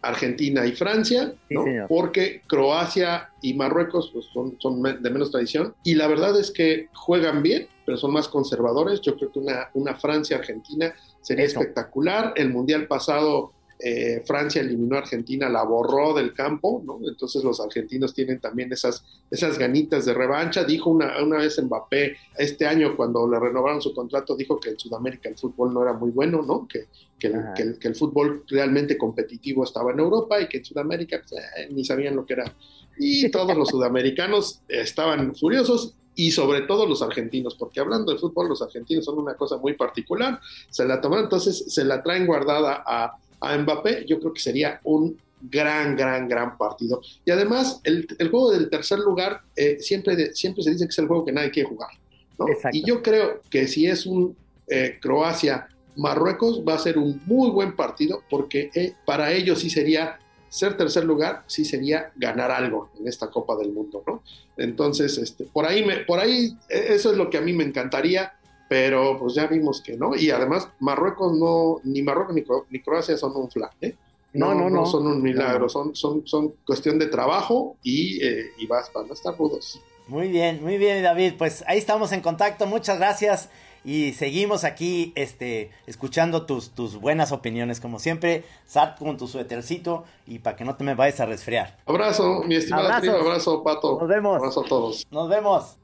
Argentina 0.09 0.66
y 0.66 0.73
Francia, 0.73 1.33
¿no? 1.51 1.64
porque 1.88 2.42
Croacia 2.47 3.31
y 3.42 3.55
Marruecos 3.55 4.11
pues, 4.12 4.27
son, 4.27 4.57
son, 4.61 4.83
de 4.83 5.11
menos 5.11 5.31
tradición. 5.31 5.75
Y 5.83 5.95
la 5.95 6.07
verdad 6.07 6.38
es 6.38 6.51
que 6.51 6.88
juegan 6.95 7.42
bien, 7.42 7.69
pero 7.85 7.97
son 7.97 8.12
más 8.12 8.29
conservadores. 8.29 9.01
Yo 9.01 9.16
creo 9.16 9.33
que 9.33 9.38
una, 9.38 9.71
una 9.75 9.95
Francia-Argentina 9.95 10.95
sería 11.21 11.45
espectacular. 11.45 12.33
El 12.37 12.51
Mundial 12.51 12.87
pasado 12.87 13.53
eh, 13.78 14.22
Francia 14.26 14.62
eliminó 14.62 14.96
a 14.96 15.00
Argentina, 15.00 15.48
la 15.48 15.62
borró 15.62 16.14
del 16.14 16.32
campo, 16.32 16.82
¿no? 16.84 16.98
Entonces 17.06 17.44
los 17.44 17.60
argentinos 17.60 18.14
tienen 18.14 18.40
también 18.40 18.72
esas, 18.72 19.04
esas 19.30 19.58
ganitas 19.58 20.06
de 20.06 20.14
revancha. 20.14 20.64
Dijo 20.64 20.90
una, 20.90 21.22
una 21.22 21.38
vez 21.38 21.62
Mbappé, 21.62 22.16
este 22.38 22.66
año 22.66 22.96
cuando 22.96 23.28
le 23.28 23.38
renovaron 23.38 23.82
su 23.82 23.94
contrato, 23.94 24.34
dijo 24.34 24.58
que 24.58 24.70
en 24.70 24.78
Sudamérica 24.78 25.28
el 25.28 25.36
fútbol 25.36 25.74
no 25.74 25.82
era 25.82 25.92
muy 25.92 26.10
bueno, 26.10 26.42
¿no? 26.42 26.66
Que, 26.66 26.86
que, 27.18 27.28
el, 27.28 27.78
que, 27.78 27.88
el, 27.88 27.94
fútbol 27.94 28.44
realmente 28.48 28.96
competitivo 28.96 29.64
estaba 29.64 29.92
en 29.92 29.98
Europa 29.98 30.40
y 30.40 30.48
que 30.48 30.58
en 30.58 30.64
Sudamérica 30.64 31.22
pues, 31.26 31.40
eh, 31.40 31.68
ni 31.70 31.84
sabían 31.84 32.16
lo 32.16 32.24
que 32.24 32.34
era. 32.34 32.54
Y 32.98 33.30
todos 33.30 33.56
los 33.56 33.68
sudamericanos 33.68 34.62
estaban 34.68 35.34
furiosos 35.34 35.94
y 36.16 36.30
sobre 36.30 36.62
todo 36.62 36.86
los 36.86 37.02
argentinos, 37.02 37.54
porque 37.56 37.78
hablando 37.78 38.10
de 38.10 38.18
fútbol, 38.18 38.48
los 38.48 38.62
argentinos 38.62 39.04
son 39.04 39.18
una 39.18 39.34
cosa 39.34 39.58
muy 39.58 39.74
particular, 39.74 40.40
se 40.70 40.86
la 40.86 40.98
toman, 40.98 41.24
entonces 41.24 41.66
se 41.68 41.84
la 41.84 42.02
traen 42.02 42.26
guardada 42.26 42.82
a, 42.86 43.18
a 43.40 43.57
Mbappé, 43.57 44.05
yo 44.07 44.18
creo 44.18 44.33
que 44.33 44.40
sería 44.40 44.81
un 44.85 45.18
gran, 45.40 45.96
gran, 45.96 46.29
gran 46.29 46.57
partido. 46.57 47.01
Y 47.25 47.31
además, 47.31 47.81
el, 47.85 48.07
el 48.18 48.31
juego 48.31 48.53
del 48.53 48.70
tercer 48.70 48.99
lugar 48.99 49.42
eh, 49.55 49.79
siempre, 49.81 50.35
siempre 50.35 50.62
se 50.62 50.70
dice 50.70 50.85
que 50.85 50.90
es 50.90 50.99
el 50.99 51.09
juego 51.09 51.25
que 51.25 51.33
nadie 51.33 51.51
quiere 51.51 51.68
jugar. 51.68 51.90
¿no? 52.38 52.46
Y 52.72 52.85
yo 52.85 53.03
creo 53.03 53.40
que 53.51 53.66
si 53.66 53.87
es 53.87 54.07
un 54.07 54.37
eh, 54.68 54.99
Croacia-Marruecos, 55.01 56.62
va 56.66 56.75
a 56.75 56.79
ser 56.79 56.99
un 56.99 57.20
muy 57.27 57.51
buen 57.51 57.77
partido, 57.77 58.22
porque 58.29 58.70
eh, 58.75 58.94
para 59.05 59.33
ellos 59.33 59.61
sí 59.61 59.70
sería 59.70 60.18
ser 60.49 60.77
tercer 60.77 61.05
lugar 61.05 61.42
sí 61.46 61.64
sería 61.64 62.12
ganar 62.16 62.51
algo 62.51 62.90
en 62.99 63.09
esta 63.09 63.29
Copa 63.29 63.57
del 63.57 63.72
Mundo, 63.72 64.03
¿no? 64.07 64.22
Entonces, 64.57 65.18
este, 65.18 65.44
por 65.44 65.66
ahí, 65.66 65.85
me, 65.85 65.99
por 65.99 66.18
ahí, 66.18 66.57
e, 66.68 66.94
eso 66.94 67.11
es 67.11 67.18
lo 67.18 67.29
que 67.29 67.38
a 67.38 67.42
mí 67.42 67.53
me 67.53 67.64
encantaría, 67.64 68.33
pero 68.68 69.18
pues 69.18 69.35
ya 69.35 69.46
vimos 69.46 69.81
que 69.81 69.96
no, 69.96 70.14
y 70.14 70.31
además 70.31 70.68
Marruecos 70.81 71.37
no, 71.37 71.81
ni 71.85 72.02
Marruecos 72.02 72.35
ni, 72.70 72.81
Croacia 72.81 73.16
son 73.16 73.37
un 73.37 73.50
flan, 73.50 73.70
¿eh? 73.81 73.94
No, 74.33 74.55
no, 74.55 74.68
no, 74.68 74.85
son 74.85 75.07
un 75.07 75.22
milagro, 75.22 75.68
son, 75.68 75.96
son, 75.96 76.26
son 76.26 76.52
cuestión 76.66 76.98
de 76.98 77.07
trabajo 77.07 77.76
y, 77.83 78.22
eh, 78.22 78.50
y 78.59 78.66
vas, 78.66 78.92
van 78.92 79.11
a 79.11 79.14
estar 79.14 79.35
rudos. 79.37 79.81
Muy 80.09 80.29
bien, 80.29 80.62
muy 80.62 80.76
bien, 80.76 81.02
David. 81.02 81.35
Pues 81.38 81.64
ahí 81.66 81.79
estamos 81.79 82.12
en 82.12 82.20
contacto. 82.20 82.66
Muchas 82.66 82.98
gracias 82.98 83.48
y 83.87 84.12
seguimos 84.14 84.64
aquí 84.64 85.12
este, 85.14 85.70
escuchando 85.87 86.44
tus, 86.44 86.70
tus 86.70 86.96
buenas 86.96 87.31
opiniones, 87.33 87.81
como 87.81 88.00
siempre. 88.00 88.44
Sart 88.66 88.98
con 88.98 89.16
tu 89.16 89.29
suétercito 89.29 90.05
y 90.26 90.40
para 90.40 90.57
que 90.57 90.64
no 90.64 90.76
te 90.76 90.85
me 90.85 90.94
vayas 90.94 91.20
a 91.20 91.26
resfriar. 91.26 91.76
Abrazo, 91.87 92.42
mi 92.44 92.57
estimado 92.57 92.88
abrazo, 92.88 93.62
Pato. 93.62 93.98
Nos 94.00 94.09
vemos. 94.09 94.37
Abrazo 94.38 94.64
a 94.64 94.68
todos. 94.68 95.07
Nos 95.11 95.29
vemos. 95.29 95.76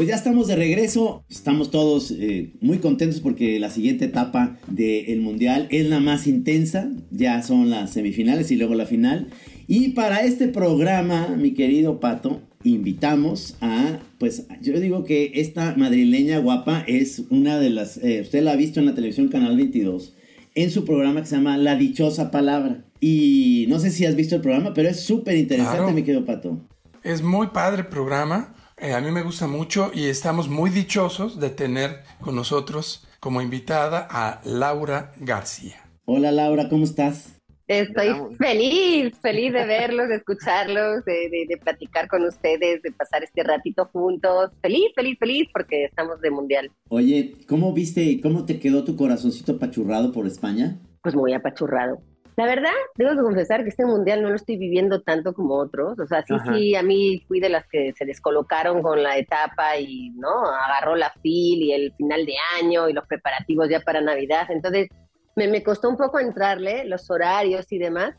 Pues 0.00 0.08
ya 0.08 0.16
estamos 0.16 0.48
de 0.48 0.56
regreso, 0.56 1.26
estamos 1.28 1.70
todos 1.70 2.10
eh, 2.10 2.54
muy 2.62 2.78
contentos 2.78 3.20
porque 3.20 3.60
la 3.60 3.68
siguiente 3.68 4.06
etapa 4.06 4.56
del 4.66 5.20
Mundial 5.20 5.68
es 5.70 5.90
la 5.90 6.00
más 6.00 6.26
intensa, 6.26 6.88
ya 7.10 7.42
son 7.42 7.68
las 7.68 7.92
semifinales 7.92 8.50
y 8.50 8.56
luego 8.56 8.74
la 8.74 8.86
final. 8.86 9.28
Y 9.66 9.90
para 9.90 10.22
este 10.22 10.48
programa, 10.48 11.36
mi 11.36 11.52
querido 11.52 12.00
Pato, 12.00 12.40
invitamos 12.64 13.58
a, 13.60 13.98
pues 14.16 14.46
yo 14.62 14.80
digo 14.80 15.04
que 15.04 15.32
esta 15.34 15.74
madrileña 15.76 16.38
guapa 16.38 16.82
es 16.86 17.24
una 17.28 17.58
de 17.58 17.68
las, 17.68 17.98
eh, 17.98 18.22
usted 18.22 18.42
la 18.42 18.52
ha 18.52 18.56
visto 18.56 18.80
en 18.80 18.86
la 18.86 18.94
televisión 18.94 19.28
Canal 19.28 19.54
22, 19.58 20.16
en 20.54 20.70
su 20.70 20.86
programa 20.86 21.20
que 21.20 21.26
se 21.26 21.36
llama 21.36 21.58
La 21.58 21.76
Dichosa 21.76 22.30
Palabra. 22.30 22.86
Y 23.00 23.66
no 23.68 23.78
sé 23.78 23.90
si 23.90 24.06
has 24.06 24.16
visto 24.16 24.34
el 24.34 24.40
programa, 24.40 24.72
pero 24.72 24.88
es 24.88 25.00
súper 25.00 25.36
interesante, 25.36 25.92
mi 25.92 26.04
querido 26.04 26.24
Pato. 26.24 26.58
Es 27.02 27.22
muy 27.22 27.48
padre 27.48 27.82
el 27.82 27.88
programa, 27.88 28.54
eh, 28.80 28.94
a 28.94 29.00
mí 29.00 29.10
me 29.10 29.22
gusta 29.22 29.46
mucho 29.46 29.90
y 29.94 30.06
estamos 30.06 30.48
muy 30.48 30.70
dichosos 30.70 31.38
de 31.38 31.50
tener 31.50 32.00
con 32.20 32.34
nosotros 32.34 33.06
como 33.20 33.42
invitada 33.42 34.08
a 34.10 34.40
Laura 34.44 35.12
García. 35.18 35.76
Hola 36.06 36.32
Laura, 36.32 36.68
¿cómo 36.68 36.84
estás? 36.84 37.36
Estoy 37.68 38.08
feliz, 38.36 39.16
feliz 39.22 39.52
de 39.52 39.64
verlos, 39.64 40.08
de 40.08 40.16
escucharlos, 40.16 41.04
de, 41.04 41.46
de, 41.48 41.56
platicar 41.56 42.08
con 42.08 42.24
ustedes, 42.24 42.82
de 42.82 42.90
pasar 42.90 43.22
este 43.22 43.44
ratito 43.44 43.88
juntos. 43.92 44.50
Feliz, 44.60 44.88
feliz, 44.96 45.16
feliz 45.20 45.48
porque 45.52 45.84
estamos 45.84 46.20
de 46.20 46.32
mundial. 46.32 46.72
Oye, 46.88 47.34
¿cómo 47.46 47.72
viste, 47.72 48.20
cómo 48.20 48.44
te 48.44 48.58
quedó 48.58 48.82
tu 48.82 48.96
corazoncito 48.96 49.52
apachurrado 49.52 50.10
por 50.10 50.26
España? 50.26 50.80
Pues 51.02 51.14
muy 51.14 51.32
apachurrado. 51.32 52.02
La 52.40 52.46
verdad, 52.46 52.72
debo 52.96 53.14
de 53.14 53.22
confesar 53.22 53.64
que 53.64 53.68
este 53.68 53.84
mundial 53.84 54.22
no 54.22 54.30
lo 54.30 54.36
estoy 54.36 54.56
viviendo 54.56 55.02
tanto 55.02 55.34
como 55.34 55.56
otros. 55.56 55.98
O 55.98 56.06
sea, 56.06 56.24
sí, 56.24 56.34
sí, 56.50 56.74
a 56.74 56.82
mí 56.82 57.22
fui 57.28 57.38
de 57.38 57.50
las 57.50 57.66
que 57.66 57.92
se 57.92 58.06
descolocaron 58.06 58.80
con 58.80 59.02
la 59.02 59.18
etapa 59.18 59.76
y, 59.76 60.08
¿no? 60.14 60.46
Agarró 60.46 60.96
la 60.96 61.12
fil 61.20 61.62
y 61.62 61.74
el 61.74 61.92
final 61.98 62.24
de 62.24 62.32
año 62.58 62.88
y 62.88 62.94
los 62.94 63.06
preparativos 63.06 63.68
ya 63.68 63.80
para 63.80 64.00
Navidad. 64.00 64.46
Entonces, 64.48 64.88
me, 65.36 65.48
me 65.48 65.62
costó 65.62 65.90
un 65.90 65.98
poco 65.98 66.18
entrarle, 66.18 66.86
los 66.86 67.10
horarios 67.10 67.70
y 67.72 67.76
demás, 67.76 68.14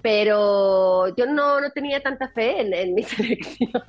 pero 0.00 1.08
yo 1.16 1.26
no, 1.26 1.60
no 1.60 1.70
tenía 1.72 2.00
tanta 2.00 2.28
fe 2.28 2.60
en, 2.60 2.72
en 2.72 2.94
mi 2.94 3.02
selección. 3.02 3.82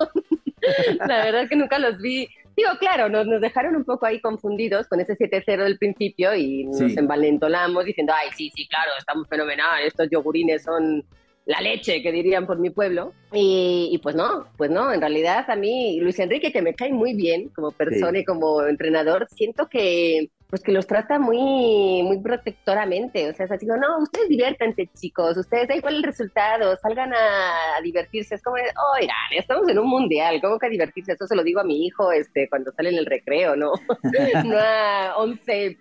la 1.06 1.26
verdad 1.26 1.48
que 1.48 1.54
nunca 1.54 1.78
los 1.78 1.96
vi. 1.98 2.28
Digo, 2.56 2.70
claro, 2.80 3.10
nos, 3.10 3.26
nos 3.26 3.40
dejaron 3.40 3.76
un 3.76 3.84
poco 3.84 4.06
ahí 4.06 4.20
confundidos 4.20 4.88
con 4.88 4.98
ese 5.00 5.16
7-0 5.16 5.64
del 5.64 5.78
principio 5.78 6.34
y 6.34 6.64
nos 6.64 6.96
envalentolamos 6.96 7.84
diciendo, 7.84 8.14
ay, 8.16 8.30
sí, 8.34 8.50
sí, 8.54 8.66
claro, 8.66 8.92
estamos 8.98 9.28
fenomenal, 9.28 9.82
estos 9.84 10.08
yogurines 10.10 10.62
son 10.62 11.04
la 11.44 11.60
leche, 11.60 12.02
que 12.02 12.12
dirían 12.12 12.46
por 12.46 12.58
mi 12.58 12.70
pueblo. 12.70 13.12
Y, 13.32 13.90
y, 13.92 13.98
pues 13.98 14.16
no, 14.16 14.48
pues 14.56 14.70
no, 14.70 14.92
en 14.92 15.00
realidad 15.00 15.44
a 15.48 15.56
mí, 15.56 16.00
Luis 16.00 16.18
Enrique, 16.18 16.52
que 16.52 16.62
me 16.62 16.74
cae 16.74 16.92
muy 16.92 17.14
bien 17.14 17.50
como 17.50 17.70
persona 17.70 18.18
y 18.18 18.24
como 18.24 18.62
entrenador, 18.64 19.26
siento 19.30 19.68
que 19.68 20.30
pues 20.48 20.62
que 20.62 20.72
los 20.72 20.86
trata 20.86 21.18
muy, 21.18 22.02
muy 22.04 22.18
protectoramente. 22.20 23.28
O 23.28 23.34
sea, 23.34 23.46
es 23.46 23.52
así, 23.52 23.66
no, 23.66 23.98
ustedes 23.98 24.28
diviértanse, 24.28 24.88
chicos, 24.94 25.36
ustedes 25.36 25.68
da 25.68 25.76
igual 25.76 25.96
el 25.96 26.02
resultado, 26.02 26.76
salgan 26.76 27.12
a, 27.12 27.80
divertirse. 27.82 28.36
Es 28.36 28.42
como, 28.42 28.56
oigan, 28.56 29.16
estamos 29.32 29.68
en 29.68 29.78
un 29.78 29.88
mundial, 29.88 30.40
¿cómo 30.40 30.58
que 30.58 30.68
divertirse? 30.68 31.12
Eso 31.12 31.26
se 31.26 31.36
lo 31.36 31.42
digo 31.42 31.60
a 31.60 31.64
mi 31.64 31.86
hijo 31.86 32.12
este, 32.12 32.48
cuando 32.48 32.72
sale 32.72 32.90
en 32.90 32.98
el 32.98 33.06
recreo, 33.06 33.56
¿no? 33.56 33.72
no 34.44 34.58
a 34.58 35.16
11 35.16 35.78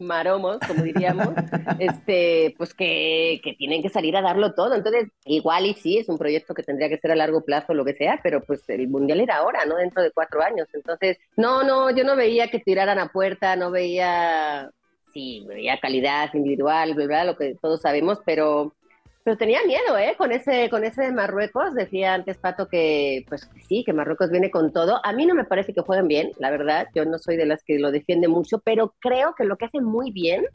maromos, 0.00 0.58
como 0.66 0.82
diríamos, 0.82 1.28
este, 1.78 2.54
pues 2.56 2.74
que, 2.74 3.40
que, 3.42 3.54
tienen 3.54 3.82
que 3.82 3.88
salir 3.88 4.16
a 4.16 4.22
darlo 4.22 4.54
todo. 4.54 4.74
Entonces, 4.74 5.08
igual 5.24 5.66
y 5.66 5.74
sí, 5.74 5.98
es 5.98 6.08
un 6.08 6.18
proyecto 6.18 6.54
que 6.54 6.62
tendría 6.62 6.88
que 6.88 6.98
ser 6.98 7.12
a 7.12 7.16
largo 7.16 7.44
plazo, 7.44 7.74
lo 7.74 7.84
que 7.84 7.94
sea, 7.94 8.20
pero 8.22 8.42
pues 8.42 8.68
el 8.68 8.88
mundial 8.88 9.20
era 9.20 9.36
ahora, 9.36 9.64
¿no? 9.64 9.76
Dentro 9.76 10.02
de 10.02 10.10
cuatro 10.10 10.42
años. 10.42 10.68
Entonces, 10.72 11.18
no, 11.36 11.62
no, 11.62 11.90
yo 11.90 12.04
no 12.04 12.16
veía 12.16 12.48
que 12.48 12.60
tiraran 12.60 12.98
a 12.98 13.08
puerta, 13.08 13.56
no 13.56 13.70
veía, 13.70 14.70
sí, 15.12 15.44
veía 15.46 15.80
calidad 15.80 16.32
individual, 16.34 16.94
¿verdad? 16.94 17.26
Lo 17.26 17.36
que 17.36 17.56
todos 17.60 17.80
sabemos, 17.80 18.18
pero 18.24 18.74
pero 19.22 19.36
tenía 19.36 19.60
miedo, 19.66 19.98
¿eh? 19.98 20.14
Con 20.16 20.32
ese, 20.32 20.70
con 20.70 20.84
ese 20.84 21.02
de 21.02 21.12
Marruecos. 21.12 21.74
Decía 21.74 22.14
antes 22.14 22.38
Pato 22.38 22.68
que, 22.68 23.24
pues 23.28 23.50
sí, 23.68 23.84
que 23.84 23.92
Marruecos 23.92 24.30
viene 24.30 24.50
con 24.50 24.72
todo. 24.72 25.00
A 25.04 25.12
mí 25.12 25.26
no 25.26 25.34
me 25.34 25.44
parece 25.44 25.74
que 25.74 25.82
jueguen 25.82 26.08
bien, 26.08 26.32
la 26.38 26.50
verdad. 26.50 26.88
Yo 26.94 27.04
no 27.04 27.18
soy 27.18 27.36
de 27.36 27.44
las 27.44 27.62
que 27.62 27.78
lo 27.78 27.90
defiende 27.90 28.28
mucho, 28.28 28.60
pero 28.60 28.94
creo 28.98 29.34
que 29.36 29.44
lo 29.44 29.56
que 29.56 29.66
hacen 29.66 29.84
muy 29.84 30.10
bien 30.10 30.46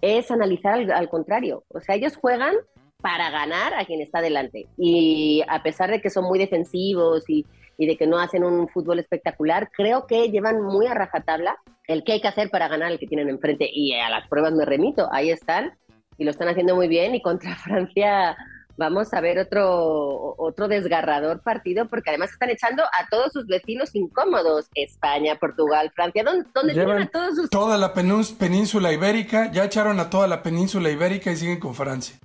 es 0.00 0.30
analizar 0.30 0.78
al, 0.92 1.08
contrario. 1.08 1.64
O 1.68 1.80
sea, 1.80 1.96
ellos 1.96 2.16
juegan 2.16 2.54
para 3.00 3.30
ganar 3.30 3.74
a 3.74 3.84
quien 3.84 4.00
está 4.00 4.20
delante. 4.20 4.68
Y 4.78 5.42
a 5.48 5.62
pesar 5.62 5.90
de 5.90 6.00
que 6.00 6.10
son 6.10 6.24
muy 6.24 6.38
defensivos 6.38 7.28
y, 7.28 7.44
y 7.76 7.86
de 7.86 7.96
que 7.96 8.06
no 8.06 8.18
hacen 8.20 8.44
un 8.44 8.68
fútbol 8.68 9.00
espectacular, 9.00 9.70
creo 9.76 10.06
que 10.06 10.30
llevan 10.30 10.62
muy 10.62 10.86
a 10.86 10.94
rajatabla 10.94 11.56
el 11.88 12.04
que 12.04 12.12
hay 12.12 12.20
que 12.20 12.28
hacer 12.28 12.48
para 12.48 12.68
ganar 12.68 12.92
al 12.92 12.98
que 12.98 13.08
tienen 13.08 13.28
enfrente. 13.28 13.68
Y 13.70 13.92
a 13.94 14.08
las 14.08 14.28
pruebas 14.28 14.52
me 14.52 14.64
remito, 14.64 15.08
ahí 15.10 15.30
están 15.30 15.76
y 16.18 16.24
lo 16.24 16.30
están 16.30 16.48
haciendo 16.48 16.74
muy 16.74 16.88
bien 16.88 17.14
y 17.14 17.22
contra 17.22 17.56
Francia 17.64 18.36
vamos 18.76 19.12
a 19.14 19.20
ver 19.20 19.38
otro, 19.38 20.34
otro 20.36 20.68
desgarrador 20.68 21.40
partido 21.42 21.86
porque 21.88 22.10
además 22.10 22.32
están 22.32 22.50
echando 22.50 22.82
a 22.82 23.08
todos 23.08 23.32
sus 23.32 23.46
vecinos 23.46 23.94
incómodos, 23.94 24.68
España, 24.74 25.36
Portugal, 25.38 25.92
Francia, 25.94 26.24
¿dónde, 26.24 26.72
tienen 26.72 27.02
a 27.02 27.06
todos 27.06 27.36
sus... 27.36 27.50
Toda 27.50 27.78
la 27.78 27.92
península 27.94 28.92
ibérica, 28.92 29.50
ya 29.52 29.64
echaron 29.64 30.00
a 30.00 30.10
toda 30.10 30.26
la 30.26 30.42
península 30.42 30.90
ibérica 30.90 31.30
y 31.30 31.36
siguen 31.36 31.60
con 31.60 31.74
Francia. 31.74 32.16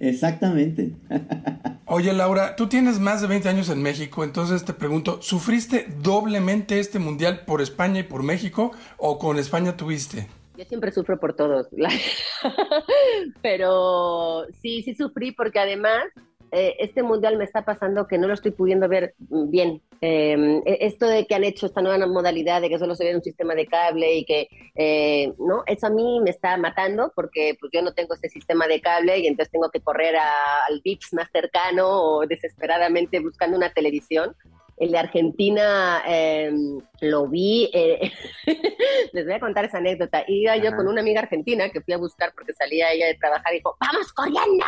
Exactamente. 0.00 0.92
Oye 1.86 2.12
Laura, 2.12 2.56
tú 2.56 2.68
tienes 2.68 2.98
más 2.98 3.20
de 3.20 3.28
20 3.28 3.48
años 3.48 3.68
en 3.68 3.82
México, 3.82 4.24
entonces 4.24 4.64
te 4.64 4.72
pregunto, 4.72 5.22
¿sufriste 5.22 5.86
doblemente 6.02 6.78
este 6.80 6.98
mundial 6.98 7.44
por 7.46 7.62
España 7.62 8.00
y 8.00 8.04
por 8.04 8.22
México 8.22 8.72
o 8.96 9.18
con 9.18 9.38
España 9.38 9.76
tuviste? 9.76 10.28
Yo 10.56 10.64
siempre 10.64 10.90
sufro 10.90 11.18
por 11.18 11.34
todos, 11.34 11.68
pero 13.42 14.46
sí, 14.60 14.82
sí 14.82 14.94
sufrí 14.94 15.32
porque 15.32 15.58
además 15.58 16.04
eh, 16.52 16.76
este 16.78 17.02
mundial 17.02 17.36
me 17.36 17.44
está 17.44 17.64
pasando 17.64 18.06
que 18.06 18.18
no 18.18 18.28
lo 18.28 18.34
estoy 18.34 18.52
pudiendo 18.52 18.88
ver 18.88 19.14
bien. 19.18 19.82
Em, 20.00 20.62
e, 20.64 20.78
esto 20.80 21.06
de 21.06 21.26
que 21.26 21.34
han 21.34 21.44
hecho 21.44 21.66
esta 21.66 21.82
nueva 21.82 22.06
modalidad 22.06 22.60
de 22.60 22.68
que 22.68 22.78
solo 22.78 22.94
se 22.94 23.04
ve 23.04 23.16
un 23.16 23.22
sistema 23.22 23.54
de 23.54 23.66
cable 23.66 24.14
y 24.14 24.24
que, 24.24 24.48
eh, 24.74 25.32
¿no? 25.38 25.64
Eso 25.66 25.86
a 25.86 25.90
mí 25.90 26.20
me 26.20 26.30
está 26.30 26.56
matando 26.56 27.12
porque 27.14 27.56
pues, 27.60 27.72
yo 27.72 27.82
no 27.82 27.92
tengo 27.92 28.14
ese 28.14 28.28
sistema 28.28 28.66
de 28.66 28.80
cable 28.80 29.18
y 29.18 29.26
entonces 29.26 29.50
tengo 29.50 29.70
que 29.70 29.80
correr 29.80 30.16
al 30.16 30.80
VIPS 30.82 31.14
más 31.14 31.30
cercano 31.30 31.88
o 31.88 32.26
desesperadamente 32.26 33.20
buscando 33.20 33.56
una 33.56 33.72
televisión. 33.72 34.34
El 34.76 34.90
de 34.90 34.98
Argentina 34.98 36.02
em, 36.06 36.80
lo 37.00 37.28
vi, 37.28 37.70
eh, 37.72 38.12
les 39.12 39.24
voy 39.24 39.34
a 39.34 39.40
contar 39.40 39.64
esa 39.64 39.78
anécdota. 39.78 40.24
Iba 40.28 40.56
yo 40.56 40.76
con 40.76 40.86
una 40.86 41.00
amiga 41.00 41.20
argentina 41.20 41.70
que 41.70 41.80
fui 41.80 41.94
a 41.94 41.98
buscar 41.98 42.32
porque 42.34 42.52
salía 42.52 42.92
ella 42.92 43.06
de 43.06 43.14
trabajar 43.14 43.52
y 43.54 43.56
dijo, 43.56 43.76
vamos 43.80 44.12
corriendo. 44.12 44.64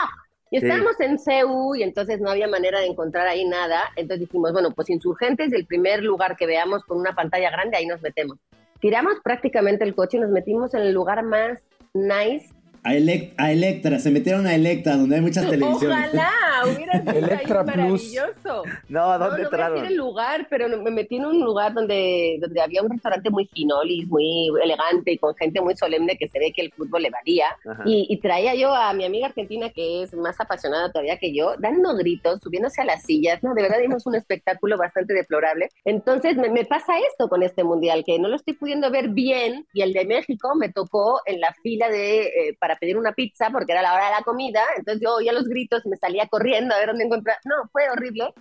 Y 0.50 0.56
estábamos 0.56 0.98
en 1.00 1.18
CEU 1.18 1.74
y 1.74 1.82
entonces 1.82 2.20
no 2.20 2.30
había 2.30 2.48
manera 2.48 2.80
de 2.80 2.86
encontrar 2.86 3.26
ahí 3.26 3.44
nada. 3.44 3.82
Entonces 3.96 4.20
dijimos, 4.20 4.52
bueno, 4.52 4.70
pues 4.74 4.88
insurgentes, 4.88 5.52
el 5.52 5.66
primer 5.66 6.02
lugar 6.02 6.36
que 6.36 6.46
veamos 6.46 6.84
con 6.84 6.98
una 6.98 7.14
pantalla 7.14 7.50
grande, 7.50 7.76
ahí 7.76 7.84
nos 7.84 8.00
metemos. 8.00 8.38
Tiramos 8.80 9.14
prácticamente 9.22 9.84
el 9.84 9.94
coche 9.94 10.16
y 10.16 10.20
nos 10.20 10.30
metimos 10.30 10.72
en 10.72 10.82
el 10.82 10.92
lugar 10.92 11.22
más 11.22 11.60
nice 11.92 12.48
A, 12.82 12.94
Electra, 12.94 13.98
se 13.98 14.10
metieron 14.10 14.46
a 14.46 14.54
Electra, 14.54 14.96
donde 14.96 15.16
hay 15.16 15.22
muchas 15.22 15.46
televisiones. 15.50 16.08
Ojalá, 16.08 16.32
hubiera 16.66 17.00
sido 17.00 17.12
Electra 17.12 17.64
maravilloso. 17.64 18.62
No, 18.88 19.10
¿a 19.10 19.18
dónde 19.18 19.42
no, 19.42 19.68
no 19.68 19.84
el 19.84 19.96
lugar, 19.96 20.46
pero 20.50 20.68
me 20.68 20.90
metí 20.90 21.16
en 21.16 21.26
un 21.26 21.40
lugar 21.40 21.74
donde, 21.74 22.38
donde 22.40 22.60
había 22.60 22.82
un 22.82 22.90
restaurante 22.90 23.30
muy 23.30 23.46
finolis, 23.46 24.06
muy 24.08 24.50
elegante 24.62 25.12
y 25.12 25.18
con 25.18 25.34
gente 25.36 25.60
muy 25.60 25.76
solemne 25.76 26.16
que 26.16 26.28
se 26.28 26.38
ve 26.38 26.52
que 26.54 26.62
el 26.62 26.72
fútbol 26.72 27.02
le 27.02 27.10
valía. 27.10 27.46
Y, 27.84 28.18
traía 28.20 28.54
yo 28.54 28.74
a 28.74 28.92
mi 28.94 29.04
amiga 29.04 29.28
argentina, 29.28 29.70
que 29.70 30.02
es 30.02 30.12
más 30.14 30.40
apasionada 30.40 30.90
todavía 30.90 31.18
que 31.18 31.32
yo, 31.32 31.54
dando 31.58 31.94
gritos, 31.96 32.40
subiéndose 32.42 32.82
a 32.82 32.84
las 32.84 33.04
sillas, 33.04 33.42
¿no? 33.42 33.54
De 33.54 33.62
verdad 33.62 33.78
dimos 33.80 34.06
un 34.06 34.16
espectáculo 34.16 34.76
bastante 34.76 35.14
deplorable. 35.14 35.68
Entonces 35.84 36.36
me, 36.36 36.50
me 36.50 36.64
pasa 36.64 36.94
esto 37.10 37.28
con 37.28 37.42
este 37.42 37.64
mundial, 37.64 38.02
que 38.04 38.18
no 38.18 38.28
lo 38.28 38.36
estoy 38.36 38.54
pudiendo 38.54 38.90
ver 38.90 39.08
bien 39.10 39.66
y 39.72 39.82
el 39.82 39.92
de 39.92 40.04
México 40.04 40.54
me 40.56 40.70
tocó 40.70 41.20
en 41.26 41.40
la 41.40 41.54
fila 41.62 41.88
de... 41.88 42.26
Eh, 42.26 42.56
para 42.68 42.78
pedir 42.78 42.98
una 42.98 43.12
pizza 43.12 43.48
porque 43.50 43.72
era 43.72 43.80
la 43.80 43.94
hora 43.94 44.06
de 44.06 44.12
la 44.18 44.22
comida, 44.22 44.60
entonces 44.76 45.02
yo 45.02 45.14
oía 45.14 45.32
los 45.32 45.48
gritos 45.48 45.86
y 45.86 45.88
me 45.88 45.96
salía 45.96 46.26
corriendo 46.28 46.74
a 46.74 46.78
ver 46.78 46.88
dónde 46.88 47.04
encontrar. 47.04 47.38
No, 47.46 47.66
fue 47.72 47.88
horrible, 47.88 48.34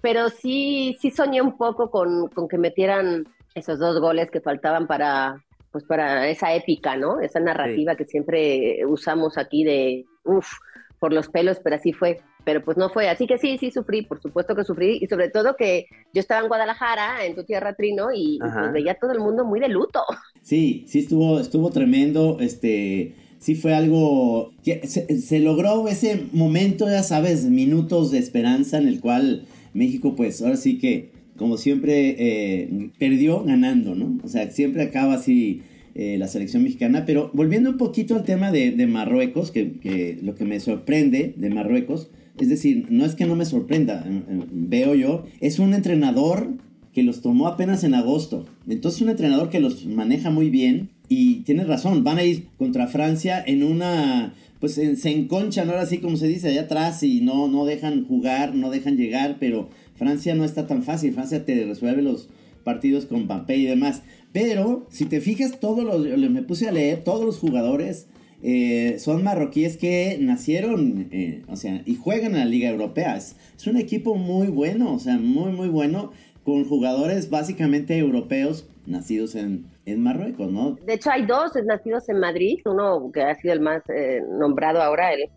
pero 0.00 0.28
sí, 0.28 0.96
sí 1.00 1.10
soñé 1.10 1.42
un 1.42 1.56
poco 1.56 1.90
con, 1.90 2.28
con 2.28 2.46
que 2.46 2.58
metieran 2.58 3.26
esos 3.56 3.80
dos 3.80 4.00
goles 4.00 4.30
que 4.30 4.40
faltaban 4.40 4.86
para, 4.86 5.42
pues 5.72 5.82
para 5.82 6.28
esa 6.28 6.54
épica, 6.54 6.96
¿no? 6.96 7.18
Esa 7.20 7.40
narrativa 7.40 7.96
que 7.96 8.04
siempre 8.04 8.86
usamos 8.86 9.36
aquí 9.36 9.64
de, 9.64 10.04
uff, 10.22 10.52
por 11.00 11.12
los 11.12 11.28
pelos, 11.28 11.58
pero 11.62 11.74
así 11.74 11.92
fue. 11.92 12.20
Pero 12.44 12.64
pues 12.64 12.76
no 12.76 12.88
fue. 12.90 13.08
Así 13.08 13.26
que 13.26 13.38
sí, 13.38 13.58
sí 13.58 13.70
sufrí, 13.70 14.02
por 14.02 14.20
supuesto 14.20 14.54
que 14.54 14.64
sufrí. 14.64 14.98
Y 15.00 15.06
sobre 15.08 15.28
todo 15.30 15.56
que 15.56 15.86
yo 16.12 16.20
estaba 16.20 16.40
en 16.40 16.48
Guadalajara, 16.48 17.24
en 17.24 17.34
tu 17.34 17.44
tierra, 17.44 17.74
Trino, 17.74 18.08
y, 18.14 18.38
pues 18.38 18.72
veía 18.72 18.94
todo 18.94 19.12
el 19.12 19.18
mundo 19.18 19.44
muy 19.44 19.58
de 19.58 19.68
luto. 19.68 20.00
Sí, 20.42 20.84
sí 20.88 21.00
estuvo, 21.00 21.38
estuvo 21.38 21.70
tremendo. 21.70 22.38
Este, 22.40 23.14
sí 23.42 23.56
fue 23.56 23.74
algo 23.74 24.52
que 24.62 24.86
se, 24.86 25.40
logró 25.40 25.88
ese 25.88 26.26
momento, 26.32 26.88
ya 26.88 27.02
sabes, 27.02 27.44
minutos 27.46 28.12
de 28.12 28.18
esperanza 28.18 28.78
en 28.78 28.86
el 28.86 29.00
cual 29.00 29.46
México, 29.74 30.14
pues 30.14 30.40
ahora 30.40 30.56
sí 30.56 30.78
que, 30.78 31.10
como 31.36 31.56
siempre, 31.56 32.14
eh, 32.18 32.90
perdió 33.00 33.42
ganando, 33.42 33.96
¿no? 33.96 34.16
O 34.22 34.28
sea, 34.28 34.48
siempre 34.52 34.82
acaba 34.82 35.14
así 35.14 35.62
eh, 35.96 36.18
la 36.18 36.28
selección 36.28 36.62
mexicana. 36.62 37.04
Pero 37.04 37.32
volviendo 37.34 37.70
un 37.70 37.78
poquito 37.78 38.14
al 38.14 38.22
tema 38.22 38.52
de, 38.52 38.86
Marruecos, 38.86 39.50
que, 39.50 40.18
lo 40.22 40.36
que 40.36 40.44
me 40.44 40.60
sorprende 40.60 41.34
de 41.36 41.50
Marruecos, 41.50 42.10
es 42.38 42.48
decir, 42.48 42.86
no 42.90 43.04
es 43.04 43.16
que 43.16 43.26
no 43.26 43.34
me 43.34 43.44
sorprenda, 43.44 44.06
veo 44.52 44.94
yo, 44.94 45.24
es 45.40 45.58
un 45.58 45.74
entrenador 45.74 46.52
que 46.92 47.02
los 47.02 47.22
tomó 47.22 47.48
apenas 47.48 47.82
en 47.82 47.94
agosto. 47.94 48.46
Entonces 48.68 49.02
un 49.02 49.08
entrenador 49.08 49.50
que 49.50 49.58
los 49.58 49.84
maneja 49.84 50.30
muy 50.30 50.48
bien, 50.48 50.90
y 51.08 51.40
tienes 51.40 51.68
razón, 51.68 52.04
van 52.04 52.18
a 52.18 52.24
ir 52.24 52.46
contra 52.58 52.86
Francia 52.86 53.42
en 53.46 53.62
una 53.64 54.34
pues 54.62 54.74
se 54.74 55.10
enconchan 55.10 55.70
ahora 55.70 55.86
sí 55.86 55.98
como 55.98 56.16
se 56.16 56.28
dice 56.28 56.46
allá 56.46 56.62
atrás 56.62 57.02
y 57.02 57.20
no, 57.20 57.48
no 57.48 57.64
dejan 57.64 58.04
jugar, 58.04 58.54
no 58.54 58.70
dejan 58.70 58.96
llegar, 58.96 59.38
pero 59.40 59.68
Francia 59.96 60.36
no 60.36 60.44
está 60.44 60.68
tan 60.68 60.84
fácil, 60.84 61.14
Francia 61.14 61.44
te 61.44 61.64
resuelve 61.64 62.00
los 62.00 62.28
partidos 62.62 63.06
con 63.06 63.26
Pampé 63.26 63.56
y 63.56 63.66
demás. 63.66 64.02
Pero 64.32 64.86
si 64.90 65.04
te 65.06 65.20
fijas, 65.20 65.58
todos 65.58 65.84
los, 65.84 66.30
me 66.30 66.42
puse 66.42 66.68
a 66.68 66.72
leer, 66.72 67.02
todos 67.04 67.24
los 67.24 67.38
jugadores 67.38 68.06
eh, 68.42 68.96
son 68.98 69.22
marroquíes 69.22 69.76
que 69.76 70.16
nacieron, 70.20 71.08
eh, 71.10 71.42
o 71.48 71.56
sea, 71.56 71.82
y 71.84 71.96
juegan 71.96 72.32
en 72.32 72.38
la 72.38 72.44
Liga 72.44 72.70
Europea. 72.70 73.16
Es, 73.16 73.36
es, 73.56 73.66
un 73.66 73.76
equipo 73.76 74.14
muy 74.14 74.46
bueno, 74.46 74.94
o 74.94 74.98
sea, 74.98 75.18
muy, 75.18 75.52
muy 75.52 75.68
bueno, 75.68 76.12
con 76.44 76.64
jugadores 76.64 77.30
básicamente 77.30 77.98
europeos 77.98 78.66
nacidos 78.86 79.34
en, 79.34 79.66
en 79.86 80.02
Marruecos, 80.02 80.50
¿no? 80.50 80.72
De 80.72 80.94
hecho, 80.94 81.10
hay 81.10 81.24
dos 81.26 81.52
nacidos 81.64 82.08
en 82.08 82.18
Madrid, 82.18 82.60
uno 82.64 83.10
que 83.12 83.22
ha 83.22 83.34
sido 83.34 83.54
el 83.54 83.60
más 83.60 83.82
eh, 83.88 84.20
nombrado 84.28 84.82
ahora, 84.82 85.12
él, 85.12 85.28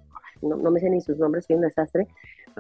no, 0.42 0.58
me 0.72 0.80
sé 0.80 0.90
ni 0.90 1.02
sus 1.02 1.18
nombres, 1.18 1.46
soy 1.46 1.56
un 1.56 1.62
desastre, 1.62 2.08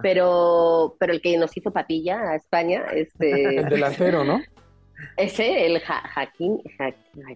pero, 0.02 0.96
pero 1.00 1.14
el 1.14 1.22
que 1.22 1.38
nos 1.38 1.56
hizo 1.56 1.72
patilla 1.72 2.32
a 2.32 2.36
España, 2.36 2.86
este... 2.94 3.58
el 3.60 3.70
delantero, 3.70 4.24
¿no? 4.24 4.42
Ese, 5.18 5.66
el 5.66 5.80
Jaquín, 5.82 6.62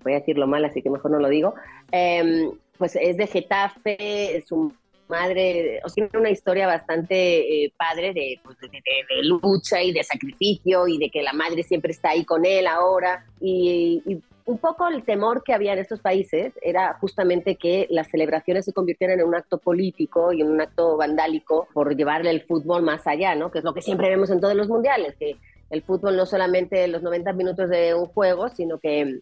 voy 0.04 0.14
a 0.14 0.20
decirlo 0.20 0.48
mal, 0.48 0.64
así 0.66 0.82
que 0.82 0.90
mejor 0.90 1.12
no 1.12 1.20
lo 1.20 1.30
digo, 1.30 1.56
em, 1.92 2.52
pues 2.78 2.96
es 2.96 3.18
de 3.18 3.28
Getafe, 3.28 4.44
su 4.48 4.74
madre, 5.10 5.82
o 5.84 5.90
tiene 5.90 6.10
una 6.14 6.30
historia 6.30 6.68
bastante 6.68 7.66
eh, 7.66 7.74
padre 7.78 8.40
pues, 8.44 8.58
de, 8.60 8.68
de, 8.70 9.24
lucha 9.24 9.82
y 9.82 9.92
de 9.92 10.04
sacrificio 10.04 10.88
y 10.88 10.98
de 10.98 11.10
que 11.10 11.24
la 11.24 11.34
madre 11.34 11.64
siempre 11.64 11.92
está 11.92 12.12
ahí 12.12 12.26
con 12.26 12.46
él 12.46 12.68
ahora. 12.68 13.26
y, 13.42 14.22
un 14.50 14.58
poco 14.58 14.88
el 14.88 15.04
temor 15.04 15.44
que 15.44 15.54
había 15.54 15.74
en 15.74 15.80
estos 15.80 16.00
países 16.00 16.54
era 16.64 16.96
justamente 17.00 17.56
que 17.56 17.86
las 17.92 18.08
celebraciones 18.10 18.66
se 18.66 18.74
convirtieran 18.74 19.20
en 19.20 19.28
un 19.28 19.36
acto 19.36 19.60
político 19.60 20.34
y 20.34 20.42
en 20.42 20.50
un 20.50 20.60
acto 20.60 20.98
vandálico 20.98 21.68
por 21.72 21.96
llevarle 21.96 22.32
el 22.32 22.42
fútbol 22.42 22.82
más 22.82 23.06
allá, 23.06 23.36
¿no? 23.36 23.52
Que 23.52 23.60
es 23.60 23.64
lo 23.64 23.76
que 23.76 23.84
siempre 23.84 24.10
vemos 24.10 24.32
en 24.32 24.40
todos 24.40 24.56
los 24.56 24.68
mundiales, 24.68 25.16
que 25.18 25.38
el 25.70 25.84
fútbol 25.84 26.18
no 26.18 26.26
solamente 26.26 26.88
los 26.88 27.04
90 27.04 27.32
minutos 27.34 27.70
de 27.70 27.94
un 27.94 28.08
juego, 28.08 28.50
sino 28.50 28.80
que 28.80 29.20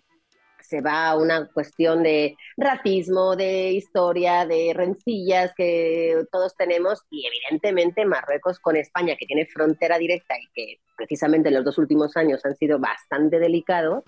se 0.68 0.82
va 0.82 1.10
a 1.10 1.18
una 1.18 1.48
cuestión 1.48 2.04
de 2.04 2.36
racismo, 2.58 3.36
de 3.36 3.72
historia, 3.72 4.46
de 4.46 4.74
rencillas 4.76 5.54
que 5.56 6.26
todos 6.32 6.56
tenemos 6.58 7.04
y 7.10 7.26
evidentemente 7.26 8.06
Marruecos 8.06 8.60
con 8.60 8.76
España, 8.76 9.16
que 9.18 9.26
tiene 9.26 9.46
frontera 9.46 9.98
directa 9.98 10.36
y 10.38 10.48
que 10.54 10.80
precisamente 10.98 11.48
en 11.48 11.56
los 11.56 11.64
dos 11.64 11.78
últimos 11.78 12.18
años 12.18 12.46
han 12.46 12.56
sido 12.58 12.80
bastante 12.80 13.40
delicados, 13.40 14.04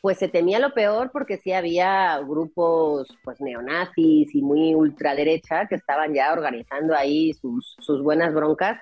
pues 0.00 0.18
se 0.18 0.28
temía 0.28 0.58
lo 0.58 0.72
peor 0.72 1.10
porque 1.12 1.36
sí 1.36 1.52
había 1.52 2.18
grupos 2.18 3.06
pues 3.22 3.40
neonazis 3.40 4.34
y 4.34 4.42
muy 4.42 4.74
ultraderecha 4.74 5.66
que 5.68 5.76
estaban 5.76 6.12
ya 6.14 6.32
organizando 6.32 6.94
ahí 6.96 7.34
sus, 7.34 7.76
sus 7.78 8.02
buenas 8.02 8.34
broncas. 8.34 8.80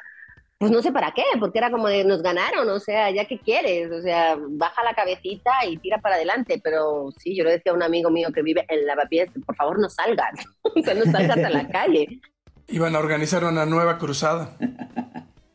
Pues 0.58 0.72
no 0.72 0.82
sé 0.82 0.90
para 0.90 1.12
qué, 1.12 1.22
porque 1.38 1.58
era 1.58 1.70
como 1.70 1.86
de 1.86 2.02
nos 2.04 2.20
ganaron, 2.20 2.68
o 2.68 2.80
sea, 2.80 3.12
ya 3.12 3.26
que 3.26 3.38
quieres, 3.38 3.92
o 3.92 4.02
sea, 4.02 4.36
baja 4.36 4.82
la 4.82 4.92
cabecita 4.92 5.52
y 5.68 5.76
tira 5.76 5.98
para 5.98 6.16
adelante, 6.16 6.60
pero 6.62 7.12
sí, 7.16 7.36
yo 7.36 7.44
le 7.44 7.52
decía 7.52 7.70
a 7.70 7.76
un 7.76 7.82
amigo 7.84 8.10
mío 8.10 8.30
que 8.34 8.42
vive 8.42 8.66
en 8.68 8.84
Lavapiés, 8.84 9.30
por 9.46 9.54
favor 9.54 9.78
no 9.78 9.88
salgas, 9.88 10.32
que 10.74 10.94
no 10.94 11.04
salgas 11.04 11.38
a 11.38 11.50
la 11.50 11.68
calle. 11.70 12.20
Iban 12.66 12.96
a 12.96 12.98
organizar 12.98 13.44
una 13.44 13.66
nueva 13.66 13.98
cruzada. 13.98 14.56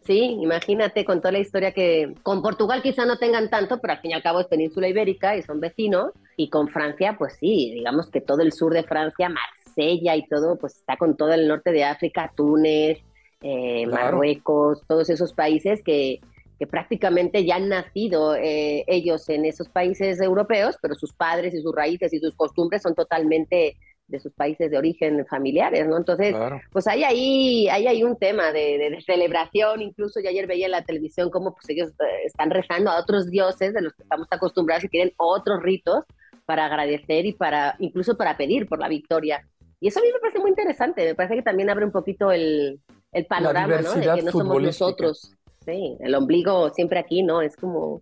Sí, 0.05 0.37
imagínate 0.41 1.05
con 1.05 1.19
toda 1.19 1.33
la 1.33 1.39
historia 1.39 1.73
que 1.73 2.15
con 2.23 2.41
Portugal 2.41 2.81
quizá 2.81 3.05
no 3.05 3.17
tengan 3.17 3.49
tanto, 3.49 3.79
pero 3.79 3.93
al 3.93 3.99
fin 3.99 4.11
y 4.11 4.13
al 4.13 4.23
cabo 4.23 4.39
es 4.39 4.47
península 4.47 4.87
ibérica 4.87 5.35
y 5.35 5.43
son 5.43 5.59
vecinos. 5.59 6.11
Y 6.35 6.49
con 6.49 6.67
Francia, 6.67 7.15
pues 7.17 7.37
sí, 7.39 7.71
digamos 7.73 8.09
que 8.09 8.19
todo 8.19 8.41
el 8.41 8.51
sur 8.51 8.73
de 8.73 8.83
Francia, 8.83 9.29
Marsella 9.29 10.15
y 10.15 10.27
todo, 10.27 10.57
pues 10.57 10.75
está 10.77 10.97
con 10.97 11.15
todo 11.15 11.33
el 11.33 11.47
norte 11.47 11.71
de 11.71 11.85
África, 11.85 12.31
Túnez, 12.35 12.99
eh, 13.43 13.85
Marruecos, 13.87 14.81
todos 14.87 15.09
esos 15.09 15.33
países 15.33 15.83
que, 15.83 16.21
que 16.57 16.67
prácticamente 16.67 17.45
ya 17.45 17.57
han 17.57 17.67
nacido 17.67 18.35
eh, 18.35 18.85
ellos 18.87 19.27
en 19.27 19.45
esos 19.45 19.67
países 19.67 20.21
europeos, 20.21 20.77
pero 20.81 20.95
sus 20.95 21.13
padres 21.13 21.53
y 21.53 21.61
sus 21.61 21.75
raíces 21.75 22.13
y 22.13 22.19
sus 22.19 22.35
costumbres 22.35 22.81
son 22.81 22.95
totalmente 22.95 23.75
de 24.07 24.19
sus 24.19 24.33
países 24.33 24.71
de 24.71 24.77
origen 24.77 25.25
familiares, 25.25 25.87
¿no? 25.87 25.97
Entonces, 25.97 26.35
pues 26.71 26.87
hay 26.87 27.03
ahí, 27.03 27.67
hay 27.69 27.87
ahí 27.87 28.03
un 28.03 28.17
tema 28.17 28.51
de, 28.51 28.97
celebración, 29.05 29.81
incluso 29.81 30.21
yo 30.21 30.29
ayer 30.29 30.47
veía 30.47 30.65
en 30.65 30.71
la 30.71 30.83
televisión 30.83 31.29
cómo 31.29 31.53
pues 31.53 31.69
ellos 31.69 31.89
eh, 31.89 32.25
están 32.25 32.49
rezando 32.49 32.91
a 32.91 32.99
otros 32.99 33.29
dioses 33.29 33.73
de 33.73 33.81
los 33.81 33.93
que 33.93 34.03
estamos 34.03 34.27
acostumbrados 34.29 34.83
y 34.85 34.89
tienen 34.89 35.13
otros 35.17 35.61
ritos 35.61 36.05
para 36.45 36.65
agradecer 36.65 37.25
y 37.25 37.33
para, 37.33 37.75
incluso 37.79 38.15
para 38.15 38.37
pedir 38.37 38.67
por 38.67 38.79
la 38.79 38.87
victoria. 38.87 39.45
Y 39.79 39.87
eso 39.87 39.99
a 39.99 40.03
mí 40.03 40.09
me 40.13 40.19
parece 40.19 40.39
muy 40.39 40.49
interesante, 40.49 41.03
me 41.05 41.15
parece 41.15 41.35
que 41.35 41.41
también 41.41 41.69
abre 41.69 41.85
un 41.85 41.91
poquito 41.91 42.31
el, 42.31 42.79
el 43.13 43.25
panorama, 43.25 43.81
¿no? 43.81 43.93
De 43.93 44.01
que 44.15 44.21
no 44.23 44.31
somos 44.31 44.61
nosotros. 44.61 45.33
Sí, 45.65 45.97
el 45.99 46.15
ombligo 46.15 46.69
siempre 46.71 46.99
aquí, 46.99 47.23
¿no? 47.23 47.41
Es 47.41 47.55
como, 47.55 48.01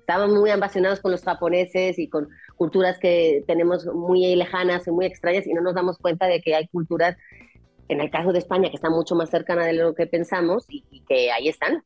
estamos 0.00 0.30
muy 0.30 0.50
apasionados 0.50 1.00
con 1.00 1.10
los 1.10 1.22
japoneses 1.22 1.98
y 1.98 2.08
con 2.08 2.28
culturas 2.56 2.98
que 2.98 3.42
tenemos 3.46 3.86
muy 3.86 4.36
lejanas 4.36 4.86
y 4.86 4.90
muy 4.90 5.06
extrañas 5.06 5.46
y 5.46 5.52
no 5.52 5.62
nos 5.62 5.74
damos 5.74 5.98
cuenta 5.98 6.26
de 6.26 6.40
que 6.40 6.54
hay 6.54 6.68
culturas, 6.68 7.16
en 7.88 8.00
el 8.00 8.10
caso 8.10 8.32
de 8.32 8.38
España, 8.38 8.70
que 8.70 8.76
están 8.76 8.92
mucho 8.92 9.14
más 9.14 9.30
cercanas 9.30 9.66
de 9.66 9.72
lo 9.72 9.94
que 9.94 10.06
pensamos 10.06 10.66
y, 10.68 10.82
que 11.08 11.32
ahí 11.32 11.48
están. 11.48 11.82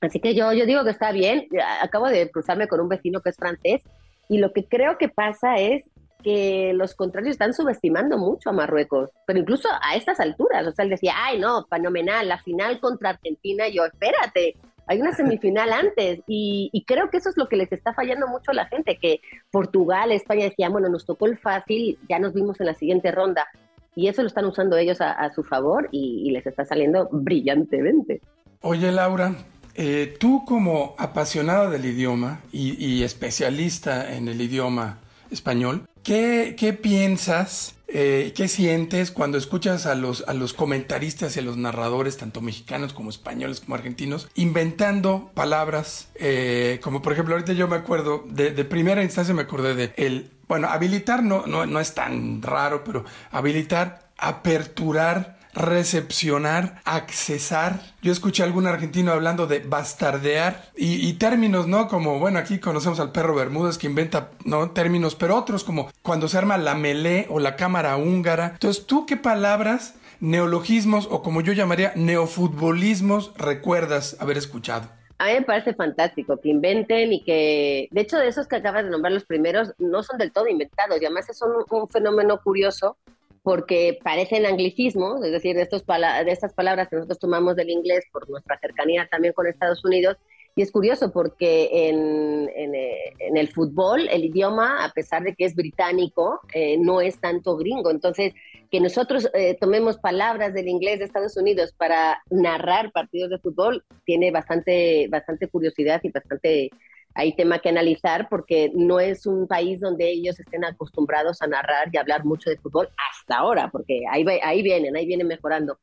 Así 0.00 0.20
que 0.20 0.34
yo, 0.34 0.52
yo 0.52 0.66
digo 0.66 0.84
que 0.84 0.90
está 0.90 1.12
bien. 1.12 1.48
Acabo 1.82 2.08
de 2.08 2.30
cruzarme 2.30 2.68
con 2.68 2.80
un 2.80 2.88
vecino 2.88 3.20
que 3.20 3.30
es 3.30 3.36
francés 3.36 3.82
y 4.28 4.38
lo 4.38 4.52
que 4.52 4.64
creo 4.66 4.98
que 4.98 5.08
pasa 5.08 5.56
es 5.56 5.84
que 6.26 6.72
los 6.74 6.96
contrarios 6.96 7.34
están 7.34 7.54
subestimando 7.54 8.18
mucho 8.18 8.50
a 8.50 8.52
Marruecos, 8.52 9.10
pero 9.28 9.38
incluso 9.38 9.68
a 9.80 9.94
estas 9.94 10.18
alturas, 10.18 10.66
o 10.66 10.72
sea, 10.72 10.84
él 10.84 10.90
decía, 10.90 11.12
ay, 11.14 11.38
no, 11.38 11.64
fenomenal, 11.66 12.26
la 12.26 12.42
final 12.42 12.80
contra 12.80 13.10
Argentina, 13.10 13.68
yo, 13.68 13.84
espérate, 13.84 14.56
hay 14.88 15.00
una 15.00 15.14
semifinal 15.14 15.72
antes 15.72 16.18
y, 16.26 16.84
creo 16.84 17.10
que 17.10 17.18
eso 17.18 17.28
es 17.30 17.36
lo 17.36 17.48
que 17.48 17.54
les 17.54 17.70
está 17.70 17.94
fallando 17.94 18.26
mucho 18.26 18.50
a 18.50 18.54
la 18.54 18.66
gente, 18.66 18.98
que 19.00 19.20
Portugal, 19.52 20.10
España 20.10 20.46
decían, 20.46 20.72
bueno, 20.72 20.88
nos 20.88 21.06
tocó 21.06 21.26
el 21.26 21.38
fácil, 21.38 21.96
ya 22.08 22.18
nos 22.18 22.34
vimos 22.34 22.58
en 22.58 22.66
la 22.66 22.74
siguiente 22.74 23.12
ronda 23.12 23.46
y 23.94 24.08
eso 24.08 24.22
lo 24.22 24.26
están 24.26 24.46
usando 24.46 24.76
ellos 24.76 25.00
a, 25.00 25.32
su 25.32 25.44
favor 25.44 25.88
y, 25.92 26.32
les 26.32 26.44
está 26.44 26.64
saliendo 26.64 27.08
brillantemente. 27.12 28.20
Oye 28.62 28.90
Laura, 28.90 29.36
eh, 29.76 30.16
tú 30.18 30.44
como 30.44 30.96
apasionada 30.98 31.70
del 31.70 31.84
idioma 31.84 32.40
y, 32.50 32.84
y 32.84 33.04
especialista 33.04 34.12
en 34.12 34.26
el 34.26 34.40
idioma 34.40 34.98
español, 35.30 35.86
¿qué, 36.06 36.78
piensas 36.80 37.74
eh, 37.88 38.32
¿Qué 38.36 38.48
sientes 38.48 39.10
cuando 39.10 39.38
escuchas 39.38 39.86
a 39.86 39.94
los, 39.94 40.24
a 40.26 40.34
los 40.34 40.52
comentaristas 40.52 41.36
y 41.36 41.40
a 41.40 41.42
los 41.42 41.56
narradores, 41.56 42.16
tanto 42.16 42.40
mexicanos 42.40 42.92
como 42.92 43.10
españoles 43.10 43.60
como 43.60 43.76
argentinos, 43.76 44.28
inventando 44.34 45.30
palabras? 45.34 46.08
Eh, 46.16 46.80
como 46.82 47.00
por 47.00 47.12
ejemplo, 47.12 47.34
ahorita 47.34 47.52
yo 47.52 47.68
me 47.68 47.76
acuerdo, 47.76 48.24
de, 48.28 48.50
de, 48.50 48.64
primera 48.64 49.02
instancia 49.04 49.34
me 49.34 49.42
acordé 49.42 49.74
de 49.74 49.92
el, 49.96 50.30
bueno, 50.48 50.68
habilitar 50.68 51.22
no, 51.22 51.46
no, 51.46 51.64
no 51.64 51.80
es 51.80 51.94
tan 51.94 52.42
raro, 52.42 52.82
pero 52.84 53.04
habilitar, 53.30 54.10
aperturar 54.18 55.35
recepcionar, 55.56 56.80
accesar. 56.84 57.80
Yo 58.02 58.12
escuché 58.12 58.42
a 58.42 58.46
algún 58.46 58.66
argentino 58.66 59.10
hablando 59.10 59.46
de 59.46 59.60
bastardear 59.60 60.66
y, 60.76 61.12
términos, 61.14 61.66
¿no? 61.66 61.88
Como, 61.88 62.20
bueno, 62.20 62.38
aquí 62.38 62.60
conocemos 62.60 63.00
al 63.00 63.10
perro 63.10 63.34
Bermúdez 63.34 63.78
que 63.78 63.86
inventa, 63.86 64.30
¿no? 64.44 64.70
Términos, 64.70 65.14
pero 65.16 65.34
otros 65.34 65.64
como 65.64 65.90
cuando 66.02 66.28
se 66.28 66.38
arma 66.38 66.58
la 66.58 66.74
melé 66.74 67.26
o 67.30 67.40
la 67.40 67.56
cámara 67.56 67.96
húngara. 67.96 68.50
Entonces, 68.52 68.86
¿tú 68.86 69.06
qué 69.06 69.16
palabras, 69.16 69.94
neologismos 70.20 71.08
o 71.10 71.22
como 71.22 71.40
yo 71.40 71.52
llamaría 71.54 71.92
neofutbolismos 71.96 73.32
recuerdas 73.36 74.16
haber 74.20 74.36
escuchado? 74.36 74.88
A 75.18 75.28
mí 75.28 75.32
me 75.32 75.42
parece 75.42 75.72
fantástico 75.72 76.38
que 76.38 76.50
inventen 76.50 77.14
y 77.14 77.24
que, 77.24 77.88
de 77.90 78.00
hecho, 78.02 78.18
de 78.18 78.28
esos 78.28 78.46
que 78.46 78.56
acabas 78.56 78.84
de 78.84 78.90
nombrar 78.90 79.14
los 79.14 79.24
primeros, 79.24 79.72
no 79.78 80.02
son 80.02 80.18
del 80.18 80.30
todo 80.30 80.46
inventados 80.46 81.00
y 81.00 81.06
además 81.06 81.30
es 81.30 81.40
un 81.70 81.88
fenómeno 81.88 82.38
curioso 82.42 82.98
porque 83.46 83.96
parecen 84.02 84.44
anglicismos, 84.44 85.24
es 85.24 85.30
decir, 85.30 85.54
de, 85.54 85.62
estos 85.62 85.86
de 85.86 86.32
estas 86.32 86.52
palabras 86.52 86.88
que 86.88 86.96
nosotros 86.96 87.20
tomamos 87.20 87.54
del 87.54 87.70
inglés 87.70 88.04
por 88.10 88.28
nuestra 88.28 88.58
cercanía 88.58 89.06
también 89.08 89.32
con 89.34 89.46
Estados 89.46 89.84
Unidos. 89.84 90.16
Y 90.56 90.62
es 90.62 90.72
curioso 90.72 91.12
porque 91.12 91.68
en, 91.88 92.50
en, 92.56 92.74
eh, 92.74 93.14
el 93.20 93.46
fútbol 93.46 94.08
el 94.10 94.24
idioma, 94.24 94.84
a 94.84 94.90
pesar 94.90 95.22
de 95.22 95.36
que 95.36 95.44
es 95.44 95.54
británico, 95.54 96.40
eh, 96.52 96.76
no 96.76 97.00
es 97.00 97.20
tanto 97.20 97.56
gringo. 97.56 97.92
Entonces, 97.92 98.34
que 98.68 98.80
nosotros 98.80 99.30
eh, 99.32 99.56
tomemos 99.60 99.96
palabras 99.96 100.52
del 100.52 100.66
inglés 100.66 100.98
de 100.98 101.04
Estados 101.04 101.36
Unidos 101.36 101.72
para 101.78 102.20
narrar 102.30 102.90
partidos 102.90 103.30
de 103.30 103.38
fútbol 103.38 103.84
tiene 104.04 104.32
bastante, 104.32 105.06
bastante 105.08 105.46
curiosidad 105.46 106.00
y 106.02 106.10
bastante 106.10 106.70
hay 107.16 107.34
tema 107.34 107.58
que 107.58 107.70
analizar 107.70 108.28
porque 108.28 108.70
no 108.74 109.00
es 109.00 109.26
un 109.26 109.48
país 109.48 109.80
donde 109.80 110.08
ellos 110.08 110.38
estén 110.38 110.64
acostumbrados 110.64 111.40
a 111.40 111.46
narrar 111.46 111.88
y 111.90 111.96
hablar 111.96 112.24
mucho 112.24 112.50
de 112.50 112.58
fútbol 112.58 112.88
hasta 113.10 113.38
ahora, 113.38 113.70
porque 113.70 114.02
ahí, 114.10 114.24
ahí 114.42 114.62
vienen, 114.62 114.94
ahí 114.96 115.06
vienen 115.06 115.26
mejorando. 115.26 115.78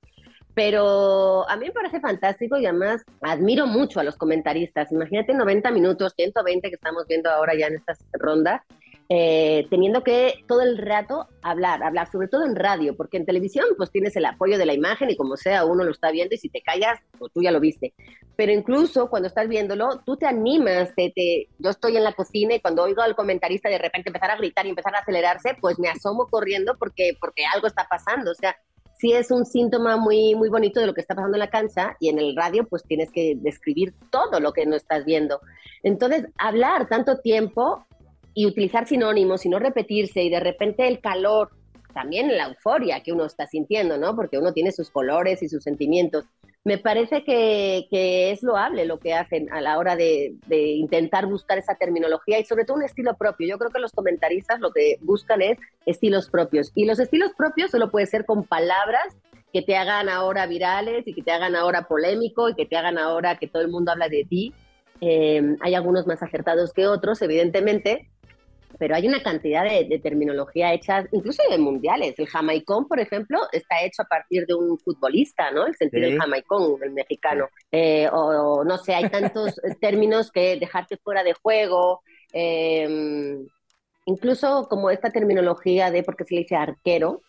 Pero 0.53 1.49
a 1.49 1.57
mí 1.57 1.65
me 1.65 1.71
parece 1.71 1.99
fantástico 1.99 2.57
y 2.57 2.67
además 2.67 3.01
admiro 3.21 3.65
mucho 3.65 3.99
a 3.99 4.03
los 4.03 4.15
comentaristas. 4.15 4.91
Imagínate 4.91 5.33
90 5.33 5.71
minutos, 5.71 6.13
120 6.15 6.69
que 6.69 6.75
estamos 6.75 7.07
viendo 7.07 7.31
ahora 7.31 7.55
ya 7.55 7.65
en 7.65 7.75
esta 7.77 7.93
ronda, 8.13 8.63
eh, 9.15 9.67
teniendo 9.69 10.03
que 10.03 10.43
todo 10.47 10.61
el 10.61 10.75
rato 10.75 11.27
hablar, 11.43 11.83
hablar, 11.83 12.11
sobre 12.11 12.27
todo 12.27 12.45
en 12.45 12.55
radio, 12.55 12.97
porque 12.97 13.17
en 13.17 13.27
televisión 13.27 13.63
pues 13.77 13.91
tienes 13.91 14.15
el 14.15 14.25
apoyo 14.25 14.57
de 14.57 14.65
la 14.65 14.73
imagen 14.73 15.07
y 15.11 15.15
como 15.15 15.37
sea 15.37 15.65
uno 15.65 15.83
lo 15.83 15.91
está 15.91 16.09
viendo 16.09 16.33
y 16.33 16.39
si 16.39 16.49
te 16.49 16.63
callas, 16.63 16.99
pues 17.19 17.31
tú 17.31 17.43
ya 17.43 17.51
lo 17.51 17.59
viste. 17.59 17.93
Pero 18.35 18.51
incluso 18.51 19.11
cuando 19.11 19.27
estás 19.27 19.47
viéndolo, 19.47 20.01
tú 20.03 20.17
te 20.17 20.25
animas, 20.25 20.95
te, 20.95 21.13
te, 21.15 21.47
yo 21.59 21.69
estoy 21.69 21.95
en 21.95 22.03
la 22.03 22.13
cocina 22.13 22.55
y 22.55 22.59
cuando 22.59 22.81
oigo 22.81 23.03
al 23.03 23.15
comentarista 23.15 23.69
de 23.69 23.77
repente 23.77 24.09
empezar 24.09 24.31
a 24.31 24.37
gritar 24.37 24.65
y 24.65 24.69
empezar 24.69 24.95
a 24.95 25.01
acelerarse, 25.01 25.57
pues 25.61 25.77
me 25.77 25.89
asomo 25.89 26.25
corriendo 26.25 26.75
porque, 26.79 27.15
porque 27.21 27.43
algo 27.53 27.67
está 27.67 27.85
pasando, 27.87 28.31
o 28.31 28.35
sea, 28.35 28.55
sí 28.95 29.13
es 29.13 29.29
un 29.29 29.45
síntoma 29.45 29.95
muy, 29.95 30.33
muy 30.33 30.49
bonito 30.49 30.79
de 30.79 30.87
lo 30.87 30.95
que 30.95 31.01
está 31.01 31.13
pasando 31.13 31.35
en 31.35 31.41
la 31.41 31.51
cancha 31.51 31.95
y 31.99 32.09
en 32.09 32.17
el 32.17 32.35
radio 32.35 32.65
pues 32.67 32.81
tienes 32.83 33.11
que 33.11 33.35
describir 33.37 33.93
todo 34.09 34.39
lo 34.39 34.53
que 34.53 34.65
no 34.65 34.75
estás 34.75 35.05
viendo. 35.05 35.39
Entonces, 35.83 36.25
hablar 36.39 36.87
tanto 36.87 37.19
tiempo 37.19 37.85
y 38.33 38.45
utilizar 38.45 38.87
sinónimos 38.87 39.45
y 39.45 39.49
no 39.49 39.59
repetirse 39.59 40.23
y 40.23 40.29
de 40.29 40.39
repente 40.39 40.87
el 40.87 40.99
calor, 40.99 41.51
también 41.93 42.35
la 42.35 42.47
euforia 42.47 43.01
que 43.01 43.13
uno 43.13 43.25
está 43.25 43.45
sintiendo, 43.45 43.97
¿no? 43.97 44.15
Porque 44.15 44.37
uno 44.37 44.51
tiene 44.51 44.71
sus 44.71 44.89
colores 44.89 45.43
y 45.43 45.49
sus 45.49 45.63
sentimientos. 45.63 46.25
Me 46.65 46.77
parece 46.77 47.23
que, 47.23 47.87
que 47.89 48.31
es 48.31 48.41
loable 48.41 48.85
lo 48.85 48.97
que 48.97 49.13
hacen 49.13 49.51
a 49.51 49.59
la 49.59 49.77
hora 49.77 49.95
de, 49.95 50.35
de, 50.47 50.69
intentar 50.71 51.25
buscar 51.25 51.57
esa 51.57 51.75
terminología 51.75 52.39
y 52.39 52.45
sobre 52.45 52.63
todo 52.63 52.77
un 52.77 52.83
estilo 52.83 53.15
propio. 53.15 53.47
Yo 53.47 53.57
creo 53.57 53.69
que 53.69 53.79
los 53.79 53.91
comentaristas 53.91 54.59
lo 54.61 54.71
que 54.71 54.97
buscan 55.01 55.41
es 55.41 55.57
estilos 55.85 56.29
propios 56.29 56.71
y 56.73 56.85
los 56.85 56.99
estilos 56.99 57.33
propios 57.37 57.69
solo 57.69 57.91
puede 57.91 58.05
ser 58.05 58.25
con 58.25 58.45
palabras 58.45 59.17
que 59.51 59.61
te 59.61 59.75
hagan 59.75 60.09
ahora 60.09 60.47
virales 60.47 61.05
y 61.05 61.13
que 61.13 61.21
te 61.21 61.31
hagan 61.31 61.55
ahora 61.55 61.83
polémico 61.83 62.49
y 62.49 62.55
que 62.55 62.65
te 62.65 62.77
hagan 62.77 62.97
ahora 62.97 63.37
que 63.37 63.47
todo 63.47 63.61
el 63.61 63.69
mundo 63.69 63.91
habla 63.91 64.07
de 64.07 64.23
ti. 64.23 64.53
Eh, 65.01 65.57
hay 65.59 65.75
algunos 65.75 66.07
más 66.07 66.23
acertados 66.23 66.71
que 66.71 66.87
otros, 66.87 67.21
evidentemente, 67.21 68.09
pero 68.79 68.95
hay 68.95 69.07
una 69.07 69.21
cantidad 69.21 69.63
de, 69.63 69.99
terminología 69.99 70.73
hecha, 70.73 71.05
incluso 71.11 71.41
de 71.49 71.57
mundiales. 71.57 72.17
El 72.17 72.27
jamaicón, 72.27 72.87
por 72.87 72.99
ejemplo, 72.99 73.39
está 73.51 73.83
hecho 73.83 74.01
a 74.01 74.05
partir 74.05 74.45
de 74.45 74.53
un 74.53 74.77
futbolista, 74.79 75.51
¿no? 75.51 75.65
El 75.65 75.75
sentido 75.75 76.07
del 76.07 76.19
jamaicón, 76.19 76.81
el 76.81 76.91
mexicano. 76.91 77.47
Eh, 77.71 78.07
o, 78.11 78.63
no 78.63 78.77
sé, 78.77 78.95
hay 78.95 79.09
tantos 79.09 79.55
términos 79.81 80.31
que 80.31 80.57
dejarte 80.57 80.97
fuera 80.97 81.23
de 81.23 81.33
juego. 81.33 82.01
Em, 82.31 83.47
incluso 84.05 84.67
como 84.69 84.89
esta 84.89 85.11
terminología 85.11 85.91
de, 85.91 86.03
porque 86.03 86.25
se 86.25 86.35
le 86.35 86.41
dice 86.41 86.55
arquero, 86.55 87.21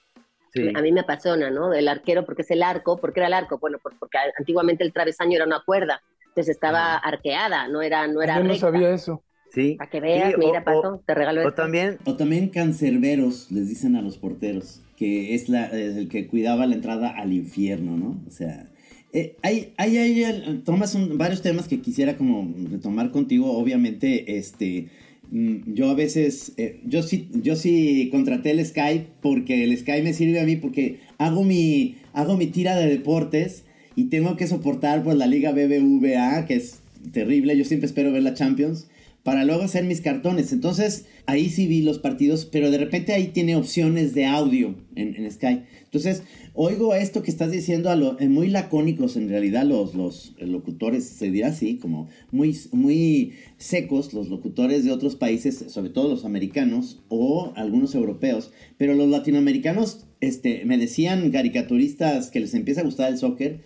a 0.76 0.80
mí 0.82 0.92
me 0.92 1.00
apasiona, 1.00 1.50
¿no? 1.50 1.72
El 1.72 1.88
arquero, 1.88 2.24
porque 2.24 2.42
es 2.42 2.50
el 2.50 2.62
arco, 2.62 2.96
¿por 2.96 3.12
qué 3.12 3.20
era 3.20 3.26
el 3.26 3.34
arco? 3.34 3.58
Bueno, 3.58 3.78
pues 3.82 3.96
porque 3.98 4.18
antiguamente 4.38 4.84
el 4.84 4.92
travesaño 4.92 5.36
era 5.36 5.46
una 5.46 5.62
cuerda, 5.64 6.00
entonces 6.28 6.54
estaba 6.54 6.96
arqueada, 6.96 7.66
no 7.66 7.82
era, 7.82 8.06
no 8.06 8.22
era 8.22 8.38
Yo 8.38 8.44
no 8.44 8.54
sabía 8.54 8.90
eso. 8.90 9.24
Sí. 9.54 9.76
Para 9.78 9.88
que 9.88 10.00
veas, 10.00 10.34
mira, 10.36 10.64
Pato, 10.64 11.00
te 11.06 11.14
regalo 11.14 11.46
o 11.46 11.52
también 11.52 11.98
O 12.04 12.16
también 12.16 12.48
cancerberos, 12.48 13.52
les 13.52 13.68
dicen 13.68 13.94
a 13.94 14.02
los 14.02 14.18
porteros, 14.18 14.80
que 14.96 15.34
es, 15.34 15.48
la, 15.48 15.66
el 15.66 16.08
que 16.08 16.26
cuidaba 16.26 16.66
la 16.66 16.74
entrada 16.74 17.10
al 17.10 17.32
infierno, 17.32 17.96
¿no? 17.96 18.20
O 18.26 18.30
sea, 18.32 18.68
eh, 19.12 19.36
hay, 19.42 19.72
hay, 19.76 19.96
hay, 19.98 20.62
tomas 20.64 20.98
varios 21.16 21.40
temas 21.40 21.68
que 21.68 21.80
quisiera 21.80 22.16
como 22.16 22.52
retomar 22.70 23.10
contigo, 23.10 23.56
obviamente, 23.56 24.36
este... 24.36 24.88
Mm, 25.30 25.72
yo 25.72 25.88
a 25.88 25.94
veces, 25.94 26.52
eh, 26.58 26.80
yo 26.84 27.02
sí, 27.02 27.30
yo 27.32 27.56
sí 27.56 28.10
contraté 28.10 28.50
el 28.50 28.64
Skype 28.64 29.06
porque 29.22 29.64
el 29.64 29.76
Skype 29.76 30.02
me 30.02 30.12
sirve 30.12 30.38
a 30.38 30.44
mí 30.44 30.56
porque 30.56 31.00
hago 31.16 31.44
mi, 31.44 31.96
hago 32.12 32.36
mi 32.36 32.48
tira 32.48 32.76
de 32.76 32.88
deportes 32.88 33.64
y 33.96 34.04
tengo 34.10 34.36
que 34.36 34.46
soportar 34.46 35.02
pues 35.02 35.16
la 35.16 35.26
liga 35.26 35.52
BBVA, 35.52 36.44
que 36.44 36.56
es 36.56 36.80
terrible, 37.12 37.56
yo 37.56 37.64
siempre 37.64 37.86
espero 37.86 38.12
ver 38.12 38.22
la 38.22 38.34
Champions 38.34 38.86
para 39.24 39.44
luego 39.44 39.62
hacer 39.62 39.84
mis 39.84 40.02
cartones. 40.02 40.52
Entonces, 40.52 41.06
ahí 41.24 41.48
sí 41.48 41.66
vi 41.66 41.80
los 41.80 41.98
partidos, 41.98 42.44
pero 42.44 42.70
de 42.70 42.76
repente 42.76 43.14
ahí 43.14 43.28
tiene 43.28 43.56
opciones 43.56 44.14
de 44.14 44.26
audio 44.26 44.76
en, 44.94 45.30
Sky. 45.32 45.62
Entonces, 45.82 46.22
oigo 46.52 46.94
esto 46.94 47.22
que 47.22 47.30
estás 47.30 47.50
diciendo, 47.50 47.88
a 47.88 47.96
lo, 47.96 48.20
eh, 48.20 48.28
muy 48.28 48.48
lacónicos 48.48 49.16
en 49.16 49.30
realidad 49.30 49.64
los, 49.64 49.94
los 49.94 50.34
locutores, 50.38 51.04
se 51.04 51.30
dirá 51.30 51.48
así, 51.48 51.78
como 51.78 52.08
muy, 52.32 52.54
muy 52.72 53.32
secos, 53.56 54.12
los 54.12 54.28
locutores 54.28 54.84
de 54.84 54.92
otros 54.92 55.16
países, 55.16 55.64
sobre 55.68 55.88
todo 55.88 56.10
los 56.10 56.26
americanos 56.26 57.02
o 57.08 57.54
algunos 57.56 57.94
europeos, 57.94 58.52
pero 58.76 58.92
los 58.92 59.08
latinoamericanos, 59.08 60.06
este, 60.20 60.66
me 60.66 60.76
decían 60.76 61.30
caricaturistas 61.30 62.30
que 62.30 62.40
les 62.40 62.52
empieza 62.52 62.82
a 62.82 62.84
gustar 62.84 63.10
el 63.10 63.18
soccer, 63.18 63.62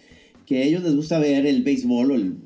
que 0.49 0.63
a 0.63 0.63
ellos 0.63 0.83
les 0.83 0.97
gusta 0.97 1.19
ver 1.19 1.45
el 1.45 1.63
béisbol 1.63 2.11
o 2.11 2.15
el, 2.15 2.37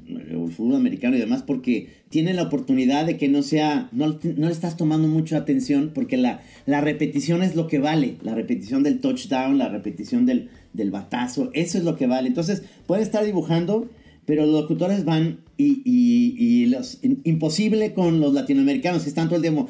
fútbol 0.51 0.75
americano 0.75 1.15
y 1.17 1.21
demás 1.21 1.45
porque 1.45 2.03
tienen 2.09 2.35
la 2.35 2.43
oportunidad 2.43 3.07
de 3.07 3.17
que 3.17 3.29
no 3.29 3.43
sea, 3.43 3.89
no, 3.93 4.09
no 4.09 4.47
le 4.47 4.53
estás 4.53 4.77
tomando 4.77 5.07
mucha 5.07 5.37
atención 5.37 5.93
porque 5.95 6.17
la, 6.17 6.41
la 6.67 6.81
repetición 6.81 7.45
es 7.45 7.55
lo 7.55 7.69
que 7.69 7.79
vale, 7.79 8.17
la 8.23 8.35
repetición 8.35 8.83
del 8.83 8.99
touchdown, 8.99 9.57
la 9.57 9.69
repetición 9.69 10.27
del, 10.27 10.49
del 10.73 10.91
batazo, 10.91 11.51
eso 11.53 11.79
es 11.79 11.85
lo 11.85 11.95
que 11.95 12.09
vale. 12.09 12.27
Entonces 12.27 12.65
pueden 12.89 13.05
estar 13.05 13.25
dibujando, 13.25 13.89
pero 14.27 14.47
los 14.47 14.63
locutores 14.63 15.05
van 15.05 15.39
y, 15.57 15.83
y, 15.85 16.35
y 16.37 16.67
los, 16.67 16.99
imposible 17.03 17.93
con 17.93 18.19
los 18.19 18.35
latinoamericanos 18.35 19.05
que 19.05 19.11
están 19.11 19.29
todo 19.29 19.37
el 19.37 19.43
tiempo. 19.43 19.69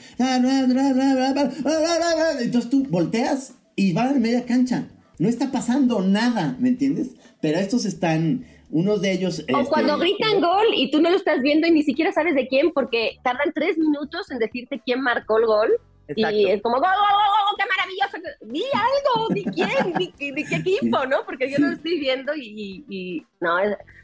Entonces 2.40 2.70
tú 2.70 2.86
volteas 2.88 3.56
y 3.76 3.92
van 3.92 4.16
a 4.16 4.18
media 4.18 4.46
cancha. 4.46 4.88
No 5.22 5.28
está 5.28 5.52
pasando 5.52 6.00
nada, 6.00 6.56
¿me 6.58 6.70
entiendes? 6.70 7.14
Pero 7.40 7.60
estos 7.60 7.84
están, 7.84 8.44
unos 8.70 9.00
de 9.02 9.12
ellos... 9.12 9.46
O 9.54 9.68
cuando 9.68 9.92
este, 9.92 10.06
gritan 10.06 10.40
gol 10.40 10.66
y 10.74 10.90
tú 10.90 11.00
no 11.00 11.10
lo 11.10 11.16
estás 11.16 11.40
viendo 11.42 11.68
y 11.68 11.70
ni 11.70 11.84
siquiera 11.84 12.10
sabes 12.10 12.34
de 12.34 12.48
quién, 12.48 12.72
porque 12.72 13.20
tardan 13.22 13.52
tres 13.54 13.78
minutos 13.78 14.28
en 14.32 14.40
decirte 14.40 14.82
quién 14.84 15.00
marcó 15.00 15.38
el 15.38 15.46
gol. 15.46 15.70
Y 16.16 16.48
es 16.48 16.60
como, 16.60 16.80
¡gol, 16.80 16.90
gol, 16.90 17.18
gol, 17.38 17.56
qué 17.56 17.64
maravilloso! 17.70 18.36
Di 18.52 18.64
algo, 18.74 19.28
di 19.32 19.44
quién, 19.44 20.34
di, 20.34 20.44
qué 20.44 20.56
equipo, 20.56 21.06
¿no? 21.06 21.18
Porque 21.24 21.48
yo 21.48 21.60
no 21.60 21.68
lo 21.68 21.74
estoy 21.74 22.00
viendo 22.00 22.34
y, 22.34 23.24
no, 23.38 23.58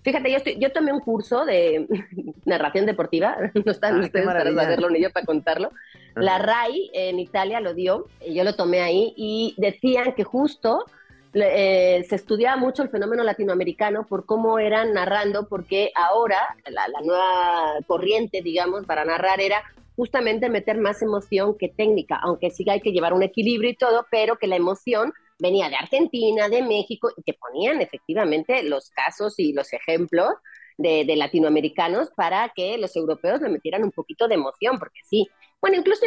fíjate, 0.04 0.30
yo, 0.30 0.36
estoy, 0.36 0.56
yo 0.60 0.70
tomé 0.70 0.92
un 0.92 1.00
curso 1.00 1.44
de 1.44 1.88
narración 2.44 2.86
deportiva, 2.86 3.36
no 3.64 3.72
están 3.72 3.98
ustedes 3.98 4.24
para 4.24 4.44
saberlo 4.44 4.88
ni 4.88 5.02
yo 5.02 5.10
para 5.10 5.26
contarlo. 5.26 5.72
La 6.14 6.38
RAI 6.38 6.92
en 6.94 7.18
Italia 7.18 7.58
lo 7.58 7.74
dio, 7.74 8.06
y 8.24 8.34
yo 8.34 8.44
lo 8.44 8.54
tomé 8.54 8.82
ahí, 8.82 9.14
y 9.16 9.56
decían 9.58 10.14
que 10.14 10.22
justo 10.22 10.84
eh, 11.34 12.04
se 12.08 12.14
estudiaba 12.14 12.56
mucho 12.56 12.82
el 12.82 12.88
fenómeno 12.88 13.22
latinoamericano 13.22 14.06
por 14.06 14.24
cómo 14.26 14.58
eran 14.58 14.92
narrando, 14.92 15.48
porque 15.48 15.90
ahora 15.94 16.56
la, 16.66 16.86
nueva 17.02 17.74
corriente, 17.86 18.42
digamos, 18.42 18.86
para 18.86 19.04
narrar 19.04 19.40
era 19.40 19.62
justamente 19.96 20.48
meter 20.48 20.78
más 20.78 21.02
emoción 21.02 21.56
que 21.58 21.68
técnica, 21.68 22.18
aunque 22.22 22.50
sí 22.50 22.64
hay 22.68 22.80
que 22.80 22.92
llevar 22.92 23.12
un 23.12 23.22
equilibrio 23.22 23.70
y 23.70 23.76
todo, 23.76 24.06
pero 24.10 24.36
que 24.36 24.46
la 24.46 24.56
emoción 24.56 25.12
venía 25.38 25.68
de 25.68 25.76
Argentina, 25.76 26.48
de 26.48 26.62
México, 26.62 27.10
y 27.16 27.22
que 27.22 27.34
ponían 27.34 27.80
efectivamente 27.80 28.62
los 28.62 28.90
casos 28.90 29.38
y 29.38 29.52
los 29.52 29.72
ejemplos 29.72 30.30
de, 30.76 31.04
de, 31.04 31.16
latinoamericanos 31.16 32.10
para 32.10 32.52
que 32.54 32.78
los 32.78 32.94
europeos 32.96 33.40
le 33.40 33.48
metieran 33.48 33.82
un 33.84 33.90
poquito 33.90 34.28
de 34.28 34.34
emoción, 34.34 34.78
porque 34.78 35.00
sí, 35.04 35.28
bueno, 35.60 35.76
incluso 35.76 36.06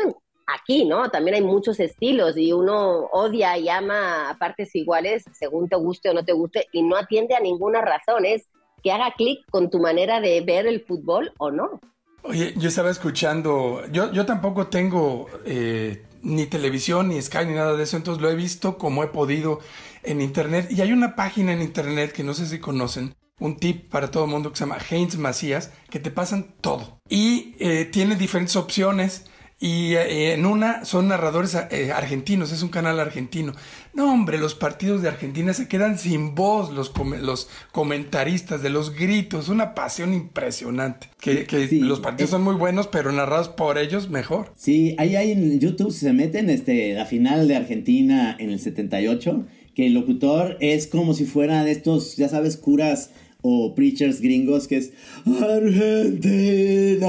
aquí, 0.53 0.85
¿no? 0.85 1.09
También 1.09 1.35
hay 1.35 1.41
muchos 1.41 1.79
estilos 1.79 2.37
y 2.37 2.53
uno 2.53 3.07
odia 3.11 3.57
y 3.57 3.69
ama 3.69 4.29
a 4.29 4.37
partes 4.37 4.75
iguales 4.75 5.23
según 5.33 5.69
te 5.69 5.75
guste 5.75 6.09
o 6.09 6.13
no 6.13 6.25
te 6.25 6.33
guste 6.33 6.67
y 6.71 6.83
no 6.83 6.97
atiende 6.97 7.35
a 7.35 7.39
ninguna 7.39 7.81
razón, 7.81 8.25
es 8.25 8.47
que 8.83 8.91
haga 8.91 9.13
clic 9.15 9.39
con 9.49 9.69
tu 9.69 9.79
manera 9.79 10.21
de 10.21 10.41
ver 10.41 10.65
el 10.65 10.83
fútbol 10.83 11.31
o 11.37 11.51
no. 11.51 11.79
Oye, 12.23 12.53
yo 12.57 12.69
estaba 12.69 12.91
escuchando, 12.91 13.81
yo, 13.91 14.11
yo 14.11 14.25
tampoco 14.25 14.67
tengo 14.67 15.27
eh, 15.45 16.05
ni 16.21 16.45
televisión, 16.45 17.09
ni 17.09 17.21
Sky, 17.21 17.45
ni 17.45 17.53
nada 17.53 17.75
de 17.75 17.83
eso, 17.83 17.97
entonces 17.97 18.21
lo 18.21 18.29
he 18.29 18.35
visto 18.35 18.77
como 18.77 19.03
he 19.03 19.07
podido 19.07 19.59
en 20.03 20.21
Internet. 20.21 20.67
Y 20.69 20.81
hay 20.81 20.91
una 20.91 21.15
página 21.15 21.51
en 21.51 21.61
Internet 21.61 22.11
que 22.11 22.23
no 22.23 22.33
sé 22.33 22.45
si 22.45 22.59
conocen, 22.59 23.15
un 23.39 23.57
tip 23.57 23.89
para 23.89 24.11
todo 24.11 24.25
el 24.25 24.29
mundo 24.29 24.51
que 24.51 24.57
se 24.57 24.65
llama 24.65 24.77
Heinz 24.89 25.17
Macías, 25.17 25.71
que 25.89 25.99
te 25.99 26.11
pasan 26.11 26.53
todo. 26.61 26.99
Y 27.09 27.55
eh, 27.59 27.85
tiene 27.85 28.15
diferentes 28.15 28.55
opciones 28.55 29.25
y 29.63 29.93
eh, 29.93 30.33
en 30.33 30.47
una 30.47 30.83
son 30.85 31.07
narradores 31.07 31.55
eh, 31.69 31.91
argentinos, 31.91 32.51
es 32.51 32.63
un 32.63 32.69
canal 32.69 32.99
argentino. 32.99 33.53
No, 33.93 34.11
hombre, 34.11 34.39
los 34.39 34.55
partidos 34.55 35.03
de 35.03 35.09
Argentina 35.09 35.53
se 35.53 35.67
quedan 35.67 35.99
sin 35.99 36.33
voz, 36.33 36.73
los, 36.73 36.91
los 37.21 37.47
comentaristas 37.71 38.63
de 38.63 38.71
los 38.71 38.95
gritos, 38.95 39.49
una 39.49 39.75
pasión 39.75 40.15
impresionante. 40.15 41.09
Que, 41.19 41.45
los 41.73 41.99
partidos 41.99 42.31
son 42.31 42.41
muy 42.41 42.55
buenos, 42.55 42.87
pero 42.87 43.11
narrados 43.11 43.49
por 43.49 43.77
ellos 43.77 44.09
mejor. 44.09 44.51
Sí, 44.57 44.95
ahí 44.97 45.15
hay 45.15 45.31
en 45.31 45.59
YouTube, 45.59 45.91
se 45.91 46.11
meten 46.11 46.49
este, 46.49 46.95
la 46.95 47.05
final 47.05 47.47
de 47.47 47.55
Argentina 47.55 48.35
en 48.39 48.49
el 48.49 48.59
78, 48.59 49.45
que 49.75 49.85
el 49.85 49.93
locutor 49.93 50.57
es 50.59 50.87
como 50.87 51.13
si 51.13 51.25
fuera 51.25 51.63
de 51.63 51.71
estos, 51.71 52.17
ya 52.17 52.29
sabes, 52.29 52.57
curas 52.57 53.11
o 53.41 53.73
preachers 53.75 54.21
gringos 54.21 54.67
que 54.67 54.77
es 54.77 54.93
Argentina. 55.25 57.07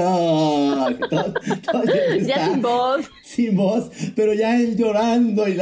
ya 2.25 2.51
sin 2.51 2.61
voz. 2.61 3.09
Sin 3.23 3.55
voz, 3.55 3.89
pero 4.15 4.33
ya 4.33 4.59
él 4.59 4.75
llorando 4.77 5.47
y 5.47 5.57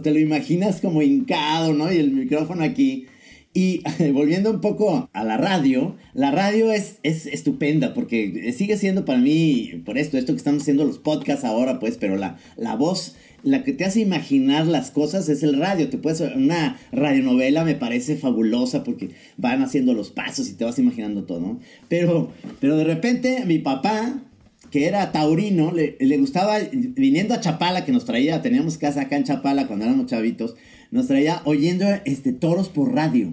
te 0.00 0.10
lo 0.12 0.18
imaginas 0.18 0.80
como 0.80 1.02
hincado, 1.02 1.72
¿no? 1.72 1.92
Y 1.92 1.98
el 1.98 2.12
micrófono 2.12 2.64
aquí. 2.64 3.06
Y 3.52 3.82
volviendo 4.12 4.50
un 4.50 4.60
poco 4.60 5.08
a 5.12 5.24
la 5.24 5.36
radio, 5.36 5.96
la 6.14 6.30
radio 6.30 6.70
es, 6.70 6.98
es 7.02 7.26
estupenda 7.26 7.94
porque 7.94 8.52
sigue 8.56 8.76
siendo 8.76 9.04
para 9.04 9.18
mí, 9.18 9.82
por 9.84 9.98
esto, 9.98 10.18
esto 10.18 10.32
que 10.32 10.38
estamos 10.38 10.62
haciendo 10.62 10.84
los 10.84 10.98
podcasts 10.98 11.44
ahora, 11.44 11.80
pues, 11.80 11.96
pero 11.98 12.16
la, 12.16 12.38
la 12.56 12.76
voz 12.76 13.16
la 13.42 13.64
que 13.64 13.72
te 13.72 13.84
hace 13.84 14.00
imaginar 14.00 14.66
las 14.66 14.90
cosas 14.90 15.28
es 15.28 15.42
el 15.42 15.58
radio. 15.58 15.88
Te 15.88 15.98
puedes 15.98 16.20
una 16.20 16.78
radionovela 16.92 17.64
me 17.64 17.74
parece 17.74 18.16
fabulosa 18.16 18.84
porque 18.84 19.10
van 19.36 19.62
haciendo 19.62 19.94
los 19.94 20.10
pasos 20.10 20.48
y 20.48 20.54
te 20.54 20.64
vas 20.64 20.78
imaginando 20.78 21.24
todo, 21.24 21.40
¿no? 21.40 21.60
Pero, 21.88 22.32
pero 22.60 22.76
de 22.76 22.84
repente 22.84 23.44
mi 23.46 23.58
papá, 23.58 24.22
que 24.70 24.86
era 24.86 25.12
taurino, 25.12 25.72
le, 25.72 25.96
le, 25.98 26.18
gustaba, 26.18 26.58
viniendo 26.72 27.34
a 27.34 27.40
Chapala, 27.40 27.84
que 27.84 27.92
nos 27.92 28.04
traía, 28.04 28.42
teníamos 28.42 28.78
casa 28.78 29.02
acá 29.02 29.16
en 29.16 29.24
Chapala 29.24 29.66
cuando 29.66 29.86
éramos 29.86 30.06
chavitos, 30.06 30.54
nos 30.90 31.06
traía 31.06 31.42
oyendo 31.44 31.86
este, 32.04 32.32
toros 32.32 32.68
por 32.68 32.94
radio. 32.94 33.32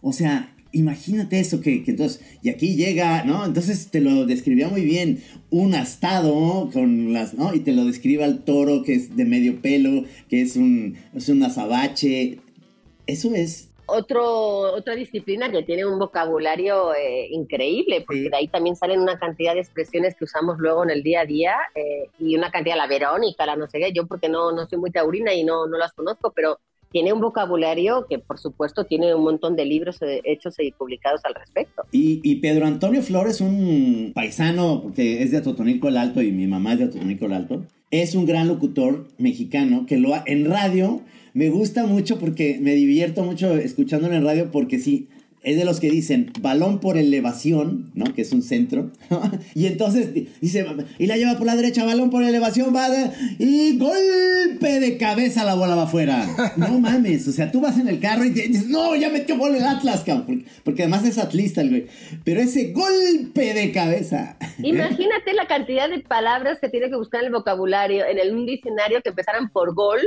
O 0.00 0.12
sea, 0.12 0.50
imagínate 0.72 1.40
eso, 1.40 1.60
que, 1.60 1.84
entonces, 1.86 2.22
y 2.42 2.50
aquí 2.50 2.76
llega, 2.76 3.24
¿no? 3.24 3.44
Entonces 3.44 3.90
te 3.90 4.00
lo 4.00 4.26
describía 4.26 4.68
muy 4.68 4.82
bien, 4.82 5.22
un 5.50 5.74
astado 5.74 6.70
con 6.72 7.12
las, 7.12 7.34
¿no? 7.34 7.54
Y 7.54 7.60
te 7.60 7.72
lo 7.72 7.84
describe 7.84 8.24
al 8.24 8.44
toro 8.44 8.82
que 8.82 8.94
es 8.94 9.16
de 9.16 9.24
medio 9.24 9.60
pelo, 9.60 10.04
que 10.28 10.42
es 10.42 10.56
un, 10.56 10.98
es 11.14 11.28
un 11.28 11.42
azabache. 11.42 12.38
Eso 13.06 13.34
es. 13.34 13.70
Otro, 13.86 14.74
otra 14.74 14.94
disciplina 14.94 15.50
que 15.50 15.62
tiene 15.62 15.86
un 15.86 15.98
vocabulario 15.98 16.94
eh, 16.94 17.28
increíble, 17.30 18.04
porque 18.06 18.28
de 18.28 18.36
ahí 18.36 18.46
también 18.46 18.76
salen 18.76 19.00
una 19.00 19.18
cantidad 19.18 19.54
de 19.54 19.60
expresiones 19.60 20.14
que 20.14 20.24
usamos 20.24 20.58
luego 20.58 20.84
en 20.84 20.90
el 20.90 21.02
día 21.02 21.22
a 21.22 21.24
día 21.24 21.56
eh, 21.74 22.10
y 22.18 22.36
una 22.36 22.50
cantidad, 22.50 22.76
la 22.76 22.86
Verónica, 22.86 23.46
la 23.46 23.56
no 23.56 23.66
sé 23.66 23.78
qué, 23.78 23.90
yo 23.94 24.06
porque 24.06 24.28
no, 24.28 24.52
no 24.52 24.66
soy 24.66 24.78
muy 24.78 24.90
taurina 24.90 25.32
y 25.32 25.42
no, 25.42 25.66
no 25.66 25.78
las 25.78 25.94
conozco, 25.94 26.34
pero 26.36 26.58
tiene 26.90 27.12
un 27.12 27.20
vocabulario 27.20 28.06
que 28.08 28.18
por 28.18 28.38
supuesto 28.38 28.84
tiene 28.84 29.14
un 29.14 29.22
montón 29.22 29.56
de 29.56 29.64
libros 29.64 30.00
eh, 30.02 30.20
hechos 30.24 30.54
y 30.58 30.72
publicados 30.72 31.20
al 31.24 31.34
respecto. 31.34 31.82
Y, 31.92 32.36
Pedro 32.36 32.66
Antonio 32.66 33.02
Flores, 33.02 33.40
un 33.40 34.12
paisano 34.14 34.92
que 34.94 35.22
es 35.22 35.30
de 35.30 35.38
Atotonilco 35.38 35.88
el 35.88 35.96
Alto 35.96 36.22
y 36.22 36.32
mi 36.32 36.46
mamá 36.46 36.72
es 36.72 36.78
de 36.78 36.84
Atotonilco 36.86 37.26
el 37.26 37.32
Alto, 37.32 37.64
es 37.90 38.14
un 38.14 38.26
gran 38.26 38.48
locutor 38.48 39.08
mexicano 39.18 39.86
que 39.86 39.96
lo 39.96 40.10
en 40.26 40.44
radio 40.46 41.02
me 41.34 41.50
gusta 41.50 41.86
mucho 41.86 42.18
porque 42.18 42.58
me 42.60 42.74
divierto 42.74 43.22
mucho 43.22 43.54
escuchándolo 43.54 44.14
en 44.14 44.24
radio 44.24 44.50
porque 44.50 44.78
sí, 44.78 45.08
es 45.42 45.56
de 45.56 45.64
los 45.64 45.80
que 45.80 45.90
dicen 45.90 46.32
balón 46.40 46.80
por 46.80 46.98
elevación, 46.98 47.90
¿no? 47.94 48.12
Que 48.14 48.22
es 48.22 48.32
un 48.32 48.42
centro. 48.42 48.90
y 49.54 49.66
entonces 49.66 50.12
dice, 50.40 50.66
y 50.98 51.06
la 51.06 51.16
lleva 51.16 51.36
por 51.36 51.46
la 51.46 51.56
derecha, 51.56 51.84
balón 51.84 52.10
por 52.10 52.22
elevación, 52.22 52.74
va 52.74 52.88
y 53.38 53.78
golpe 53.78 54.80
de 54.80 54.96
cabeza 54.96 55.44
la 55.44 55.54
bola 55.54 55.74
va 55.74 55.84
afuera. 55.84 56.26
no 56.56 56.78
mames, 56.80 57.28
o 57.28 57.32
sea, 57.32 57.50
tú 57.50 57.60
vas 57.60 57.78
en 57.78 57.88
el 57.88 58.00
carro 58.00 58.24
y 58.24 58.30
dices, 58.30 58.68
no, 58.68 58.96
ya 58.96 59.10
metió 59.10 59.36
gol 59.38 59.54
el 59.54 59.64
Atlas, 59.64 60.04
porque, 60.04 60.44
porque, 60.64 60.82
además 60.82 61.04
es 61.04 61.18
atlista 61.18 61.60
el 61.60 61.70
güey. 61.70 61.86
Pero 62.24 62.40
ese 62.40 62.72
golpe 62.72 63.54
de 63.54 63.72
cabeza. 63.72 64.36
Imagínate 64.62 65.32
la 65.34 65.46
cantidad 65.46 65.88
de 65.88 66.00
palabras 66.00 66.58
que 66.60 66.68
tiene 66.68 66.88
que 66.88 66.96
buscar 66.96 67.20
en 67.20 67.26
el 67.26 67.32
vocabulario, 67.32 68.04
en 68.06 68.18
el, 68.18 68.34
un 68.34 68.46
diccionario 68.46 69.00
que 69.02 69.10
empezaran 69.10 69.50
por 69.50 69.74
gol 69.74 70.00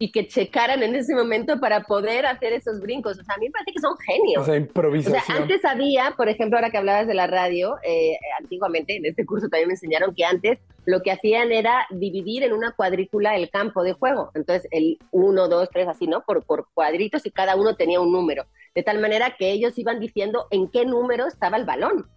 y 0.00 0.12
que 0.12 0.28
checaran 0.28 0.82
en 0.84 0.94
ese 0.94 1.14
momento 1.14 1.58
para 1.58 1.82
poder 1.82 2.24
hacer 2.26 2.52
esos 2.52 2.80
brincos. 2.80 3.18
O 3.18 3.24
sea, 3.24 3.34
a 3.34 3.38
mí 3.38 3.46
me 3.46 3.52
parece 3.52 3.72
que 3.72 3.80
son 3.80 3.96
genios. 3.98 4.42
O 4.42 4.44
sea, 4.44 4.56
improvisación. 4.56 5.20
O 5.20 5.24
sea, 5.24 5.36
antes 5.36 5.64
había, 5.64 6.14
por 6.16 6.28
ejemplo, 6.28 6.56
ahora 6.56 6.70
que 6.70 6.78
hablabas 6.78 7.08
de 7.08 7.14
la 7.14 7.26
radio, 7.26 7.76
eh, 7.82 8.16
antiguamente 8.38 8.96
en 8.96 9.06
este 9.06 9.26
curso 9.26 9.48
también 9.48 9.68
me 9.68 9.74
enseñaron 9.74 10.14
que 10.14 10.24
antes 10.24 10.60
lo 10.86 11.02
que 11.02 11.10
hacían 11.10 11.50
era 11.50 11.86
dividir 11.90 12.44
en 12.44 12.52
una 12.52 12.72
cuadrícula 12.72 13.34
el 13.34 13.50
campo 13.50 13.82
de 13.82 13.92
juego. 13.92 14.30
Entonces, 14.34 14.68
el 14.70 14.98
1, 15.10 15.48
2, 15.48 15.68
3, 15.72 15.88
así, 15.88 16.06
¿no? 16.06 16.22
Por, 16.22 16.44
por 16.44 16.68
cuadritos 16.72 17.26
y 17.26 17.32
cada 17.32 17.56
uno 17.56 17.74
tenía 17.74 18.00
un 18.00 18.12
número. 18.12 18.46
De 18.76 18.84
tal 18.84 19.00
manera 19.00 19.34
que 19.36 19.50
ellos 19.50 19.76
iban 19.78 19.98
diciendo 19.98 20.46
en 20.50 20.70
qué 20.70 20.86
número 20.86 21.26
estaba 21.26 21.56
el 21.56 21.64
balón. 21.64 22.08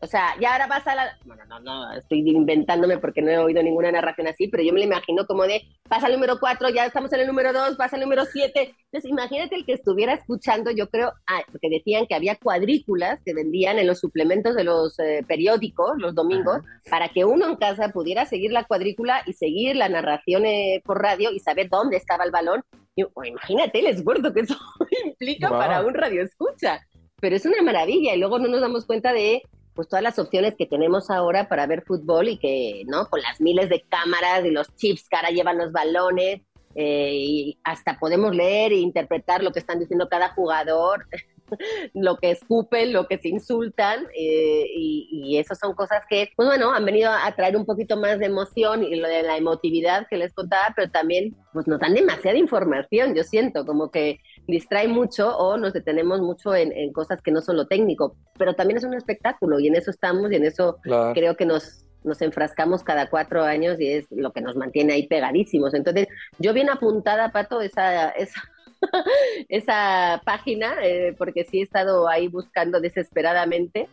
O 0.00 0.06
sea, 0.06 0.34
ya 0.40 0.52
ahora 0.52 0.68
vas 0.68 0.86
a 0.86 0.94
la... 0.94 1.18
Bueno, 1.24 1.44
no, 1.46 1.58
no, 1.58 1.92
estoy 1.92 2.20
inventándome 2.20 2.98
porque 2.98 3.20
no 3.20 3.30
he 3.30 3.38
oído 3.38 3.62
ninguna 3.62 3.90
narración 3.90 4.28
así, 4.28 4.46
pero 4.46 4.62
yo 4.62 4.72
me 4.72 4.78
lo 4.78 4.86
imagino 4.86 5.26
como 5.26 5.42
de, 5.42 5.62
pasa 5.88 6.06
el 6.06 6.12
número 6.12 6.38
4, 6.38 6.68
ya 6.70 6.86
estamos 6.86 7.12
en 7.12 7.20
el 7.20 7.26
número 7.26 7.52
2, 7.52 7.76
pasa 7.76 7.96
el 7.96 8.02
número 8.02 8.24
7. 8.24 8.74
Entonces, 8.84 9.10
imagínate 9.10 9.56
el 9.56 9.66
que 9.66 9.72
estuviera 9.72 10.14
escuchando, 10.14 10.70
yo 10.70 10.88
creo, 10.88 11.12
ah, 11.26 11.40
porque 11.50 11.68
decían 11.68 12.06
que 12.06 12.14
había 12.14 12.36
cuadrículas 12.36 13.20
que 13.24 13.34
vendían 13.34 13.78
en 13.78 13.88
los 13.88 13.98
suplementos 13.98 14.54
de 14.54 14.64
los 14.64 14.98
eh, 15.00 15.24
periódicos 15.26 15.98
los 15.98 16.14
domingos, 16.14 16.62
para 16.88 17.08
que 17.08 17.24
uno 17.24 17.48
en 17.48 17.56
casa 17.56 17.88
pudiera 17.88 18.24
seguir 18.24 18.52
la 18.52 18.64
cuadrícula 18.64 19.22
y 19.26 19.32
seguir 19.32 19.74
la 19.74 19.88
narración 19.88 20.46
eh, 20.46 20.80
por 20.84 21.02
radio 21.02 21.32
y 21.32 21.40
saber 21.40 21.68
dónde 21.68 21.96
estaba 21.96 22.24
el 22.24 22.30
balón. 22.30 22.62
Y, 22.94 23.02
oh, 23.02 23.24
imagínate 23.24 23.80
el 23.80 23.88
esfuerzo 23.88 24.32
que 24.32 24.40
eso 24.40 24.56
implica 25.04 25.48
para 25.50 25.84
un 25.84 25.94
radio 25.94 26.22
escucha. 26.22 26.80
Pero 27.20 27.34
es 27.34 27.44
una 27.44 27.62
maravilla 27.62 28.14
y 28.14 28.18
luego 28.18 28.38
no 28.38 28.46
nos 28.46 28.60
damos 28.60 28.86
cuenta 28.86 29.12
de 29.12 29.42
pues 29.78 29.86
todas 29.86 30.02
las 30.02 30.18
opciones 30.18 30.56
que 30.56 30.66
tenemos 30.66 31.08
ahora 31.08 31.48
para 31.48 31.64
ver 31.68 31.84
fútbol 31.86 32.26
y 32.26 32.38
que, 32.38 32.82
¿no? 32.88 33.06
Con 33.06 33.22
las 33.22 33.40
miles 33.40 33.68
de 33.68 33.84
cámaras 33.88 34.44
y 34.44 34.50
los 34.50 34.74
chips 34.74 35.08
que 35.08 35.14
ahora 35.14 35.30
llevan 35.30 35.56
los 35.56 35.70
balones, 35.70 36.40
eh, 36.74 37.12
y 37.14 37.60
hasta 37.62 37.96
podemos 37.96 38.34
leer 38.34 38.72
e 38.72 38.78
interpretar 38.78 39.44
lo 39.44 39.52
que 39.52 39.60
están 39.60 39.78
diciendo 39.78 40.08
cada 40.08 40.30
jugador, 40.30 41.06
lo 41.94 42.16
que 42.16 42.32
escupen, 42.32 42.92
lo 42.92 43.06
que 43.06 43.18
se 43.18 43.28
insultan, 43.28 44.08
eh, 44.16 44.66
y, 44.74 45.38
y 45.38 45.44
son 45.44 45.74
cosas 45.74 46.02
que, 46.10 46.28
pues 46.34 46.48
bueno, 46.48 46.72
han 46.72 46.84
venido 46.84 47.12
a 47.12 47.30
traer 47.36 47.56
un 47.56 47.64
poquito 47.64 47.96
más 47.96 48.18
de 48.18 48.26
emoción 48.26 48.82
y 48.82 48.96
lo 48.96 49.06
de 49.06 49.22
la 49.22 49.36
emotividad 49.36 50.08
que 50.10 50.16
les 50.16 50.34
contaba, 50.34 50.72
pero 50.74 50.90
también, 50.90 51.36
pues 51.52 51.68
nos 51.68 51.78
dan 51.78 51.94
demasiada 51.94 52.36
información, 52.36 53.14
yo 53.14 53.22
siento, 53.22 53.64
como 53.64 53.92
que 53.92 54.18
distrae 54.48 54.88
mucho 54.88 55.36
o 55.36 55.58
nos 55.58 55.74
detenemos 55.74 56.20
mucho 56.20 56.54
en, 56.54 56.92
cosas 56.92 57.20
que 57.22 57.30
no 57.30 57.42
son 57.42 57.56
lo 57.56 57.66
técnico, 57.66 58.16
pero 58.36 58.54
también 58.54 58.78
es 58.78 58.84
un 58.84 58.94
espectáculo 58.94 59.60
y 59.60 59.68
en 59.68 59.76
eso 59.76 59.90
estamos 59.90 60.32
y 60.32 60.36
en 60.36 60.44
eso 60.44 60.78
creo 61.12 61.36
que 61.36 61.44
nos, 61.44 61.84
nos 62.02 62.22
enfrascamos 62.22 62.82
cada 62.82 63.10
cuatro 63.10 63.44
años 63.44 63.78
y 63.78 63.88
es 63.88 64.06
lo 64.10 64.32
que 64.32 64.40
nos 64.40 64.56
mantiene 64.56 64.94
ahí 64.94 65.06
pegadísimos. 65.06 65.74
Entonces, 65.74 66.08
yo 66.38 66.54
bien 66.54 66.70
apuntada, 66.70 67.30
Pato, 67.30 67.60
esa, 67.60 68.08
esa, 68.10 68.42
esa 69.50 70.22
página, 70.24 70.76
eh, 70.82 71.14
porque 71.16 71.44
sí 71.44 71.60
he 71.60 71.62
estado 71.62 72.08
ahí 72.08 72.28
buscando 72.28 72.80
desesperadamente, 72.80 73.86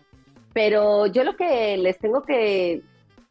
pero 0.53 1.05
yo 1.07 1.25
lo 1.25 1.35
que 1.35 1.75
les 1.77 1.99
tengo 1.99 2.23
que 2.23 2.81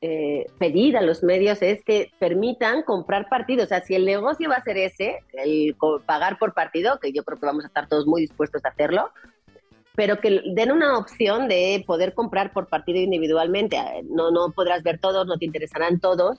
eh, 0.06 0.44
pedir 0.58 0.98
a 0.98 1.00
los 1.00 1.22
medios 1.22 1.62
es 1.62 1.82
que 1.82 2.10
permitan 2.18 2.82
comprar 2.82 3.26
partidos. 3.30 3.64
O 3.64 3.68
sea, 3.68 3.80
si 3.80 3.94
el 3.94 4.04
negocio 4.04 4.50
va 4.50 4.56
a 4.56 4.62
ser 4.62 4.76
ese, 4.76 5.20
el 5.32 5.74
pagar 6.04 6.38
por 6.38 6.52
partido, 6.52 6.98
que 7.00 7.10
yo 7.10 7.24
creo 7.24 7.40
que 7.40 7.46
vamos 7.46 7.64
a 7.64 7.68
estar 7.68 7.88
todos 7.88 8.06
muy 8.06 8.20
dispuestos 8.20 8.62
a 8.66 8.68
hacerlo, 8.68 9.10
pero 9.94 10.20
que 10.20 10.42
den 10.54 10.72
una 10.72 10.98
opción 10.98 11.48
de 11.48 11.82
poder 11.86 12.12
comprar 12.12 12.52
por 12.52 12.68
partido 12.68 12.98
individualmente. 12.98 13.78
No, 14.10 14.30
no 14.30 14.52
podrás 14.52 14.82
ver 14.82 14.98
todos, 14.98 15.26
no 15.26 15.38
te 15.38 15.46
interesarán 15.46 16.00
todos, 16.00 16.38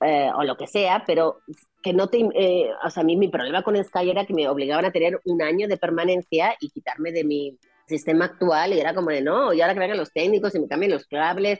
eh, 0.00 0.30
o 0.34 0.42
lo 0.44 0.56
que 0.56 0.66
sea, 0.66 1.04
pero 1.06 1.40
que 1.82 1.92
no 1.92 2.06
te... 2.06 2.20
Eh, 2.34 2.70
o 2.82 2.88
sea, 2.88 3.02
a 3.02 3.04
mí 3.04 3.14
mi 3.18 3.28
problema 3.28 3.62
con 3.62 3.76
Sky 3.76 4.08
era 4.08 4.24
que 4.24 4.32
me 4.32 4.48
obligaban 4.48 4.86
a 4.86 4.90
tener 4.90 5.20
un 5.26 5.42
año 5.42 5.68
de 5.68 5.76
permanencia 5.76 6.56
y 6.60 6.70
quitarme 6.70 7.12
de 7.12 7.24
mi 7.24 7.58
sistema 7.86 8.24
actual 8.24 8.72
y 8.72 8.80
era 8.80 8.94
como 8.94 9.10
de, 9.10 9.20
no, 9.20 9.52
y 9.52 9.60
ahora 9.60 9.74
que 9.74 9.80
vengan 9.80 9.98
los 9.98 10.12
técnicos 10.14 10.54
y 10.54 10.60
me 10.60 10.66
cambien 10.66 10.92
los 10.92 11.06
cables, 11.06 11.58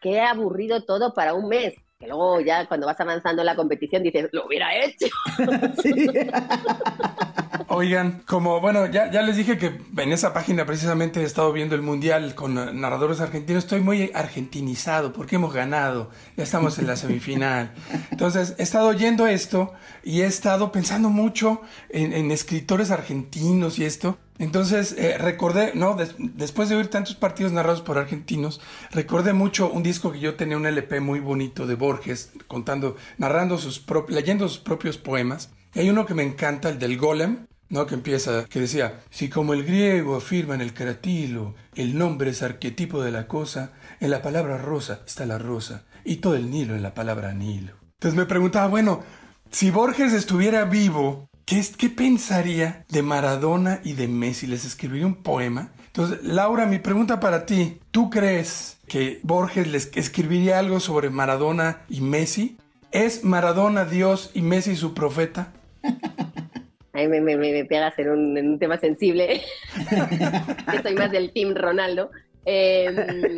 qué 0.00 0.20
aburrido 0.20 0.84
todo 0.84 1.14
para 1.14 1.34
un 1.34 1.48
mes. 1.48 1.74
Que 1.98 2.06
luego 2.06 2.40
ya 2.40 2.66
cuando 2.66 2.86
vas 2.86 3.00
avanzando 3.00 3.40
en 3.40 3.46
la 3.46 3.56
competición 3.56 4.02
dices, 4.02 4.28
lo 4.32 4.46
hubiera 4.46 4.74
hecho. 4.76 5.06
sí. 5.82 6.10
Oigan, 7.68 8.22
como 8.26 8.60
bueno, 8.60 8.86
ya, 8.86 9.10
ya 9.10 9.22
les 9.22 9.36
dije 9.36 9.58
que 9.58 9.80
en 9.96 10.12
esa 10.12 10.32
página 10.32 10.66
precisamente 10.66 11.20
he 11.20 11.24
estado 11.24 11.52
viendo 11.52 11.74
el 11.74 11.82
mundial 11.82 12.34
con 12.34 12.54
narradores 12.80 13.20
argentinos. 13.20 13.64
Estoy 13.64 13.80
muy 13.80 14.10
argentinizado 14.14 15.12
porque 15.12 15.36
hemos 15.36 15.52
ganado. 15.52 16.10
Ya 16.36 16.44
estamos 16.44 16.78
en 16.78 16.86
la 16.86 16.96
semifinal. 16.96 17.72
Entonces, 18.10 18.54
he 18.58 18.62
estado 18.62 18.88
oyendo 18.88 19.26
esto 19.26 19.72
y 20.04 20.20
he 20.20 20.26
estado 20.26 20.70
pensando 20.70 21.08
mucho 21.08 21.62
en, 21.88 22.30
escritores 22.30 22.90
argentinos 22.90 23.78
y 23.78 23.84
esto. 23.84 24.18
Entonces, 24.38 24.94
eh, 24.98 25.16
recordé, 25.18 25.72
¿no? 25.74 25.96
después 26.18 26.68
de 26.68 26.76
oír 26.76 26.88
tantos 26.88 27.14
partidos 27.14 27.52
narrados 27.52 27.80
por 27.80 27.98
argentinos, 27.98 28.60
recordé 28.90 29.32
mucho 29.32 29.70
un 29.70 29.82
disco 29.82 30.12
que 30.12 30.20
yo 30.20 30.34
tenía, 30.34 30.56
un 30.56 30.66
LP 30.66 31.00
muy 31.00 31.20
bonito 31.20 31.66
de 31.66 31.74
Borges, 31.74 32.32
contando, 32.46 32.96
narrando 33.18 33.58
sus 33.58 33.78
propios, 33.78 34.14
leyendo 34.14 34.48
sus 34.48 34.58
propios 34.58 34.98
poemas. 34.98 35.50
Y 35.74 35.80
hay 35.80 35.90
uno 35.90 36.06
que 36.06 36.14
me 36.14 36.22
encanta, 36.22 36.68
el 36.68 36.78
del 36.78 36.98
Golem, 36.98 37.46
¿no? 37.68 37.86
Que 37.86 37.94
empieza, 37.94 38.44
que 38.44 38.60
decía, 38.60 39.00
si 39.10 39.28
como 39.28 39.54
el 39.54 39.64
griego 39.64 40.16
afirma 40.16 40.54
en 40.54 40.60
el 40.60 40.72
caratilo, 40.72 41.54
el 41.74 41.96
nombre 41.96 42.30
es 42.30 42.42
arquetipo 42.42 43.02
de 43.02 43.12
la 43.12 43.26
cosa, 43.26 43.72
en 44.00 44.10
la 44.10 44.22
palabra 44.22 44.58
rosa 44.58 45.00
está 45.06 45.26
la 45.26 45.38
rosa, 45.38 45.84
y 46.04 46.16
todo 46.16 46.36
el 46.36 46.50
Nilo 46.50 46.74
en 46.74 46.82
la 46.82 46.94
palabra 46.94 47.32
Nilo. 47.32 47.74
Entonces 47.94 48.16
me 48.16 48.26
preguntaba, 48.26 48.68
bueno, 48.68 49.02
si 49.50 49.70
Borges 49.70 50.12
estuviera 50.12 50.64
vivo, 50.64 51.28
¿qué, 51.46 51.64
qué 51.78 51.88
pensaría 51.88 52.84
de 52.90 53.02
Maradona 53.02 53.80
y 53.84 53.94
de 53.94 54.08
Messi? 54.08 54.46
¿Les 54.46 54.64
escribiría 54.66 55.06
un 55.06 55.22
poema? 55.22 55.70
Entonces, 55.86 56.22
Laura, 56.22 56.66
mi 56.66 56.78
pregunta 56.78 57.20
para 57.20 57.46
ti, 57.46 57.78
¿tú 57.90 58.10
crees 58.10 58.78
que 58.86 59.20
Borges 59.22 59.66
les 59.66 59.90
escribiría 59.96 60.58
algo 60.58 60.80
sobre 60.80 61.08
Maradona 61.08 61.78
y 61.88 62.02
Messi? 62.02 62.58
¿Es 62.92 63.24
Maradona 63.24 63.86
Dios 63.86 64.30
y 64.34 64.42
Messi 64.42 64.76
su 64.76 64.92
profeta? 64.92 65.52
Ahí 66.92 67.08
me, 67.08 67.20
me, 67.20 67.36
me 67.36 67.64
pega 67.64 67.88
hacer 67.88 68.10
un, 68.10 68.36
un 68.36 68.58
tema 68.58 68.78
sensible. 68.78 69.42
Soy 70.82 70.94
más 70.94 71.10
del 71.10 71.30
Team 71.30 71.54
Ronaldo. 71.54 72.10
Em, 72.46 73.36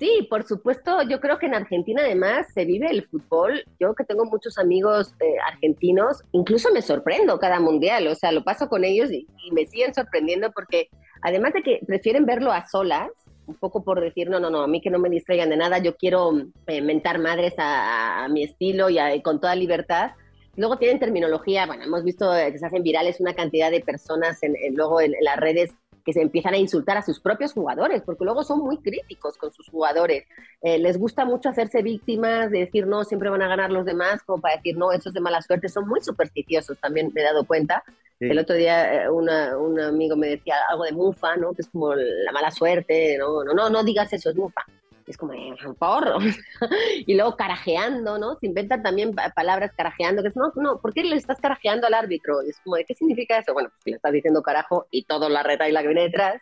sí, 0.00 0.26
por 0.28 0.44
supuesto, 0.44 1.02
yo 1.02 1.20
creo 1.20 1.38
que 1.38 1.46
en 1.46 1.54
Argentina 1.54 2.02
además 2.02 2.46
se 2.52 2.64
vive 2.64 2.90
el 2.90 3.06
fútbol. 3.06 3.62
Yo 3.78 3.94
que 3.94 4.04
tengo 4.04 4.24
muchos 4.24 4.58
amigos 4.58 5.14
eh, 5.20 5.36
argentinos, 5.46 6.24
incluso 6.32 6.72
me 6.72 6.82
sorprendo 6.82 7.38
cada 7.38 7.60
mundial, 7.60 8.08
o 8.08 8.14
sea, 8.16 8.32
lo 8.32 8.42
paso 8.42 8.68
con 8.68 8.84
ellos 8.84 9.12
y, 9.12 9.28
me 9.52 9.66
siguen 9.66 9.94
sorprendiendo 9.94 10.50
porque 10.52 10.88
además 11.22 11.52
de 11.52 11.62
que 11.62 11.80
prefieren 11.86 12.24
verlo 12.24 12.50
a 12.50 12.66
solas, 12.66 13.10
un 13.46 13.56
poco 13.56 13.84
por 13.84 14.00
decir, 14.00 14.30
no, 14.30 14.40
no, 14.40 14.48
no, 14.48 14.62
a 14.62 14.68
mí 14.68 14.80
que 14.80 14.90
no 14.90 14.98
me 14.98 15.10
distraigan 15.10 15.50
de 15.50 15.56
nada, 15.56 15.78
yo 15.78 15.96
quiero 15.96 16.32
eh, 16.66 16.82
mentar 16.82 17.18
madres 17.18 17.54
a, 17.58 18.26
mi 18.30 18.44
estilo 18.44 18.90
y 18.90 19.22
con 19.22 19.40
toda 19.40 19.54
libertad 19.54 20.12
Luego 20.56 20.78
tienen 20.78 20.98
terminología, 20.98 21.66
bueno, 21.66 21.84
hemos 21.84 22.04
visto 22.04 22.30
que 22.32 22.58
se 22.58 22.66
hacen 22.66 22.82
virales 22.82 23.20
una 23.20 23.34
cantidad 23.34 23.70
de 23.70 23.80
personas 23.80 24.42
en, 24.42 24.54
luego 24.74 25.00
en, 25.00 25.14
las 25.22 25.36
redes 25.36 25.70
que 26.04 26.12
se 26.12 26.20
empiezan 26.22 26.54
a 26.54 26.58
insultar 26.58 26.96
a 26.96 27.02
sus 27.02 27.20
propios 27.20 27.52
jugadores, 27.52 28.02
porque 28.02 28.24
luego 28.24 28.42
son 28.42 28.60
muy 28.60 28.78
críticos 28.78 29.36
con 29.36 29.52
sus 29.52 29.68
jugadores. 29.68 30.24
Eh, 30.62 30.78
les 30.78 30.98
gusta 30.98 31.24
mucho 31.24 31.48
hacerse 31.48 31.82
víctimas, 31.82 32.50
de 32.50 32.60
decir 32.60 32.86
no, 32.86 33.04
siempre 33.04 33.30
van 33.30 33.42
a 33.42 33.48
ganar 33.48 33.70
los 33.70 33.84
demás, 33.84 34.22
como 34.22 34.40
para 34.40 34.56
decir 34.56 34.76
no, 34.76 34.92
eso 34.92 35.08
es 35.10 35.14
de 35.14 35.20
mala 35.20 35.42
suerte. 35.42 35.68
Son 35.68 35.88
muy 35.88 36.00
supersticiosos, 36.00 36.78
también 36.78 37.10
me 37.14 37.20
he 37.20 37.24
dado 37.24 37.44
cuenta. 37.44 37.82
El 38.18 38.38
otro 38.38 38.54
día 38.54 39.04
eh, 39.04 39.10
un 39.10 39.80
amigo 39.80 40.14
me 40.14 40.28
decía 40.28 40.56
algo 40.68 40.84
de 40.84 40.92
mufa, 40.92 41.36
¿no? 41.36 41.54
Que 41.54 41.62
es 41.62 41.68
como 41.68 41.94
la 41.94 42.32
mala 42.32 42.50
suerte, 42.50 43.16
no, 43.18 43.44
no, 43.44 43.54
no, 43.54 43.70
no 43.70 43.82
digas 43.82 44.12
eso, 44.12 44.30
es 44.30 44.36
mufa 44.36 44.64
es 45.06 45.16
como, 45.16 45.32
eh, 45.32 45.54
porro. 45.78 46.18
y 47.06 47.14
luego 47.14 47.36
carajeando, 47.36 48.18
¿no? 48.18 48.36
Se 48.36 48.46
inventan 48.46 48.82
también 48.82 49.14
palabras 49.34 49.72
carajeando, 49.76 50.22
que 50.22 50.28
es, 50.28 50.36
no, 50.36 50.52
no, 50.56 50.80
¿por 50.80 50.92
qué 50.92 51.02
le 51.04 51.16
estás 51.16 51.40
carajeando 51.40 51.86
al 51.86 51.94
árbitro? 51.94 52.40
Es 52.42 52.60
como, 52.60 52.76
¿qué 52.86 52.94
significa 52.94 53.38
eso? 53.38 53.52
Bueno, 53.52 53.70
pues 53.70 53.86
le 53.86 53.96
estás 53.96 54.12
diciendo 54.12 54.42
carajo 54.42 54.86
y 54.90 55.04
todo 55.04 55.28
la 55.28 55.42
reta 55.42 55.68
y 55.68 55.72
la 55.72 55.82
que 55.82 55.88
viene 55.88 56.02
detrás. 56.02 56.40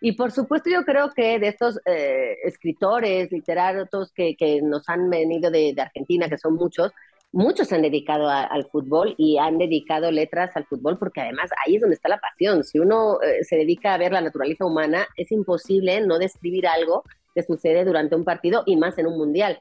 Y 0.00 0.12
por 0.12 0.30
supuesto 0.30 0.70
yo 0.70 0.84
creo 0.84 1.10
que 1.12 1.38
de 1.38 1.48
estos 1.48 1.80
eh, 1.84 2.36
escritores, 2.44 3.32
literatos 3.32 4.12
que, 4.12 4.36
que, 4.36 4.62
nos 4.62 4.88
han 4.88 5.10
venido 5.10 5.50
de, 5.50 5.72
de, 5.74 5.82
Argentina, 5.82 6.28
que 6.28 6.38
son 6.38 6.54
muchos, 6.54 6.92
muchos 7.32 7.68
se 7.68 7.74
han 7.74 7.82
dedicado 7.82 8.28
al 8.28 8.64
fútbol 8.70 9.14
y 9.18 9.38
han 9.38 9.58
dedicado 9.58 10.10
letras 10.10 10.56
al 10.56 10.66
fútbol 10.66 10.98
porque 10.98 11.20
además 11.20 11.50
ahí 11.64 11.76
es 11.76 11.80
donde 11.80 11.96
está 11.96 12.08
la 12.08 12.18
pasión. 12.20 12.64
Si 12.64 12.78
uno 12.78 13.20
eh, 13.22 13.44
se 13.44 13.56
dedica 13.56 13.94
a 13.94 13.98
ver 13.98 14.12
la 14.12 14.20
naturaleza 14.20 14.64
humana, 14.64 15.06
es 15.16 15.32
imposible 15.32 16.00
no 16.00 16.18
describir 16.18 16.66
algo 16.66 17.04
que 17.38 17.44
sucede 17.44 17.84
durante 17.84 18.16
un 18.16 18.24
partido 18.24 18.64
y 18.66 18.76
más 18.76 18.98
en 18.98 19.06
un 19.06 19.16
mundial. 19.16 19.60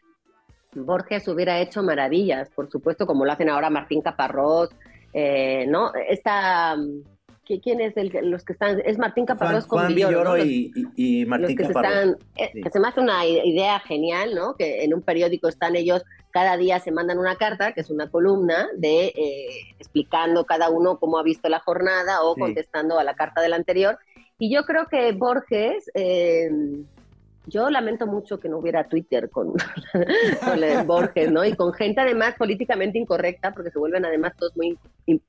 Borges 0.73 1.27
hubiera 1.27 1.59
hecho 1.59 1.83
maravillas, 1.83 2.49
por 2.49 2.71
supuesto, 2.71 3.05
como 3.05 3.23
lo 3.23 3.31
hacen 3.31 3.49
ahora 3.49 3.69
Martín 3.69 4.01
Caparrós, 4.01 4.69
eh, 5.13 5.67
¿no? 5.67 5.91
Esta, 6.09 6.75
¿quién 7.45 7.79
es 7.79 7.95
el, 7.95 8.11
los 8.31 8.43
que 8.43 8.53
están? 8.53 8.81
Es 8.83 8.97
Martín 8.97 9.27
Caparrós 9.27 9.67
con 9.67 9.79
Juan 9.79 9.93
Villoro, 9.93 10.43
y, 10.43 11.25
Martín 11.27 11.55
que 11.55 11.67
Caparrós. 11.67 12.15
Eh, 12.35 12.51
que 12.63 12.69
se 12.71 12.79
me 12.79 12.87
hace 12.87 12.99
una 12.99 13.27
idea 13.27 13.79
genial, 13.81 14.33
¿no? 14.33 14.55
Que 14.55 14.83
en 14.83 14.95
un 14.95 15.03
periódico 15.03 15.47
están 15.47 15.75
ellos, 15.75 16.03
cada 16.31 16.57
día 16.57 16.79
se 16.79 16.91
mandan 16.91 17.19
una 17.19 17.35
carta, 17.35 17.73
que 17.73 17.81
es 17.81 17.91
una 17.91 18.09
columna, 18.09 18.69
de 18.75 19.13
eh, 19.15 19.75
explicando 19.77 20.45
cada 20.45 20.71
uno 20.71 20.97
cómo 20.97 21.19
ha 21.19 21.23
visto 21.23 21.47
la 21.47 21.59
jornada 21.59 22.23
o 22.23 22.35
contestando 22.35 22.97
a 22.97 23.03
la 23.03 23.13
carta 23.13 23.41
del 23.41 23.53
anterior. 23.53 23.99
Y 24.39 24.51
yo 24.53 24.63
creo 24.63 24.87
que 24.87 25.11
Borges 25.13 25.89
yo 27.47 27.69
lamento 27.69 28.05
mucho 28.05 28.39
que 28.39 28.49
no 28.49 28.59
hubiera 28.59 28.87
Twitter 28.87 29.29
con, 29.29 29.53
con 30.45 30.87
Borges, 30.87 31.31
¿no? 31.31 31.45
Y 31.45 31.53
con 31.53 31.73
gente 31.73 32.01
además 32.01 32.35
políticamente 32.37 32.99
incorrecta, 32.99 33.53
porque 33.53 33.71
se 33.71 33.79
vuelven 33.79 34.05
además 34.05 34.33
todos 34.37 34.55
muy 34.55 34.77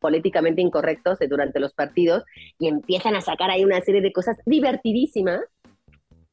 políticamente 0.01 0.61
incorrectos 0.61 1.19
durante 1.29 1.61
los 1.61 1.73
partidos 1.73 2.25
y 2.59 2.69
empiezan 2.69 3.15
a 3.15 3.21
sacar 3.21 3.51
ahí 3.51 3.65
una 3.65 3.81
serie 3.81 4.01
de 4.01 4.13
cosas 4.13 4.37
divertidísimas. 4.45 5.41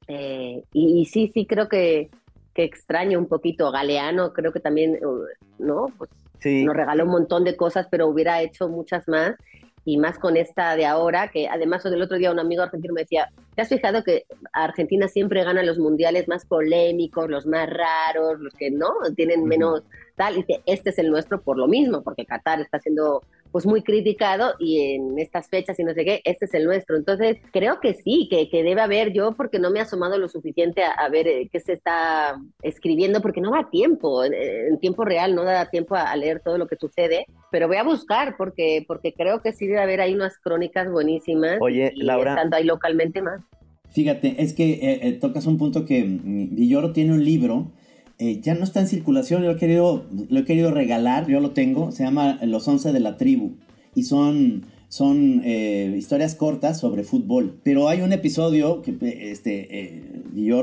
Eh, 0.08 0.64
y, 0.74 1.06
sí, 1.06 1.32
sí, 1.34 1.46
creo 1.46 1.70
que, 1.70 2.10
que 2.54 2.64
extraño 2.64 3.20
un 3.20 3.28
poquito. 3.28 3.72
Galeano, 3.72 4.34
creo 4.34 4.52
que 4.52 4.60
también, 4.60 5.00
¿no? 5.60 5.88
Pues 5.98 6.10
nos 6.44 6.76
regaló 6.76 7.06
un 7.06 7.12
montón 7.12 7.44
de 7.44 7.56
cosas, 7.56 7.88
pero 7.90 8.08
hubiera 8.08 8.42
hecho 8.42 8.70
muchas 8.70 9.08
más 9.08 9.36
y 9.86 9.98
más 9.98 10.18
con 10.18 10.36
esta 10.36 10.76
de 10.76 10.86
ahora, 10.88 11.30
que 11.30 11.48
además 11.48 11.86
el 11.86 12.02
otro 12.02 12.18
día 12.18 12.32
un 12.32 12.40
amigo 12.40 12.64
argentino 12.64 12.96
me 12.96 13.02
decía, 13.02 13.32
¿te 13.56 13.62
has 13.62 13.70
fijado 13.70 14.04
que 14.04 14.26
Argentina 14.52 15.08
siempre 15.08 15.44
gana 15.44 15.62
los 15.62 15.78
mundiales 15.78 16.28
más 16.28 16.44
polémicos, 16.46 17.30
los 17.30 17.46
más 17.46 17.70
raros, 17.70 18.40
los 18.40 18.54
que 18.56 18.72
no 18.72 18.92
tienen 19.16 19.46
menos 19.46 19.84
tal? 20.16 20.34
Y 20.34 20.38
dice, 20.38 20.64
este 20.66 20.90
es 20.90 20.98
el 20.98 21.12
nuestro 21.12 21.40
por 21.40 21.58
lo 21.58 21.68
mismo, 21.68 22.02
porque 22.02 22.26
Qatar 22.26 22.60
está 22.62 22.80
siendo 22.80 23.22
pues 23.56 23.66
muy 23.66 23.84
criticado 23.84 24.56
y 24.60 24.95
en 24.95 25.18
estas 25.18 25.47
fechas 25.47 25.80
y 25.80 25.86
no 25.86 25.93
sé 25.93 26.03
qué, 26.03 26.22
este 26.26 26.43
es 26.43 26.53
el 26.56 26.66
nuestro. 26.66 26.97
Entonces, 26.97 27.38
creo 27.53 27.80
que 27.80 27.93
sí, 27.93 28.28
que, 28.30 28.49
que 28.49 28.64
debe 28.64 28.82
haber 28.82 29.14
yo, 29.14 29.32
porque 29.32 29.60
no 29.60 29.72
me 29.72 29.80
he 29.80 29.82
asomado 29.82 30.18
lo 30.18 30.28
suficiente 30.28 30.84
a, 30.84 31.08
ver 31.08 31.26
eh, 31.26 31.49
qué 31.49 31.62
se 31.62 31.72
está 31.72 32.36
escribiendo, 32.62 33.22
porque 33.22 33.39
no 33.39 33.51
da 33.51 33.70
tiempo, 33.70 34.26
en, 34.26 34.78
tiempo 34.82 35.06
real 35.06 35.36
no 35.36 35.45
da 35.45 35.70
tiempo 35.70 35.95
a, 35.95 36.14
leer 36.18 36.41
todo 36.43 36.58
lo 36.58 36.68
que 36.68 36.76
sucede, 36.76 37.28
pero 37.49 37.70
voy 37.70 37.78
a 37.78 37.84
buscar 37.84 38.36
porque, 38.38 38.84
porque 38.86 39.14
creo 39.14 39.41
que 39.41 39.53
sí 39.53 39.68
debe 39.68 39.80
haber 39.80 40.01
ahí 40.01 40.14
unas 40.14 40.38
crónicas 40.38 40.91
buenísimas. 40.91 41.58
Oye, 41.62 41.93
y 41.95 42.03
Laura. 42.03 42.32
Estando 42.32 42.58
ahí 42.58 42.66
localmente 42.66 43.22
más. 43.22 43.41
Fíjate, 43.89 44.36
es 44.38 44.53
que 44.53 44.74
eh, 44.74 44.99
eh, 45.01 45.14
tocas 45.14 45.45
un 45.45 45.58
punto 45.58 45.86
que 45.86 46.03
mm, 46.03 46.56
Villoro 46.56 46.91
tiene 46.91 47.14
un 47.14 47.24
libro 47.24 47.72
eh, 48.18 48.39
ya 48.41 48.55
no 48.55 48.63
está 48.63 48.80
en 48.80 48.88
circulación, 48.88 49.43
lo 49.43 49.51
he, 49.51 49.57
querido, 49.57 50.05
lo 50.30 50.39
he 50.39 50.45
querido 50.45 50.72
regalar, 50.72 51.28
yo 51.28 51.39
lo 51.39 51.51
tengo, 51.51 51.91
se 51.91 52.03
llama 52.03 52.39
Los 52.43 52.68
Once 52.68 52.91
de 52.91 52.99
la 52.99 53.18
Tribu 53.18 53.55
y 53.95 54.03
son, 54.03 54.66
son 54.89 55.41
eh, 55.43 55.95
historias 55.97 56.36
cortas 56.36 56.80
sobre 56.80 57.03
fútbol. 57.03 57.59
Pero 57.63 57.89
hay 57.89 58.01
un 58.01 58.13
episodio 58.13 58.82
que 58.82 58.95
este, 59.32 59.80
eh, 59.80 60.03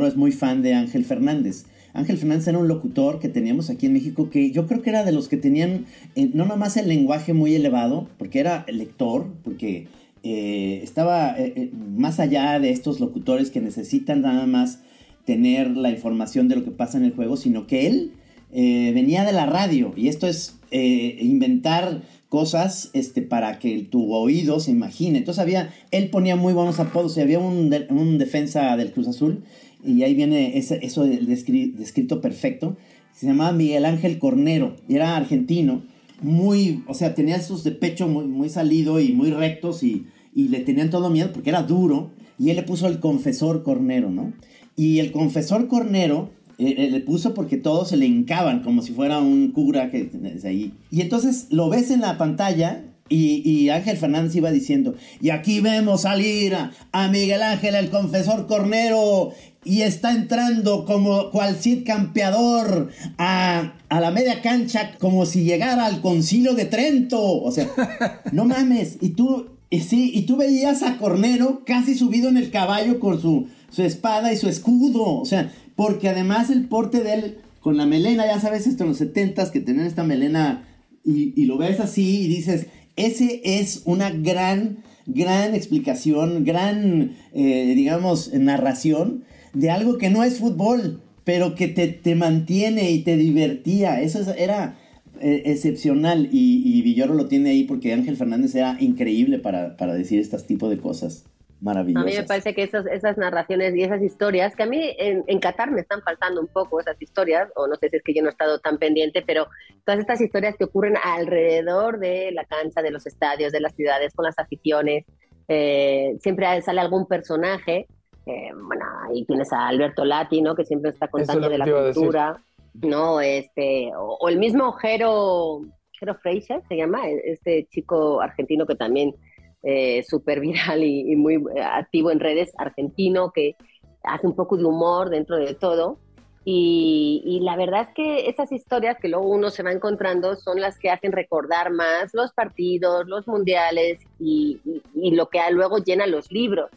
es 0.06 0.16
muy 0.16 0.30
fan 0.30 0.62
de 0.62 0.74
Ángel 0.74 1.04
Fernández. 1.04 1.64
Ángel 1.94 2.16
Fernández 2.16 2.46
era 2.48 2.58
un 2.58 2.68
locutor 2.68 3.18
que 3.18 3.28
teníamos 3.28 3.68
aquí 3.68 3.86
en 3.86 3.94
México 3.94 4.30
que 4.30 4.50
yo 4.50 4.66
creo 4.66 4.80
que 4.80 4.90
era 4.90 5.04
de 5.04 5.12
los 5.12 5.28
que 5.28 5.36
tenían 5.36 5.86
eh, 6.14 6.30
no 6.32 6.46
nomás 6.46 6.76
el 6.76 6.88
lenguaje 6.88 7.32
muy 7.32 7.54
elevado, 7.54 8.08
porque 8.18 8.40
era 8.40 8.64
lector, 8.68 9.26
porque 9.42 9.88
estaba 10.24 11.34
más 11.74 12.20
allá 12.20 12.60
de 12.60 12.70
estos 12.70 13.00
locutores 13.00 13.50
que 13.50 13.60
necesitan 13.60 14.20
nada 14.20 14.46
más 14.46 14.78
tener 15.24 15.76
la 15.76 15.90
información 15.90 16.48
de 16.48 16.56
lo 16.56 16.64
que 16.64 16.70
pasa 16.70 16.98
en 16.98 17.04
el 17.04 17.14
juego, 17.14 17.36
sino 17.36 17.66
que 17.66 17.86
él 17.86 18.12
eh, 18.52 18.92
venía 18.94 19.24
de 19.24 19.32
la 19.32 19.46
radio 19.46 19.92
y 19.96 20.08
esto 20.08 20.26
es 20.26 20.58
eh, 20.70 21.18
inventar 21.20 22.02
cosas 22.28 22.90
este, 22.92 23.22
para 23.22 23.58
que 23.58 23.78
tu 23.82 24.12
oído 24.14 24.58
se 24.60 24.70
imagine. 24.70 25.18
Entonces 25.18 25.40
había, 25.40 25.72
él 25.90 26.10
ponía 26.10 26.36
muy 26.36 26.52
buenos 26.52 26.80
apodos 26.80 27.16
y 27.16 27.20
había 27.20 27.38
un, 27.38 27.74
un 27.90 28.18
defensa 28.18 28.76
del 28.76 28.92
Cruz 28.92 29.08
Azul 29.08 29.42
y 29.84 30.02
ahí 30.02 30.14
viene 30.14 30.56
ese, 30.56 30.80
eso 30.82 31.04
descrito 31.04 32.20
perfecto. 32.20 32.76
Se 33.12 33.26
llamaba 33.26 33.52
Miguel 33.52 33.84
Ángel 33.84 34.18
Cornero 34.18 34.76
y 34.88 34.94
era 34.96 35.16
argentino, 35.16 35.82
muy, 36.22 36.82
o 36.86 36.94
sea, 36.94 37.14
tenía 37.14 37.36
esos 37.36 37.64
de 37.64 37.72
pecho 37.72 38.08
muy, 38.08 38.26
muy 38.26 38.48
salido 38.48 39.00
y 39.00 39.12
muy 39.12 39.30
rectos 39.30 39.82
y, 39.82 40.06
y 40.34 40.48
le 40.48 40.60
tenían 40.60 40.90
todo 40.90 41.10
miedo 41.10 41.32
porque 41.32 41.50
era 41.50 41.62
duro 41.62 42.12
y 42.38 42.50
él 42.50 42.56
le 42.56 42.62
puso 42.62 42.86
el 42.86 43.00
confesor 43.00 43.62
Cornero, 43.62 44.10
¿no? 44.10 44.32
Y 44.76 44.98
el 44.98 45.12
confesor 45.12 45.68
Cornero 45.68 46.30
eh, 46.58 46.74
eh, 46.78 46.90
le 46.90 47.00
puso 47.00 47.34
porque 47.34 47.56
todos 47.56 47.88
se 47.88 47.96
le 47.96 48.06
hincaban 48.06 48.62
como 48.62 48.82
si 48.82 48.92
fuera 48.92 49.18
un 49.18 49.50
cura 49.52 49.90
que 49.90 50.10
es 50.34 50.44
ahí. 50.44 50.74
Y 50.90 51.00
entonces 51.00 51.46
lo 51.50 51.68
ves 51.68 51.90
en 51.90 52.00
la 52.00 52.18
pantalla 52.18 52.84
y, 53.08 53.68
Ángel 53.68 53.98
Fernández 53.98 54.34
iba 54.36 54.50
diciendo, 54.50 54.94
y 55.20 55.30
aquí 55.30 55.60
vemos 55.60 56.02
salir 56.02 56.54
a, 56.54 57.08
Miguel 57.08 57.42
Ángel 57.42 57.74
el 57.74 57.90
confesor 57.90 58.46
cornero 58.46 59.32
y 59.64 59.82
está 59.82 60.12
entrando 60.12 60.86
como 60.86 61.30
cual 61.30 61.56
Cid 61.56 61.84
campeador 61.84 62.90
a, 63.18 63.74
a, 63.90 64.00
la 64.00 64.10
media 64.12 64.40
cancha 64.40 64.92
como 64.98 65.26
si 65.26 65.44
llegara 65.44 65.84
al 65.84 66.00
concilio 66.00 66.54
de 66.54 66.64
Trento. 66.64 67.20
O 67.20 67.52
sea, 67.52 67.68
no 68.32 68.46
mames. 68.46 68.96
Y 69.02 69.10
tú, 69.10 69.50
y 69.68 69.80
sí, 69.80 70.10
y 70.14 70.22
tú 70.22 70.36
veías 70.36 70.82
a 70.82 70.96
Cornero 70.96 71.64
casi 71.66 71.94
subido 71.94 72.30
en 72.30 72.38
el 72.38 72.50
caballo 72.50 72.98
con 72.98 73.20
su, 73.20 73.48
su 73.72 73.82
espada 73.82 74.32
y 74.32 74.36
su 74.36 74.48
escudo. 74.48 75.18
O 75.18 75.24
sea, 75.24 75.52
porque 75.74 76.08
además 76.08 76.50
el 76.50 76.66
porte 76.66 77.02
de 77.02 77.14
él 77.14 77.38
con 77.60 77.76
la 77.76 77.86
melena, 77.86 78.26
ya 78.26 78.38
sabes, 78.40 78.66
esto 78.66 78.84
en 78.84 78.90
los 78.90 78.98
setentas 78.98 79.50
que 79.50 79.60
tenían 79.60 79.86
esta 79.86 80.04
melena 80.04 80.68
y, 81.04 81.44
lo 81.46 81.58
ves 81.58 81.80
así 81.80 82.22
y 82.22 82.28
dices, 82.28 82.66
ese 82.96 83.40
es 83.44 83.82
una 83.84 84.10
gran, 84.10 84.78
gran 85.06 85.54
explicación, 85.54 86.44
gran, 86.44 87.12
eh, 87.32 87.72
digamos, 87.74 88.32
narración 88.34 89.24
de 89.52 89.70
algo 89.70 89.98
que 89.98 90.10
no 90.10 90.22
es 90.22 90.38
fútbol, 90.38 91.00
pero 91.24 91.54
que 91.54 91.68
te, 91.68 91.88
te 91.88 92.14
mantiene 92.14 92.90
y 92.90 93.00
te 93.00 93.16
divertía. 93.16 94.00
Eso 94.00 94.32
era 94.34 94.76
eh, 95.20 95.42
excepcional 95.46 96.28
y, 96.32 96.62
y, 96.64 96.82
Villoro 96.82 97.14
lo 97.14 97.26
tiene 97.26 97.50
ahí 97.50 97.64
porque 97.64 97.92
Ángel 97.92 98.16
Fernández 98.16 98.54
era 98.54 98.76
increíble 98.80 99.38
para, 99.38 99.76
para 99.76 99.94
decir 99.94 100.20
este 100.20 100.38
tipo 100.38 100.68
de 100.68 100.78
cosas. 100.78 101.24
A 101.64 101.84
mí 101.84 101.92
me 101.94 102.22
parece 102.24 102.54
que 102.54 102.64
esas, 102.64 102.86
esas 102.86 103.16
narraciones 103.16 103.74
y 103.76 103.82
esas 103.82 104.02
historias, 104.02 104.56
que 104.56 104.64
a 104.64 104.66
mí 104.66 104.94
en, 104.98 105.22
en, 105.26 105.38
Qatar 105.38 105.70
me 105.70 105.80
están 105.80 106.02
faltando 106.02 106.40
un 106.40 106.48
poco 106.48 106.80
esas 106.80 107.00
historias, 107.00 107.50
o 107.54 107.68
no 107.68 107.76
sé 107.76 107.88
si 107.88 107.96
es 107.96 108.02
que 108.02 108.14
yo 108.14 108.22
no 108.22 108.28
he 108.28 108.32
estado 108.32 108.58
tan 108.58 108.78
pendiente, 108.78 109.22
pero 109.24 109.46
todas 109.84 110.00
estas 110.00 110.20
historias 110.20 110.56
que 110.56 110.64
ocurren 110.64 110.96
alrededor 111.02 112.00
de 112.00 112.32
la 112.32 112.44
cancha, 112.44 112.82
de 112.82 112.90
los 112.90 113.06
estadios, 113.06 113.52
de 113.52 113.60
las 113.60 113.74
ciudades, 113.74 114.12
con 114.14 114.24
las 114.24 114.38
aficiones, 114.38 115.04
eh, 115.48 116.16
siempre 116.20 116.60
sale 116.62 116.80
algún 116.80 117.06
personaje, 117.06 117.86
eh, 118.26 118.50
bueno, 118.54 118.84
ahí 119.08 119.24
tienes 119.24 119.52
a 119.52 119.68
Alberto 119.68 120.04
Lati, 120.04 120.42
¿no? 120.42 120.54
Que 120.54 120.64
siempre 120.64 120.90
está 120.90 121.08
contando 121.08 121.48
de 121.48 121.58
la 121.58 121.66
cultura, 121.66 122.42
¿no? 122.74 123.20
Este, 123.20 123.90
o, 123.96 124.28
el 124.28 124.38
mismo 124.38 124.72
Jero, 124.72 125.62
Jero 125.98 126.14
Freixa, 126.16 126.60
se 126.68 126.76
llama, 126.76 127.08
e, 127.08 127.20
este 127.24 127.66
chico 127.70 128.20
argentino 128.20 128.66
que 128.66 128.76
también 128.76 129.14
eh, 129.62 130.02
súper 130.02 130.40
viral 130.40 130.82
y, 130.82 131.14
muy 131.16 131.34
eh, 131.54 131.62
activo 131.62 132.10
en 132.10 132.20
redes, 132.20 132.52
argentino, 132.58 133.30
que 133.32 133.56
hace 134.02 134.26
un 134.26 134.34
poco 134.34 134.56
de 134.56 134.64
humor 134.64 135.10
dentro 135.10 135.36
de 135.36 135.54
todo. 135.54 135.98
Y, 136.44 137.38
la 137.42 137.54
verdad 137.56 137.82
es 137.82 137.94
que 137.94 138.28
esas 138.28 138.50
historias 138.50 138.98
que 139.00 139.08
luego 139.08 139.28
uno 139.28 139.50
se 139.50 139.62
va 139.62 139.70
encontrando 139.70 140.34
son 140.34 140.60
las 140.60 140.76
que 140.76 140.90
hacen 140.90 141.12
recordar 141.12 141.70
más 141.70 142.12
los 142.14 142.32
partidos, 142.32 143.06
los 143.06 143.28
mundiales 143.28 144.00
y, 144.18 144.60
y 144.94 145.12
lo 145.12 145.28
que 145.28 145.38
luego 145.52 145.78
llena 145.78 146.06
los 146.08 146.32
libros 146.32 146.68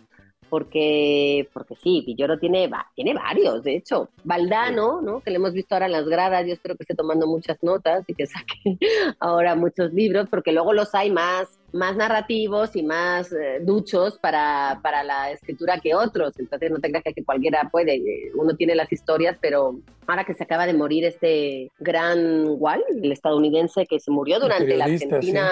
porque, 0.49 1.49
porque 1.53 1.75
sí, 1.75 2.03
Villoro 2.05 2.37
tiene, 2.39 2.69
tiene 2.95 3.13
varios, 3.13 3.63
de 3.63 3.75
hecho. 3.75 4.09
Valdano, 4.23 5.01
¿no? 5.01 5.19
Que 5.21 5.31
le 5.31 5.37
hemos 5.37 5.53
visto 5.53 5.75
ahora 5.75 5.87
en 5.87 5.91
las 5.91 6.07
gradas, 6.07 6.45
yo 6.45 6.53
espero 6.53 6.75
que 6.75 6.83
esté 6.83 6.95
tomando 6.95 7.27
muchas 7.27 7.61
notas 7.63 8.03
y 8.07 8.13
que 8.13 8.25
saque 8.25 8.55
ahora 9.19 9.55
muchos 9.55 9.93
libros, 9.93 10.27
porque 10.29 10.51
luego 10.51 10.73
los 10.73 10.93
hay 10.95 11.11
más, 11.11 11.59
más 11.75 11.97
narrativos 11.97 12.75
y 12.75 12.83
más 12.83 13.31
eh, 13.33 13.59
duchos 13.61 14.17
para, 14.17 14.79
para, 14.81 15.03
la 15.03 15.31
escritura 15.31 15.79
que 15.81 15.93
otros. 15.93 16.33
Entonces 16.39 16.71
no 16.71 16.79
te 16.79 16.89
creas 16.89 17.03
que 17.03 17.23
cualquiera 17.23 17.69
puede. 17.69 18.01
Uno 18.33 18.55
tiene 18.55 18.75
las 18.75 18.91
historias, 18.91 19.37
pero 19.41 19.77
ahora 20.07 20.23
que 20.23 20.33
se 20.33 20.43
acaba 20.43 20.65
de 20.65 20.73
morir 20.73 21.03
este 21.03 21.69
gran 21.79 22.45
Wall, 22.47 22.83
el 23.03 23.11
estadounidense 23.11 23.85
que 23.85 23.99
se 23.99 24.09
murió 24.09 24.39
durante 24.39 24.77
la 24.77 24.85
Argentina, 24.85 25.51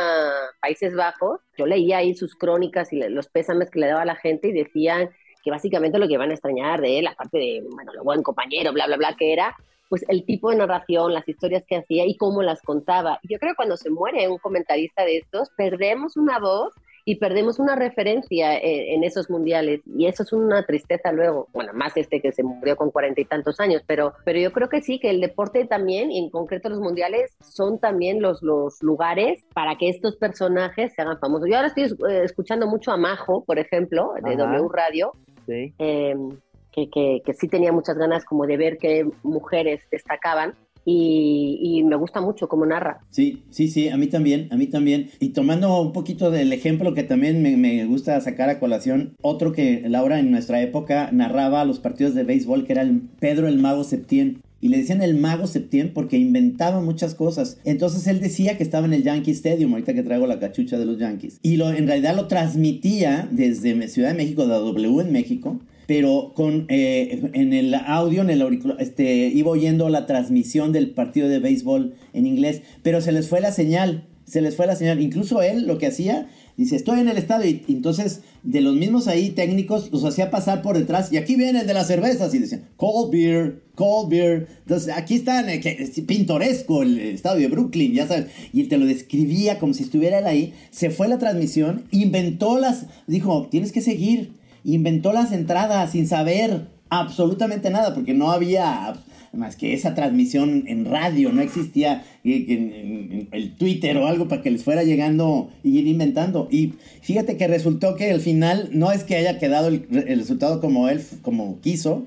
Países 0.61 0.95
Bajos, 0.95 1.41
yo 1.57 1.65
leía 1.65 1.97
ahí 1.97 2.15
sus 2.15 2.35
crónicas 2.35 2.93
y 2.93 3.01
los 3.09 3.27
pésames 3.27 3.69
que 3.69 3.81
le 3.81 3.87
daba 3.87 4.03
a 4.03 4.05
la 4.05 4.15
gente 4.15 4.47
y 4.47 4.53
decían 4.53 5.09
que 5.43 5.51
básicamente 5.51 5.99
lo 5.99 6.07
que 6.07 6.17
van 6.17 6.31
a 6.31 6.33
extrañar 6.35 6.79
de 6.79 6.99
él, 6.99 7.07
aparte 7.07 7.37
de, 7.37 7.63
bueno, 7.69 7.91
lo 7.93 8.03
buen 8.05 8.23
compañero, 8.23 8.71
bla, 8.71 8.87
bla, 8.87 8.95
bla, 8.95 9.15
que 9.17 9.33
era, 9.33 9.57
pues 9.93 10.03
el 10.07 10.25
tipo 10.25 10.49
de 10.49 10.55
narración, 10.55 11.13
las 11.13 11.29
historias 11.29 11.63
que 11.67 11.75
hacía 11.75 12.03
y 12.07 12.17
cómo 12.17 12.41
las 12.41 12.63
contaba. 12.63 13.19
Yo 13.29 13.37
creo 13.37 13.51
que 13.51 13.57
cuando 13.57 13.77
se 13.77 13.91
muere 13.91 14.27
un 14.27 14.39
comentarista 14.39 15.05
de 15.05 15.17
estos, 15.17 15.51
perdemos 15.55 16.17
una 16.17 16.39
voz 16.39 16.73
y 17.05 17.17
perdemos 17.17 17.59
una 17.59 17.75
referencia 17.75 18.57
en, 18.59 19.03
esos 19.03 19.29
mundiales 19.29 19.81
y 19.85 20.07
eso 20.07 20.23
es 20.23 20.33
una 20.33 20.65
tristeza 20.65 21.11
luego, 21.11 21.47
bueno, 21.53 21.73
más 21.75 21.95
este 21.95 22.21
que 22.21 22.31
se 22.31 22.41
murió 22.41 22.75
con 22.75 22.89
cuarenta 22.89 23.21
y 23.21 23.25
tantos 23.25 23.59
años, 23.59 23.83
pero, 23.85 24.13
pero 24.25 24.39
yo 24.39 24.51
creo 24.51 24.67
que 24.67 24.81
sí, 24.81 24.97
que 24.97 25.11
el 25.11 25.21
deporte 25.21 25.63
también, 25.65 26.11
y 26.11 26.17
en 26.17 26.31
concreto 26.31 26.69
los 26.69 26.79
mundiales, 26.79 27.37
son 27.39 27.77
también 27.77 28.19
los, 28.19 28.41
los 28.41 28.81
lugares 28.81 29.45
para 29.53 29.75
que 29.77 29.89
estos 29.89 30.15
personajes 30.15 30.91
se 30.95 31.03
hagan 31.03 31.19
famosos. 31.19 31.47
Yo 31.47 31.57
ahora 31.57 31.67
estoy 31.67 31.83
eh, 31.83 32.23
escuchando 32.23 32.65
mucho 32.65 32.91
a 32.91 32.97
Majo, 32.97 33.43
por 33.43 33.59
ejemplo, 33.59 34.13
de 34.23 34.35
W 34.37 34.69
Radio. 34.73 35.11
Sí. 35.45 35.71
Em, 35.77 36.31
que, 36.73 36.89
que, 36.89 37.21
que, 37.25 37.33
sí 37.33 37.47
tenía 37.47 37.71
muchas 37.71 37.97
ganas 37.97 38.25
como 38.25 38.45
de 38.45 38.57
ver 38.57 38.77
qué 38.77 39.07
mujeres 39.23 39.81
destacaban 39.91 40.55
y, 40.85 41.83
me 41.85 41.95
gusta 41.95 42.21
mucho 42.21 42.47
cómo 42.47 42.65
narra. 42.65 42.99
Sí, 43.09 43.43
sí, 43.49 43.67
sí, 43.67 43.89
a 43.89 43.97
mí 43.97 44.07
también, 44.07 44.47
a 44.51 44.57
mí 44.57 44.67
también. 44.67 45.09
Y 45.19 45.29
tomando 45.29 45.81
un 45.81 45.93
poquito 45.93 46.31
del 46.31 46.51
ejemplo 46.51 46.93
que 46.93 47.03
también 47.03 47.41
me, 47.41 47.85
gusta 47.85 48.19
sacar 48.21 48.49
a 48.49 48.59
colación, 48.59 49.15
otro 49.21 49.51
que 49.51 49.83
Laura 49.87 50.19
en 50.19 50.31
nuestra 50.31 50.61
época 50.61 51.09
narraba 51.11 51.65
los 51.65 51.79
partidos 51.79 52.15
de 52.15 52.23
béisbol, 52.23 52.65
que 52.65 52.73
era 52.73 52.81
el 52.81 53.01
Pedro 53.19 53.47
el 53.47 53.59
Mago 53.59 53.83
Septién. 53.83 54.41
Y 54.59 54.69
le 54.69 54.77
decían 54.77 55.01
el 55.01 55.15
mago 55.15 55.45
Septién 55.45 55.91
porque 55.93 56.17
inventaba 56.17 56.79
muchas 56.79 57.15
cosas. 57.15 57.59
Entonces 57.65 58.07
él 58.07 58.21
decía 58.21 58.55
que 58.55 58.63
estaba 58.63 58.85
en 58.85 58.93
el 58.93 59.03
Yankee 59.03 59.31
Stadium, 59.31 59.73
ahorita 59.73 59.93
que 59.93 60.03
traigo 60.03 60.25
la 60.25 60.39
cachucha 60.39 60.79
de 60.79 60.85
los 60.85 60.99
Yankees. 60.99 61.37
Y 61.41 61.57
lo, 61.57 61.69
en 61.69 61.85
realidad 61.85 62.15
lo 62.15 62.29
transmitía 62.29 63.27
desde 63.29 63.89
Ciudad 63.89 64.11
de 64.11 64.15
México, 64.15 64.47
de 64.47 64.53
W 64.53 65.01
en 65.01 65.11
México, 65.11 65.59
pero 65.95 66.31
con 66.33 66.65
eh, 66.69 67.29
en 67.33 67.53
el 67.53 67.75
audio, 67.75 68.23
en 68.23 68.31
el 68.31 68.41
auricular, 68.41 68.77
este, 68.79 69.27
iba 69.27 69.51
oyendo 69.51 69.89
la 69.89 70.07
transmisión 70.07 70.71
del 70.71 70.89
partido 70.89 71.29
de 71.29 71.37
béisbol 71.37 71.93
en 72.13 72.25
inglés, 72.25 72.63
pero 72.81 72.99
se 72.99 73.11
les 73.11 73.29
fue 73.29 73.41
la 73.41 73.51
señal, 73.51 74.07
se 74.25 74.41
les 74.41 74.55
fue 74.55 74.65
la 74.65 74.75
señal. 74.75 74.99
Incluso 74.99 75.43
él 75.43 75.67
lo 75.67 75.77
que 75.77 75.85
hacía, 75.85 76.27
dice, 76.57 76.77
estoy 76.77 76.99
en 76.99 77.09
el 77.09 77.17
estadio, 77.17 77.47
y, 77.47 77.63
entonces 77.71 78.21
de 78.41 78.61
los 78.61 78.75
mismos 78.75 79.07
ahí 79.07 79.29
técnicos 79.29 79.91
los 79.91 80.03
hacía 80.03 80.31
pasar 80.31 80.63
por 80.63 80.79
detrás, 80.79 81.13
y 81.13 81.17
aquí 81.17 81.35
viene 81.35 81.59
el 81.59 81.67
de 81.67 81.75
las 81.75 81.85
cervezas, 81.85 82.33
y 82.33 82.39
decían, 82.39 82.63
cold 82.75 83.11
beer, 83.11 83.61
cold 83.75 84.09
beer. 84.09 84.47
Entonces 84.61 84.95
aquí 84.97 85.13
está, 85.13 85.47
eh, 85.53 85.61
es 85.63 85.91
pintoresco 86.07 86.81
el 86.81 86.97
estadio 86.97 87.41
de 87.41 87.53
Brooklyn, 87.53 87.93
ya 87.93 88.07
sabes, 88.07 88.31
y 88.51 88.61
él 88.61 88.67
te 88.67 88.79
lo 88.79 88.87
describía 88.87 89.59
como 89.59 89.75
si 89.75 89.83
estuviera 89.83 90.17
él 90.17 90.25
ahí, 90.25 90.53
se 90.71 90.89
fue 90.89 91.07
la 91.07 91.19
transmisión, 91.19 91.83
inventó 91.91 92.57
las, 92.57 92.87
dijo, 93.05 93.47
tienes 93.51 93.71
que 93.71 93.81
seguir 93.81 94.41
inventó 94.63 95.13
las 95.13 95.31
entradas 95.31 95.91
sin 95.91 96.07
saber 96.07 96.67
absolutamente 96.89 97.69
nada, 97.69 97.93
porque 97.93 98.13
no 98.13 98.31
había 98.31 98.93
más 99.33 99.55
que 99.55 99.73
esa 99.73 99.95
transmisión 99.95 100.65
en 100.67 100.85
radio, 100.85 101.31
no 101.31 101.41
existía 101.41 102.03
eh, 102.23 103.27
el 103.31 103.55
Twitter 103.55 103.97
o 103.97 104.07
algo 104.07 104.27
para 104.27 104.43
que 104.43 104.51
les 104.51 104.63
fuera 104.63 104.83
llegando 104.83 105.49
y 105.63 105.79
ir 105.79 105.87
inventando. 105.87 106.47
Y 106.51 106.73
fíjate 107.01 107.35
que 107.35 107.47
resultó 107.47 107.95
que 107.95 108.11
al 108.11 108.19
final 108.19 108.69
no 108.73 108.91
es 108.91 109.03
que 109.03 109.15
haya 109.15 109.39
quedado 109.39 109.69
el, 109.69 109.87
resultado 109.89 110.61
como 110.61 110.87
él, 110.87 111.01
como 111.23 111.59
quiso, 111.61 112.05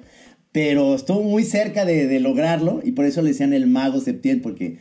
pero 0.52 0.94
estuvo 0.94 1.22
muy 1.22 1.42
cerca 1.42 1.84
de, 1.84 2.06
de, 2.06 2.20
lograrlo 2.20 2.80
y 2.84 2.92
por 2.92 3.04
eso 3.04 3.22
le 3.22 3.30
decían 3.30 3.52
el 3.52 3.66
mago 3.66 4.00
Septién, 4.00 4.40
porque 4.40 4.78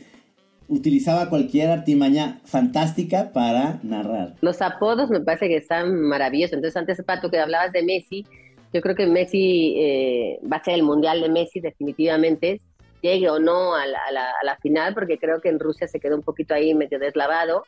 utilizaba 0.68 1.30
cualquier 1.30 1.70
artimaña 1.70 2.40
fantástica 2.46 3.32
para 3.32 3.80
narrar. 3.84 4.36
Los 4.42 4.62
apodos 4.62 5.10
me 5.10 5.22
parece 5.22 5.48
que 5.48 5.58
están 5.58 6.02
maravillosos. 6.02 6.54
Entonces, 6.54 6.78
antes, 6.78 7.04
Pato, 7.04 7.30
que 7.30 7.40
hablabas 7.40 7.72
de 7.72 7.84
Messi, 7.84 8.26
yo 8.74 8.82
creo 8.82 8.96
que 8.96 9.06
Messi 9.06 9.76
eh, 9.78 10.40
va 10.52 10.58
a 10.58 10.64
ser 10.64 10.76
el 10.76 10.84
mundial 10.84 11.22
de 11.22 11.30
Messi 11.30 11.60
definitivamente, 11.60 12.62
llegue 13.02 13.30
o 13.30 13.40
no 13.40 13.76
a 13.76 13.86
la, 13.86 14.58
final, 14.62 14.94
porque 14.94 15.18
creo 15.18 15.40
que 15.40 15.50
en 15.50 15.60
Rusia 15.60 15.88
se 15.88 16.00
quedó 16.00 16.16
un 16.16 16.24
poquito 16.24 16.54
ahí 16.54 16.74
medio 16.74 17.00
deslavado. 17.00 17.64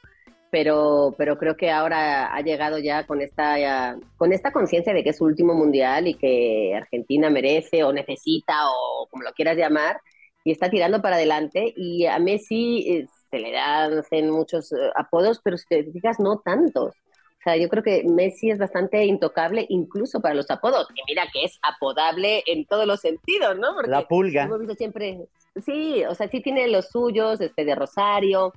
Pero, 0.50 1.14
pero 1.18 1.38
creo 1.38 1.58
que 1.58 1.72
ahora 1.72 2.34
ha 2.34 2.42
llegado 2.42 2.80
ya 2.80 3.06
con 3.06 3.20
esta, 3.20 3.98
con 4.16 4.32
esta 4.32 4.54
conciencia 4.54 4.94
de 4.94 5.04
que 5.04 5.10
es 5.10 5.18
su 5.18 5.26
último 5.26 5.54
mundial 5.54 6.08
y 6.08 6.14
que 6.14 6.74
Argentina 6.74 7.30
merece 7.30 7.84
o 7.84 7.92
necesita 7.92 8.70
o 8.70 9.08
como 9.10 9.24
lo 9.24 9.34
quieras 9.34 9.58
llamar, 9.58 10.00
y 10.48 10.52
está 10.52 10.70
tirando 10.70 11.02
para 11.02 11.18
adelante. 11.18 11.74
Y 11.76 12.06
a 12.06 12.20
Messi 12.20 13.06
se 13.30 13.38
le 13.38 13.52
dan 13.52 14.02
muchos 14.32 14.72
eh, 14.72 14.78
apodos, 14.96 15.42
pero 15.44 15.58
si 15.58 15.66
te 15.68 15.92
fijas, 15.92 16.22
no 16.22 16.40
tantos. 16.40 16.96
O 16.96 17.44
sea, 17.44 17.58
yo 17.58 17.68
creo 17.68 17.84
que 17.84 18.06
Messi 18.06 18.50
es 18.50 18.58
bastante 18.58 19.04
intocable 19.04 19.66
incluso 19.68 20.22
para 20.22 20.36
los 20.36 20.50
apodos. 20.50 20.88
Y 20.96 21.02
mira 21.06 21.26
que 21.34 21.44
es 21.44 21.60
apodable 21.62 22.44
en 22.48 22.66
todos 22.66 22.88
los 22.88 23.02
sentidos, 23.02 23.60
¿no? 23.60 23.82
la 23.82 24.08
pulga. 24.08 24.44
Hemos 24.44 24.60
visto 24.60 24.76
siempre. 24.76 25.28
Sí, 25.66 26.06
o 26.06 26.16
sea, 26.16 26.30
sí 26.30 26.40
tiene 26.40 26.70
los 26.70 26.88
suyos, 26.88 27.42
este 27.42 27.66
de 27.66 27.76
Rosario, 27.76 28.54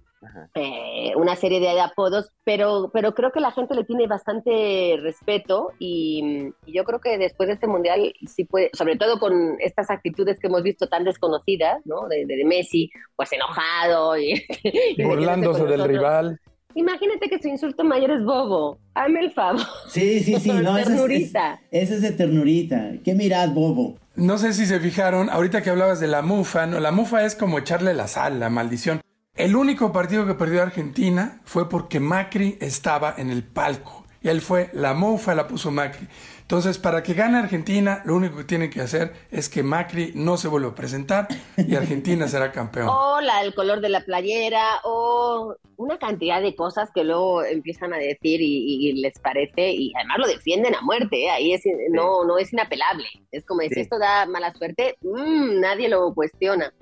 eh, 0.55 1.13
una 1.17 1.35
serie 1.37 1.61
de 1.61 1.81
apodos, 1.81 2.31
pero, 2.45 2.91
pero 2.93 3.15
creo 3.15 3.33
que 3.33 3.41
la 3.41 3.53
gente 3.53 3.75
le 3.75 3.85
tiene 3.85 4.07
bastante 4.07 4.99
respeto 5.01 5.73
y, 5.79 6.53
yo 6.67 6.85
creo 6.85 7.01
que 7.01 7.19
después 7.19 7.49
de 7.49 7.55
este 7.55 7.67
mundial, 7.67 8.13
sí 8.27 8.45
puede, 8.45 8.71
sobre 8.75 8.97
todo 8.97 9.19
con 9.19 9.57
estas 9.61 9.91
actitudes 9.91 10.39
que 10.39 10.47
hemos 10.47 10.63
visto 10.63 10.87
tan 10.89 11.05
desconocidas, 11.05 11.81
¿no? 11.85 12.07
De, 12.09 12.27
de, 12.27 12.45
Messi, 12.45 12.91
pues 13.17 13.33
enojado 13.33 14.17
y, 14.19 14.45
y 14.97 15.03
burlándose 15.03 15.65
del 15.65 15.85
rival. 15.85 16.41
Imagínate 16.75 17.29
que 17.29 17.41
su 17.41 17.49
insulto 17.49 17.83
mayor 17.83 18.13
es 18.13 18.25
bobo. 18.25 18.79
Hazme 18.95 19.21
el 19.21 19.33
favor. 19.33 19.61
Sí, 19.89 20.21
sí, 20.21 20.39
sí, 20.39 20.53
no, 20.63 20.79
ese 20.79 20.95
es, 20.95 21.33
ese 21.71 21.95
es 21.95 22.03
de 22.03 22.13
ternurita. 22.13 22.93
¿Qué 23.05 23.15
mirad, 23.15 23.51
bobo? 23.51 23.97
No 24.15 24.39
sé 24.39 24.53
si 24.53 24.67
se 24.67 24.81
fijaron, 24.81 25.31
ahorita 25.31 25.63
que 25.63 25.71
hablabas 25.71 26.01
de 26.01 26.09
la 26.09 26.23
mufa, 26.23 26.67
¿no? 26.67 26.79
la 26.79 26.93
mufa 26.93 27.25
es 27.25 27.35
como 27.35 27.59
echarle 27.59 27.95
la 27.95 28.07
sal, 28.07 28.39
la 28.39 28.51
maldición. 28.51 29.01
El 29.35 29.57
único 29.57 29.93
partido 29.93 30.27
que 30.27 30.35
perdió 30.35 30.63
Argentina 30.63 31.41
fue 31.45 31.69
porque 31.69 32.01
Macri 32.01 32.59
estaba 32.61 33.15
en 33.17 33.31
el 33.31 33.45
palco. 33.45 34.05
Y 34.23 34.29
él 34.29 34.43
fue, 34.43 34.69
la 34.75 34.93
mufa 34.93 35.35
la 35.35 35.47
puso 35.47 35.71
Macri. 35.71 36.07
Entonces, 36.43 36.79
para 36.79 37.03
que 37.03 37.15
gane 37.15 37.39
Argentina, 37.39 38.03
lo 38.05 38.17
único 38.17 38.37
que 38.39 38.45
tienen 38.45 38.71
que 38.71 38.81
hacer 38.81 39.13
es 39.31 39.49
que 39.49 39.63
Macri 39.63 40.13
no 40.17 40.37
se 40.37 40.49
vuelva 40.49 40.71
a 40.71 40.75
presentar 40.75 41.29
y 41.57 41.75
Argentina 41.77 42.27
será 42.29 42.51
campeón. 42.53 42.89
O 42.93 43.21
la, 43.21 43.43
el 43.43 43.55
color 43.55 43.81
de 43.81 43.89
la 43.89 44.05
playera, 44.05 44.81
o 44.85 45.55
una 45.77 45.99
cantidad 45.99 46.43
de 46.43 46.57
cosas 46.57 46.91
que 46.93 47.05
luego 47.05 47.45
empiezan 47.45 47.95
a 47.95 47.99
decir 47.99 48.41
y, 48.43 48.93
les 49.01 49.19
parece, 49.21 49.71
y 49.71 49.93
además 49.95 50.19
lo 50.19 50.27
defienden 50.27 50.75
a 50.75 50.81
muerte, 50.83 51.25
¿eh? 51.25 51.31
ahí 51.31 51.53
es, 51.53 51.63
no, 51.91 52.25
no 52.25 52.37
es 52.37 52.53
inapelable. 52.53 53.07
Es 53.31 53.47
como 53.47 53.61
si 53.61 53.81
esto 53.81 53.99
da 53.99 54.27
mala 54.27 54.53
suerte, 54.53 54.97
mmm, 55.03 55.61
nadie 55.61 55.89
lo 55.89 56.13
cuestiona. 56.15 56.75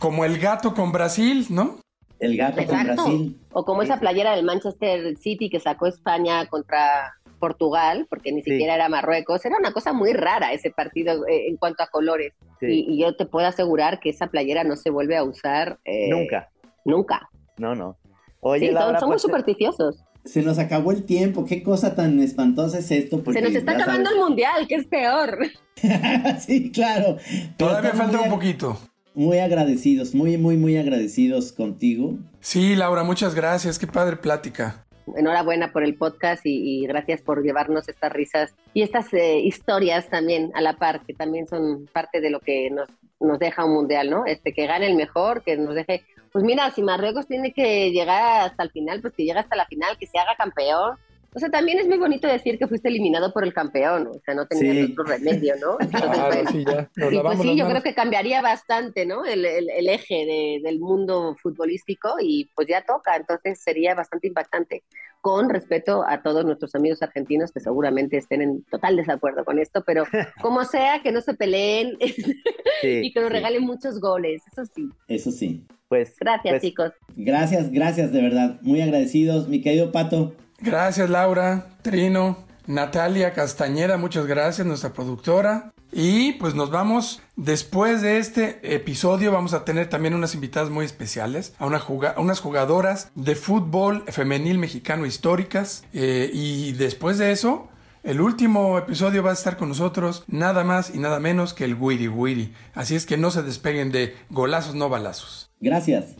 Como 0.00 0.24
el 0.24 0.38
gato 0.38 0.72
con 0.74 0.92
Brasil, 0.92 1.46
¿no? 1.50 1.76
El 2.18 2.38
gato 2.38 2.64
con 2.66 2.84
Brasil. 2.84 3.38
O 3.52 3.66
como 3.66 3.82
esa 3.82 4.00
playera 4.00 4.34
del 4.34 4.46
Manchester 4.46 5.14
City 5.18 5.50
que 5.50 5.60
sacó 5.60 5.86
España 5.86 6.46
contra 6.46 7.14
Portugal, 7.38 8.06
porque 8.08 8.32
ni 8.32 8.42
siquiera 8.42 8.76
era 8.76 8.88
Marruecos. 8.88 9.44
Era 9.44 9.58
una 9.58 9.72
cosa 9.72 9.92
muy 9.92 10.14
rara 10.14 10.54
ese 10.54 10.70
partido 10.70 11.26
eh, 11.28 11.48
en 11.48 11.58
cuanto 11.58 11.82
a 11.82 11.88
colores. 11.88 12.32
Y, 12.62 12.98
yo 12.98 13.14
te 13.14 13.26
puedo 13.26 13.46
asegurar 13.46 14.00
que 14.00 14.08
esa 14.08 14.28
playera 14.28 14.64
no 14.64 14.76
se 14.76 14.88
vuelve 14.88 15.18
a 15.18 15.22
usar. 15.22 15.78
Eh, 15.84 16.08
nunca. 16.08 16.48
Nunca. 16.86 17.28
No, 17.58 17.74
no. 17.74 17.98
Oye, 18.40 18.68
sí, 18.68 18.74
somos 18.74 19.00
pues, 19.06 19.22
supersticiosos. 19.22 20.02
Se 20.24 20.42
nos 20.42 20.58
acabó 20.58 20.92
el 20.92 21.04
tiempo. 21.04 21.44
Qué 21.44 21.62
cosa 21.62 21.94
tan 21.94 22.20
espantosa 22.20 22.78
es 22.78 22.90
esto. 22.90 23.22
se 23.32 23.42
nos 23.42 23.54
está 23.54 23.72
acabando 23.72 24.08
el 24.08 24.16
mundial, 24.16 24.66
que 24.66 24.76
es 24.76 24.86
peor. 24.86 25.40
sí, 26.38 26.72
claro. 26.72 27.18
Todavía 27.58 27.92
falta 27.92 28.20
un 28.22 28.30
poquito 28.30 28.78
muy 29.20 29.38
agradecidos, 29.38 30.14
muy, 30.14 30.38
muy, 30.38 30.56
muy 30.56 30.78
agradecidos 30.78 31.52
contigo. 31.52 32.14
Sí, 32.40 32.74
Laura, 32.74 33.02
muchas 33.02 33.34
gracias. 33.34 33.78
Qué 33.78 33.86
padre 33.86 34.16
plática. 34.16 34.86
Enhorabuena 35.14 35.72
por 35.72 35.84
el 35.84 35.94
podcast 35.94 36.40
y, 36.46 36.86
gracias 36.86 37.20
por 37.20 37.42
llevarnos 37.42 37.86
estas 37.88 38.12
risas 38.12 38.54
y 38.72 38.80
estas 38.80 39.12
eh, 39.12 39.40
historias 39.40 40.08
también 40.08 40.50
a 40.54 40.62
la 40.62 40.76
par, 40.76 41.02
que 41.04 41.12
también 41.12 41.46
son 41.46 41.86
parte 41.92 42.22
de 42.22 42.30
lo 42.30 42.40
que 42.40 42.70
nos, 42.70 42.88
nos 43.20 43.38
deja 43.38 43.66
un 43.66 43.74
mundial, 43.74 44.08
¿no? 44.08 44.24
Este, 44.24 44.54
que 44.54 44.66
gane 44.66 44.86
el 44.86 44.96
mejor, 44.96 45.42
que 45.42 45.58
nos 45.58 45.74
deje. 45.74 46.02
Pues 46.32 46.42
mira, 46.42 46.70
si 46.70 46.82
Marruecos 46.82 47.26
tiene 47.26 47.52
que 47.52 47.90
llegar 47.90 48.48
hasta 48.48 48.62
el 48.62 48.70
final, 48.70 49.02
pues 49.02 49.12
que 49.12 49.24
llegue 49.24 49.38
hasta 49.38 49.54
la 49.54 49.66
final, 49.66 49.98
que 49.98 50.06
se 50.06 50.18
haga 50.18 50.34
campeón 50.38 50.96
o 51.32 51.38
sea, 51.38 51.48
también 51.48 51.78
es 51.78 51.86
muy 51.86 51.98
bonito 51.98 52.26
decir 52.26 52.58
que 52.58 52.66
fuiste 52.66 52.88
eliminado 52.88 53.32
por 53.32 53.44
el 53.44 53.54
campeón, 53.54 54.08
o 54.08 54.20
sea, 54.24 54.34
no 54.34 54.46
tenías 54.46 54.90
otro 54.90 55.04
remedio, 55.04 55.54
¿no? 55.60 55.78
claro, 55.90 56.48
sí, 56.50 56.64
ya. 56.64 56.90
y 57.10 57.18
pues 57.18 57.40
sí, 57.40 57.56
yo 57.56 57.68
creo 57.68 57.82
que 57.82 57.94
cambiaría 57.94 58.42
bastante, 58.42 59.06
¿no? 59.06 59.24
El, 59.24 59.44
el, 59.44 59.88
eje 59.88 60.60
del 60.62 60.80
mundo 60.80 61.36
futbolístico 61.40 62.16
y 62.20 62.50
pues 62.56 62.66
ya 62.68 62.84
toca, 62.84 63.16
entonces 63.16 63.60
sería 63.62 63.94
bastante 63.94 64.26
impactante. 64.26 64.82
Con 65.20 65.50
respeto 65.50 66.02
a 66.08 66.22
todos 66.22 66.46
nuestros 66.46 66.74
amigos 66.74 67.02
argentinos 67.02 67.52
que 67.52 67.60
seguramente 67.60 68.16
estén 68.16 68.40
en 68.40 68.62
total 68.64 68.96
desacuerdo 68.96 69.44
con 69.44 69.58
esto, 69.58 69.84
pero 69.86 70.04
como 70.40 70.64
sea, 70.64 71.02
que 71.02 71.12
no 71.12 71.20
se 71.20 71.34
peleen 71.34 71.96
y 72.82 73.12
que 73.12 73.20
nos 73.20 73.30
regalen 73.30 73.62
muchos 73.62 74.00
goles, 74.00 74.42
eso 74.50 74.64
sí. 74.74 74.88
Eso 75.06 75.30
sí. 75.30 75.66
Pues 75.88 76.16
gracias, 76.18 76.52
pues, 76.52 76.62
chicos. 76.62 76.92
Gracias, 77.16 77.70
gracias, 77.70 78.12
de 78.12 78.22
verdad. 78.22 78.60
Muy 78.62 78.80
agradecidos, 78.80 79.48
mi 79.48 79.60
querido 79.60 79.92
Pato. 79.92 80.34
Gracias 80.60 81.08
Laura, 81.08 81.66
Trino, 81.82 82.38
Natalia 82.66 83.32
Castañeda, 83.32 83.96
muchas 83.96 84.26
gracias, 84.26 84.66
nuestra 84.66 84.92
productora. 84.92 85.72
Y 85.92 86.34
pues 86.34 86.54
nos 86.54 86.70
vamos, 86.70 87.20
después 87.34 88.00
de 88.00 88.18
este 88.18 88.60
episodio 88.74 89.32
vamos 89.32 89.54
a 89.54 89.64
tener 89.64 89.88
también 89.88 90.14
unas 90.14 90.34
invitadas 90.34 90.70
muy 90.70 90.84
especiales, 90.84 91.54
a, 91.58 91.66
una 91.66 91.82
unas 92.16 92.40
jugadoras 92.40 93.10
de 93.16 93.34
fútbol 93.34 94.04
femenil 94.06 94.58
mexicano 94.58 95.04
históricas. 95.04 95.84
Eh, 95.92 96.30
y 96.32 96.72
después 96.72 97.18
de 97.18 97.32
eso, 97.32 97.68
el 98.04 98.20
último 98.20 98.78
episodio 98.78 99.22
va 99.22 99.30
a 99.30 99.34
estar 99.34 99.56
con 99.56 99.68
nosotros 99.68 100.24
nada 100.28 100.62
más 100.62 100.94
y 100.94 100.98
nada 100.98 101.18
menos 101.18 101.54
que 101.54 101.64
el 101.64 101.74
Wiri 101.74 102.06
Wiri. 102.06 102.54
Así 102.72 102.94
es 102.94 103.04
que 103.04 103.16
no 103.16 103.32
se 103.32 103.42
despeguen 103.42 103.90
de 103.90 104.14
golazos 104.30 104.76
no 104.76 104.88
balazos. 104.88 105.50
Gracias. 105.60 106.16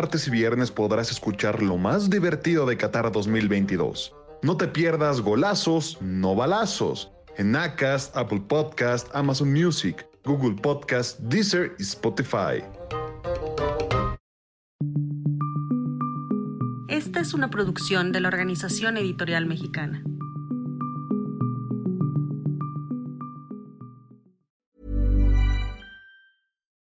Martes 0.00 0.26
y 0.28 0.30
viernes 0.30 0.70
podrás 0.70 1.10
escuchar 1.10 1.62
lo 1.62 1.76
más 1.76 2.08
divertido 2.08 2.64
de 2.64 2.78
Qatar 2.78 3.12
2022. 3.12 4.14
No 4.42 4.56
te 4.56 4.66
pierdas 4.66 5.20
golazos, 5.20 5.98
no 6.00 6.34
balazos. 6.34 7.12
En 7.36 7.54
Acast, 7.54 8.16
Apple 8.16 8.40
Podcast, 8.48 9.08
Amazon 9.12 9.52
Music, 9.52 10.06
Google 10.24 10.54
Podcast, 10.62 11.20
Deezer 11.20 11.76
y 11.78 11.82
Spotify. 11.82 12.64
Esta 16.88 17.20
es 17.20 17.34
una 17.34 17.50
producción 17.50 18.10
de 18.10 18.20
la 18.20 18.28
Organización 18.28 18.96
Editorial 18.96 19.44
Mexicana. 19.44 20.02